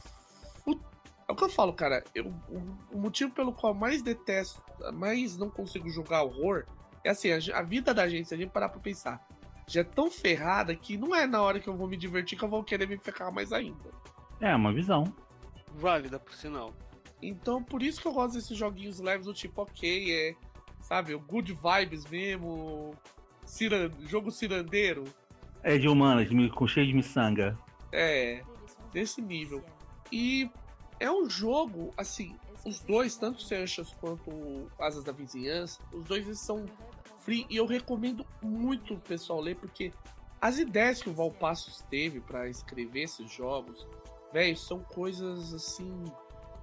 o 0.65 1.36
que 1.36 1.43
eu 1.43 1.49
falo, 1.49 1.74
cara. 1.74 2.03
Eu, 2.13 2.28
o, 2.49 2.97
o 2.97 2.99
motivo 2.99 3.32
pelo 3.32 3.53
qual 3.53 3.74
mais 3.74 4.01
detesto, 4.01 4.61
mais 4.93 5.38
não 5.38 5.49
consigo 5.49 5.89
jogar 5.89 6.24
horror, 6.24 6.65
é 7.03 7.09
assim, 7.09 7.30
a, 7.32 7.59
a, 7.59 7.61
vida 7.61 7.93
da 7.93 8.07
gente, 8.07 8.28
se 8.28 8.34
a 8.34 8.38
gente 8.38 8.49
parar 8.49 8.69
pra 8.69 8.82
pensar, 8.82 9.26
já 9.67 9.82
é 9.82 9.84
tão 9.84 10.11
ferrada 10.11 10.76
que 10.76 10.97
não 10.97 11.15
é 11.15 11.26
na 11.26 11.41
hora 11.41 11.59
que 11.59 11.67
eu 11.67 11.76
vou 11.76 11.88
me 11.88 11.95
divertir 11.95 12.38
que 12.38 12.43
eu 12.43 12.49
vou 12.49 12.63
querer 12.63 12.88
me 12.88 12.97
ferrar 12.97 13.32
mais 13.32 13.53
ainda. 13.53 13.91
É, 14.41 14.53
uma 14.53 14.74
visão. 14.74 15.13
Válida, 15.74 16.19
por 16.19 16.34
sinal. 16.34 16.74
Então, 17.28 17.63
por 17.63 17.82
isso 17.82 18.01
que 18.01 18.07
eu 18.07 18.11
gosto 18.11 18.36
desses 18.36 18.57
joguinhos 18.57 18.99
leves 18.99 19.26
do 19.26 19.34
tipo, 19.34 19.61
ok, 19.61 20.11
é, 20.11 20.36
sabe, 20.82 21.15
o 21.15 21.19
good 21.19 21.53
vibes 21.53 22.05
mesmo, 22.05 22.93
ciran, 23.45 23.89
jogo 24.01 24.30
cirandeiro. 24.30 25.05
É 25.63 25.78
de 25.78 25.88
humanas, 25.88 26.28
com 26.53 26.67
cheio 26.67 26.86
de 26.86 26.93
miçanga. 26.93 27.57
É, 27.91 28.43
desse 28.91 29.21
nível. 29.21 29.63
E 30.11 30.49
é 30.99 31.09
um 31.09 31.30
jogo, 31.30 31.93
assim, 31.97 32.36
os 32.65 32.80
dois, 32.82 33.15
tanto 33.15 33.41
Sanchas 33.41 33.93
quanto 33.99 34.69
Asas 34.78 35.03
da 35.03 35.13
Vizinhança, 35.13 35.82
os 35.93 36.03
dois 36.03 36.26
eles 36.26 36.39
são 36.39 36.65
free 37.19 37.45
e 37.49 37.55
eu 37.55 37.65
recomendo 37.65 38.26
muito 38.41 38.95
o 38.95 38.99
pessoal 38.99 39.39
ler, 39.39 39.55
porque 39.55 39.93
as 40.41 40.59
ideias 40.59 41.01
que 41.01 41.09
o 41.09 41.13
Valpassos 41.13 41.82
teve 41.89 42.19
para 42.19 42.49
escrever 42.49 43.03
esses 43.03 43.32
jogos, 43.32 43.88
velho, 44.34 44.57
são 44.57 44.80
coisas 44.80 45.53
assim 45.53 46.03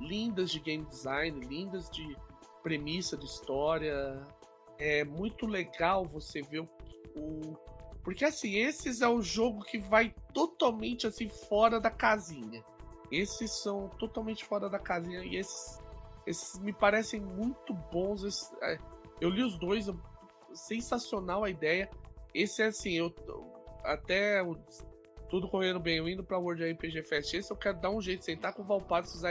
lindas 0.01 0.51
de 0.51 0.61
game 0.61 0.85
design, 0.87 1.39
lindas 1.47 1.91
de 1.91 2.17
premissa 2.63 3.17
de 3.17 3.27
história. 3.27 4.27
É 4.79 5.05
muito 5.05 5.47
legal 5.47 6.07
você 6.07 6.41
ver 6.43 6.61
o, 7.15 7.57
porque 8.03 8.25
assim, 8.25 8.57
esses 8.57 9.03
é 9.03 9.09
o 9.09 9.21
jogo 9.21 9.63
que 9.63 9.79
vai 9.79 10.15
totalmente 10.33 11.07
assim 11.07 11.29
fora 11.29 11.81
da 11.81 11.91
casinha. 11.91 12.65
Esses 13.11 13.51
são 13.51 13.89
totalmente 13.99 14.45
fora 14.45 14.69
da 14.69 14.79
casinha 14.79 15.23
e 15.25 15.37
esses, 15.37 15.79
esses 16.27 16.59
me 16.61 16.73
parecem 16.73 17.21
muito 17.21 17.75
bons. 17.93 18.53
É, 18.63 18.79
eu 19.21 19.29
li 19.29 19.43
os 19.43 19.59
dois, 19.59 19.87
sensacional 20.55 21.45
a 21.45 21.51
ideia. 21.51 21.91
Esse 22.33 22.63
é 22.63 22.67
assim, 22.67 22.93
eu 22.93 23.15
até 23.85 24.43
tudo 25.29 25.49
correndo 25.49 25.81
bem, 25.81 25.99
eu 25.99 26.09
indo 26.09 26.25
pra 26.25 26.39
World 26.39 26.65
RPG 26.73 27.03
Fest. 27.03 27.35
Esse 27.35 27.53
eu 27.53 27.57
quero 27.57 27.79
dar 27.81 27.91
um 27.91 28.01
jeito, 28.01 28.25
sentar 28.25 28.55
com 28.55 28.63
o 28.63 28.65
Valpatos, 28.67 29.23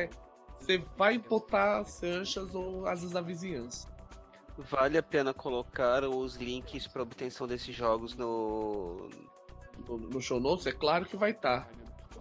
você 0.60 0.78
vai 0.98 1.18
botar 1.18 1.84
Sanchas 1.86 2.54
ou 2.54 2.86
as 2.86 3.10
da 3.12 3.22
vizinhança. 3.22 3.88
Vale 4.58 4.98
a 4.98 5.04
pena 5.04 5.34
colocar 5.34 6.04
os 6.04 6.36
links 6.36 6.86
para 6.86 7.02
obtenção 7.02 7.48
desses 7.48 7.76
jogos 7.76 8.16
no... 8.16 9.10
no. 9.88 9.98
No, 9.98 10.22
show 10.22 10.40
notes? 10.40 10.68
É 10.68 10.74
claro 10.74 11.06
que 11.06 11.16
vai 11.16 11.32
estar. 11.32 11.62
Tá. 11.62 11.70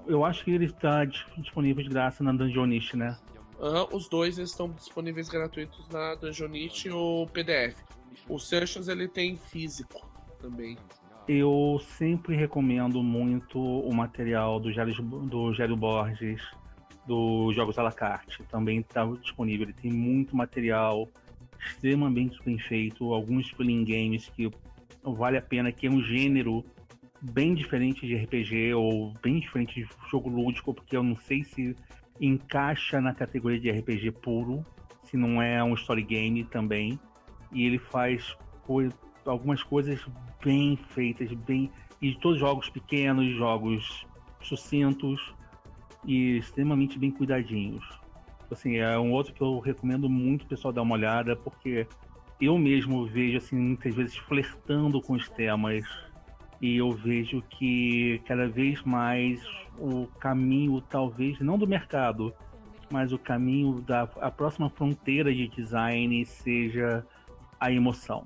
Eu 0.06 0.24
acho 0.24 0.44
que 0.44 0.52
ele 0.52 0.66
está 0.66 1.04
disponível 1.36 1.82
de 1.82 1.90
graça 1.90 2.22
na 2.22 2.32
Dungeonist, 2.32 2.96
né? 2.96 3.18
Uhum, 3.58 3.88
os 3.96 4.08
dois 4.08 4.38
estão 4.38 4.70
disponíveis 4.70 5.28
gratuitos 5.28 5.88
na 5.88 6.14
Dungeonist 6.14 6.88
ou 6.88 7.26
PDF. 7.26 7.76
O 8.28 8.38
Sessions 8.38 8.86
ele 8.88 9.08
tem 9.08 9.36
físico 9.36 10.08
também. 10.40 10.78
Eu 11.26 11.78
sempre 11.98 12.36
recomendo 12.36 13.02
muito 13.02 13.58
o 13.60 13.92
material 13.92 14.58
do 14.58 14.72
Gélio, 14.72 14.94
do 15.02 15.52
Gélio 15.52 15.76
Borges, 15.76 16.40
dos 17.08 17.56
Jogos 17.56 17.78
à 17.78 17.82
la 17.82 17.90
carte. 17.90 18.42
Também 18.50 18.80
está 18.80 19.04
disponível. 19.06 19.64
Ele 19.64 19.72
tem 19.72 19.90
muito 19.90 20.36
material 20.36 21.08
extremamente 21.58 22.40
bem 22.44 22.58
feito, 22.58 23.12
alguns 23.12 23.50
feeling 23.50 23.84
games 23.84 24.28
que 24.28 24.48
vale 25.02 25.38
a 25.38 25.42
pena, 25.42 25.72
que 25.72 25.86
é 25.86 25.90
um 25.90 26.02
gênero 26.02 26.64
bem 27.20 27.54
diferente 27.54 28.06
de 28.06 28.14
RPG 28.14 28.74
ou 28.74 29.12
bem 29.22 29.40
diferente 29.40 29.82
de 29.82 29.88
jogo 30.08 30.28
lúdico, 30.28 30.72
porque 30.72 30.96
eu 30.96 31.02
não 31.02 31.16
sei 31.16 31.42
se 31.42 31.74
encaixa 32.20 33.00
na 33.00 33.12
categoria 33.12 33.58
de 33.58 33.70
RPG 33.70 34.12
puro, 34.12 34.64
se 35.02 35.16
não 35.16 35.42
é 35.42 35.64
um 35.64 35.74
story 35.74 36.02
game 36.02 36.44
também. 36.44 37.00
E 37.50 37.64
ele 37.64 37.78
faz 37.78 38.36
algumas 39.24 39.62
coisas 39.62 40.06
bem 40.44 40.76
feitas, 40.90 41.32
bem 41.32 41.70
e 42.00 42.14
todos 42.14 42.38
jogos 42.38 42.68
pequenos, 42.68 43.34
jogos 43.34 44.06
sucintos 44.40 45.34
e 46.04 46.38
extremamente 46.38 46.98
bem 46.98 47.10
cuidadinhos. 47.10 47.84
Assim, 48.50 48.76
é 48.76 48.98
um 48.98 49.12
outro 49.12 49.34
que 49.34 49.42
eu 49.42 49.58
recomendo 49.58 50.08
muito 50.08 50.44
o 50.44 50.46
pessoal 50.46 50.72
dar 50.72 50.82
uma 50.82 50.94
olhada, 50.94 51.36
porque 51.36 51.86
eu 52.40 52.56
mesmo 52.56 53.04
vejo, 53.06 53.36
assim, 53.36 53.56
muitas 53.56 53.94
vezes 53.94 54.16
flertando 54.16 55.00
com 55.02 55.14
os 55.14 55.28
temas. 55.28 55.84
E 56.60 56.76
eu 56.76 56.90
vejo 56.92 57.42
que 57.42 58.20
cada 58.26 58.48
vez 58.48 58.82
mais 58.82 59.40
o 59.78 60.06
caminho, 60.18 60.80
talvez, 60.80 61.38
não 61.40 61.58
do 61.58 61.66
mercado, 61.66 62.32
mas 62.90 63.12
o 63.12 63.18
caminho 63.18 63.80
da 63.80 64.08
a 64.20 64.30
próxima 64.30 64.68
fronteira 64.70 65.32
de 65.32 65.46
design 65.48 66.24
seja 66.24 67.06
a 67.60 67.70
emoção. 67.70 68.24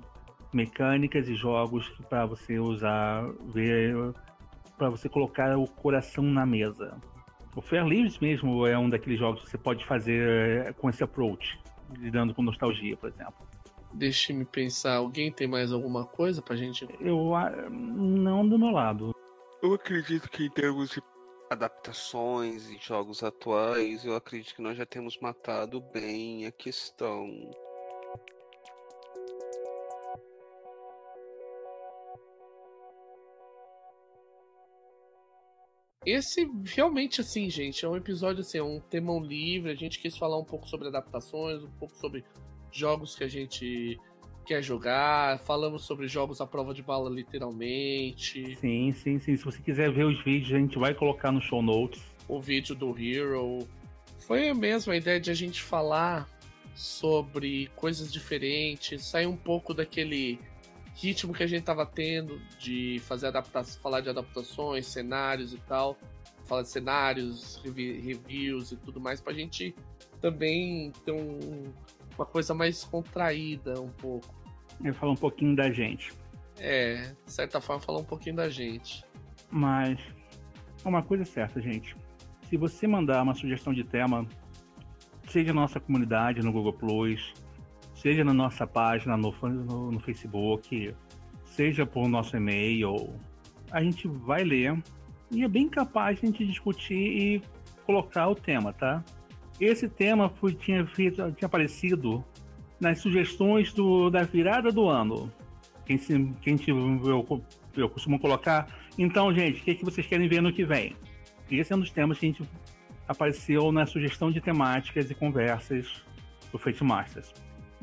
Mecânicas 0.53 1.27
e 1.27 1.35
jogos 1.35 1.87
para 2.09 2.25
você 2.25 2.59
usar, 2.59 3.27
ver, 3.53 3.95
para 4.77 4.89
você 4.89 5.09
colocar 5.09 5.57
o 5.57 5.67
coração 5.67 6.23
na 6.23 6.45
mesa. 6.45 6.97
O 7.55 7.61
Fair 7.61 7.85
Leaves 7.85 8.17
mesmo 8.19 8.65
é 8.65 8.77
um 8.77 8.89
daqueles 8.89 9.19
jogos 9.19 9.43
que 9.43 9.51
você 9.51 9.57
pode 9.57 9.85
fazer 9.85 10.67
eh, 10.67 10.73
com 10.73 10.89
esse 10.89 11.03
approach, 11.03 11.59
lidando 11.97 12.33
com 12.33 12.41
nostalgia, 12.41 12.97
por 12.97 13.09
exemplo. 13.09 13.47
Deixe-me 13.93 14.43
pensar, 14.43 14.95
alguém 14.95 15.31
tem 15.31 15.47
mais 15.47 15.71
alguma 15.71 16.03
coisa 16.03 16.41
pra 16.41 16.55
gente? 16.55 16.87
Eu 16.99 17.31
não 17.69 18.47
do 18.47 18.57
meu 18.57 18.71
lado. 18.71 19.13
Eu 19.61 19.73
acredito 19.73 20.29
que 20.29 20.45
em 20.45 20.49
termos 20.49 20.89
de 20.89 21.01
adaptações 21.51 22.69
e 22.69 22.77
jogos 22.81 23.21
atuais, 23.23 24.03
eu 24.03 24.15
acredito 24.15 24.55
que 24.55 24.61
nós 24.61 24.75
já 24.75 24.85
temos 24.85 25.19
matado 25.19 25.79
bem 25.79 26.47
a 26.47 26.51
questão 26.51 27.29
Esse 36.05 36.49
realmente, 36.65 37.21
assim, 37.21 37.49
gente, 37.49 37.85
é 37.85 37.87
um 37.89 37.95
episódio, 37.95 38.41
assim, 38.41 38.57
é 38.57 38.63
um 38.63 38.79
temão 38.79 39.23
livre. 39.23 39.71
A 39.71 39.75
gente 39.75 39.99
quis 39.99 40.17
falar 40.17 40.37
um 40.37 40.43
pouco 40.43 40.67
sobre 40.67 40.87
adaptações, 40.87 41.63
um 41.63 41.71
pouco 41.71 41.95
sobre 41.95 42.23
jogos 42.71 43.15
que 43.15 43.23
a 43.23 43.27
gente 43.27 43.97
quer 44.45 44.61
jogar. 44.61 45.39
Falamos 45.39 45.83
sobre 45.83 46.07
jogos 46.07 46.41
à 46.41 46.47
prova 46.47 46.73
de 46.73 46.81
bala, 46.81 47.09
literalmente. 47.09 48.55
Sim, 48.57 48.91
sim, 48.91 49.19
sim. 49.19 49.37
Se 49.37 49.43
você 49.43 49.61
quiser 49.61 49.91
ver 49.91 50.05
os 50.05 50.21
vídeos, 50.23 50.53
a 50.53 50.59
gente 50.59 50.77
vai 50.77 50.93
colocar 50.93 51.31
no 51.31 51.41
show 51.41 51.61
notes. 51.61 52.01
O 52.27 52.39
vídeo 52.39 52.75
do 52.75 52.97
Hero. 52.97 53.67
Foi 54.19 54.53
mesmo 54.53 54.91
a 54.91 54.97
ideia 54.97 55.19
de 55.19 55.31
a 55.31 55.33
gente 55.33 55.61
falar 55.61 56.29
sobre 56.75 57.69
coisas 57.75 58.11
diferentes, 58.11 59.05
sair 59.05 59.27
um 59.27 59.37
pouco 59.37 59.73
daquele 59.73 60.39
ritmo 60.95 61.33
que 61.33 61.43
a 61.43 61.47
gente 61.47 61.63
tava 61.63 61.85
tendo 61.85 62.39
de 62.59 62.99
fazer 63.05 63.27
adaptação, 63.27 63.81
falar 63.81 64.01
de 64.01 64.09
adaptações, 64.09 64.87
cenários 64.87 65.53
e 65.53 65.57
tal, 65.57 65.97
falar 66.45 66.61
de 66.61 66.69
cenários, 66.69 67.61
reviews 67.63 68.71
e 68.71 68.77
tudo 68.77 68.99
mais, 68.99 69.19
pra 69.19 69.33
gente 69.33 69.75
também 70.21 70.91
ter 71.03 71.11
um, 71.11 71.71
uma 72.15 72.25
coisa 72.25 72.53
mais 72.53 72.83
contraída 72.83 73.81
um 73.81 73.89
pouco. 73.89 74.33
Eu 74.83 74.93
falar 74.93 75.13
um 75.13 75.17
pouquinho 75.17 75.55
da 75.55 75.71
gente. 75.71 76.13
É, 76.59 77.13
de 77.25 77.31
certa 77.31 77.59
forma, 77.59 77.81
falar 77.81 77.99
um 77.99 78.05
pouquinho 78.05 78.35
da 78.35 78.49
gente. 78.49 79.03
Mas, 79.49 79.99
uma 80.85 81.01
coisa 81.01 81.23
é 81.23 81.25
certa, 81.25 81.61
gente. 81.61 81.95
Se 82.49 82.57
você 82.57 82.87
mandar 82.87 83.23
uma 83.23 83.33
sugestão 83.33 83.73
de 83.73 83.83
tema, 83.83 84.27
seja 85.27 85.53
na 85.53 85.61
nossa 85.61 85.79
comunidade, 85.79 86.41
no 86.41 86.51
Google 86.51 86.73
Plus, 86.73 87.33
seja 88.03 88.21
na 88.25 88.33
nossa 88.33 88.67
página 88.67 89.15
no, 89.15 89.33
no, 89.41 89.91
no 89.93 89.99
Facebook, 90.01 90.93
seja 91.45 91.85
por 91.85 92.09
nosso 92.09 92.35
e-mail, 92.35 93.15
a 93.71 93.81
gente 93.81 94.09
vai 94.09 94.43
ler 94.43 94.77
e 95.31 95.41
é 95.41 95.47
bem 95.47 95.69
capaz 95.69 96.19
de 96.19 96.25
a 96.25 96.29
gente 96.29 96.45
discutir 96.45 96.93
e 96.95 97.41
colocar 97.85 98.27
o 98.27 98.35
tema, 98.35 98.73
tá? 98.73 99.01
Esse 99.57 99.87
tema 99.87 100.27
foi, 100.27 100.53
tinha, 100.53 100.83
tinha 100.83 101.45
aparecido 101.45 102.21
nas 102.77 102.99
sugestões 102.99 103.71
do, 103.71 104.09
da 104.09 104.23
virada 104.23 104.69
do 104.69 104.89
ano. 104.89 105.31
Quem, 105.85 105.97
se, 105.97 106.13
quem 106.41 106.59
eu, 106.67 107.41
eu 107.77 107.89
costumo 107.89 108.19
colocar. 108.19 108.67
Então, 108.97 109.33
gente, 109.33 109.61
o 109.61 109.63
que, 109.63 109.75
que 109.75 109.85
vocês 109.85 110.05
querem 110.05 110.27
ver 110.27 110.41
no 110.41 110.51
que 110.51 110.65
vem? 110.65 110.93
Esse 111.49 111.71
é 111.71 111.75
um 111.75 111.79
dos 111.79 111.91
temas 111.91 112.19
que 112.19 112.25
a 112.25 112.29
gente 112.29 112.43
apareceu 113.07 113.71
na 113.71 113.85
sugestão 113.85 114.29
de 114.29 114.41
temáticas 114.41 115.09
e 115.09 115.15
conversas 115.15 116.03
do 116.51 116.57
Fate 116.57 116.83
Masters 116.83 117.33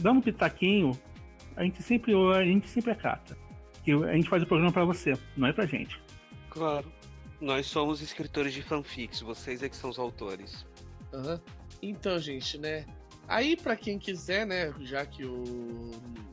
dando 0.01 0.19
um 0.19 0.23
pitaquinho, 0.23 0.99
a 1.57 1.63
gente 1.63 1.83
sempre 1.83 2.13
a 2.15 2.45
gente 2.45 2.69
sempre 2.69 2.91
acata. 2.91 3.37
Que 3.85 3.93
a 3.93 4.13
gente 4.13 4.29
faz 4.29 4.43
o 4.43 4.47
programa 4.47 4.73
para 4.73 4.85
você, 4.85 5.15
não 5.37 5.49
é 5.49 5.53
pra 5.53 5.67
gente. 5.67 6.01
Claro. 6.51 6.91
Nós 7.41 7.67
somos 7.67 8.03
escritores 8.03 8.53
de 8.53 8.63
fanfics, 8.63 9.21
vocês 9.21 9.63
é 9.63 9.69
que 9.69 9.77
são 9.77 9.89
os 9.89 9.99
autores. 9.99 10.67
Uhum. 11.13 11.41
Então, 11.81 12.19
gente, 12.19 12.59
né? 12.59 12.85
Aí, 13.27 13.57
para 13.57 13.77
quem 13.77 13.99
quiser, 13.99 14.45
né? 14.47 14.75
Já 14.81 15.07
que 15.07 15.25
o 15.25 15.91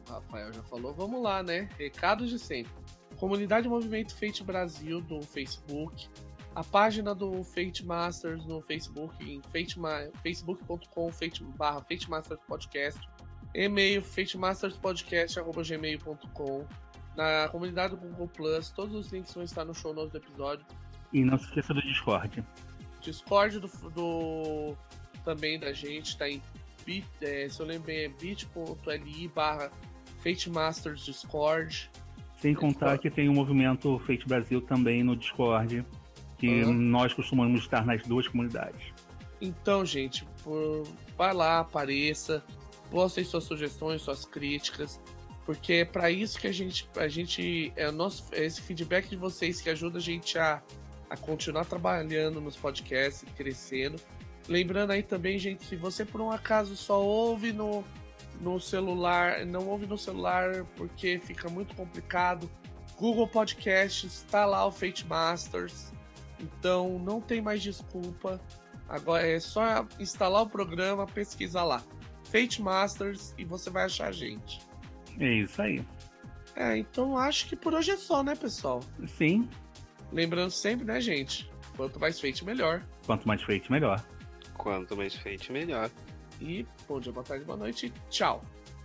Rafael 0.09 0.51
já 0.51 0.63
falou, 0.63 0.93
vamos 0.93 1.21
lá, 1.21 1.41
né? 1.43 1.69
Recados 1.77 2.29
de 2.29 2.39
sempre. 2.39 2.71
Comunidade 3.17 3.69
Movimento 3.69 4.15
Fate 4.15 4.43
Brasil 4.43 4.99
do 4.99 5.21
Facebook. 5.21 6.09
a 6.57 6.63
página 6.63 7.13
do 7.13 7.43
Fate 7.43 7.85
Masters 7.85 8.43
no 8.47 8.59
Facebook, 8.61 9.23
em 9.23 9.39
facebook.com 10.23 11.11
barra 11.55 11.81
Fate 11.83 12.09
Masters 12.09 12.41
Podcast, 12.47 12.99
e-mail 13.53 14.01
fatemasterspodcast.gmail.com, 14.01 16.65
na 17.15 17.47
comunidade 17.49 17.95
do 17.95 18.01
Google 18.01 18.27
Plus, 18.27 18.69
todos 18.69 18.95
os 18.95 19.11
links 19.11 19.33
vão 19.33 19.43
estar 19.43 19.65
no 19.65 19.73
show 19.73 19.93
notes 19.93 20.11
do 20.11 20.17
episódio. 20.17 20.65
E 21.11 21.23
não 21.23 21.37
se 21.37 21.45
esqueça 21.45 21.73
do 21.73 21.81
Discord. 21.81 22.43
Discord 23.01 23.59
do, 23.59 23.67
do 23.89 24.75
também 25.23 25.59
da 25.59 25.73
gente, 25.73 26.17
tá 26.17 26.29
em 26.29 26.41
bit, 26.85 27.07
é, 27.21 27.49
se 27.49 27.59
eu 27.59 27.65
lembro 27.65 27.87
bem, 27.87 28.05
é 28.05 28.09
bit.li 28.09 29.27
barra 29.29 29.71
Fate 30.23 30.49
Masters 30.49 31.05
Discord. 31.05 31.89
Sem 32.39 32.53
contar 32.53 32.97
que 32.97 33.09
tem 33.09 33.27
o 33.27 33.31
um 33.31 33.35
movimento 33.35 33.99
Fate 33.99 34.27
Brasil 34.27 34.61
também 34.61 35.03
no 35.03 35.15
Discord, 35.15 35.85
que 36.37 36.63
uhum. 36.63 36.73
nós 36.73 37.13
costumamos 37.13 37.61
estar 37.61 37.85
nas 37.85 38.03
duas 38.03 38.27
comunidades. 38.27 38.93
Então, 39.41 39.85
gente, 39.85 40.25
por... 40.43 40.83
vai 41.17 41.33
lá, 41.33 41.59
apareça, 41.59 42.43
postem 42.91 43.23
suas 43.23 43.43
sugestões, 43.43 44.01
suas 44.01 44.25
críticas, 44.25 44.99
porque 45.45 45.73
é 45.73 45.85
para 45.85 46.11
isso 46.11 46.39
que 46.39 46.47
a 46.47 46.51
gente, 46.51 46.89
a 46.97 47.07
gente 47.07 47.71
é 47.75 47.87
o 47.87 47.91
nosso, 47.91 48.25
é 48.33 48.45
esse 48.45 48.61
feedback 48.61 49.07
de 49.07 49.15
vocês 49.15 49.61
que 49.61 49.69
ajuda 49.69 49.97
a 49.97 50.01
gente 50.01 50.37
a, 50.37 50.61
a 51.09 51.15
continuar 51.15 51.65
trabalhando 51.65 52.41
nos 52.41 52.55
podcasts, 52.55 53.25
crescendo. 53.35 53.97
Lembrando 54.47 54.91
aí 54.91 55.03
também, 55.03 55.37
gente, 55.39 55.65
se 55.65 55.75
você 55.75 56.05
por 56.05 56.21
um 56.21 56.31
acaso 56.31 56.75
só 56.75 57.01
ouve 57.01 57.53
no, 57.53 57.83
no 58.41 58.59
celular, 58.59 59.45
não 59.45 59.67
ouve 59.67 59.85
no 59.85 59.97
celular 59.97 60.65
porque 60.75 61.19
fica 61.19 61.49
muito 61.49 61.75
complicado, 61.75 62.49
Google 62.97 63.27
Podcasts, 63.27 64.23
está 64.23 64.45
lá 64.45 64.65
o 64.65 64.71
Fate 64.71 65.05
Masters, 65.05 65.93
então 66.39 66.97
não 66.99 67.21
tem 67.21 67.41
mais 67.41 67.61
desculpa. 67.61 68.41
Agora 68.89 69.27
é 69.27 69.39
só 69.39 69.85
instalar 69.99 70.43
o 70.43 70.49
programa, 70.49 71.05
pesquisar 71.05 71.63
lá. 71.63 71.83
Fate 72.31 72.61
Masters 72.61 73.33
e 73.37 73.45
você 73.45 73.69
vai 73.69 73.85
achar 73.85 74.07
a 74.07 74.11
gente. 74.11 74.59
É 75.19 75.33
isso 75.33 75.61
aí. 75.61 75.83
É, 76.55 76.77
então 76.77 77.17
acho 77.17 77.47
que 77.47 77.55
por 77.55 77.73
hoje 77.73 77.91
é 77.91 77.97
só, 77.97 78.23
né, 78.23 78.35
pessoal? 78.35 78.81
Sim. 79.07 79.47
Lembrando 80.11 80.51
sempre, 80.51 80.85
né, 80.85 80.99
gente? 80.99 81.49
Quanto 81.75 81.99
mais 81.99 82.19
Fate, 82.19 82.43
melhor. 82.43 82.83
Quanto 83.05 83.27
mais 83.27 83.41
Fate, 83.41 83.71
melhor. 83.71 84.03
Quanto 84.55 84.97
mais 84.97 85.13
Fate, 85.15 85.51
melhor. 85.51 85.89
E 86.41 86.65
bom 86.87 86.99
dia, 86.99 87.11
boa 87.11 87.23
tarde, 87.23 87.45
boa 87.45 87.57
noite. 87.57 87.93
Tchau. 88.09 88.43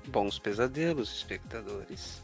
Bons 0.09 0.39
pesadelos, 0.39 1.15
espectadores. 1.15 2.23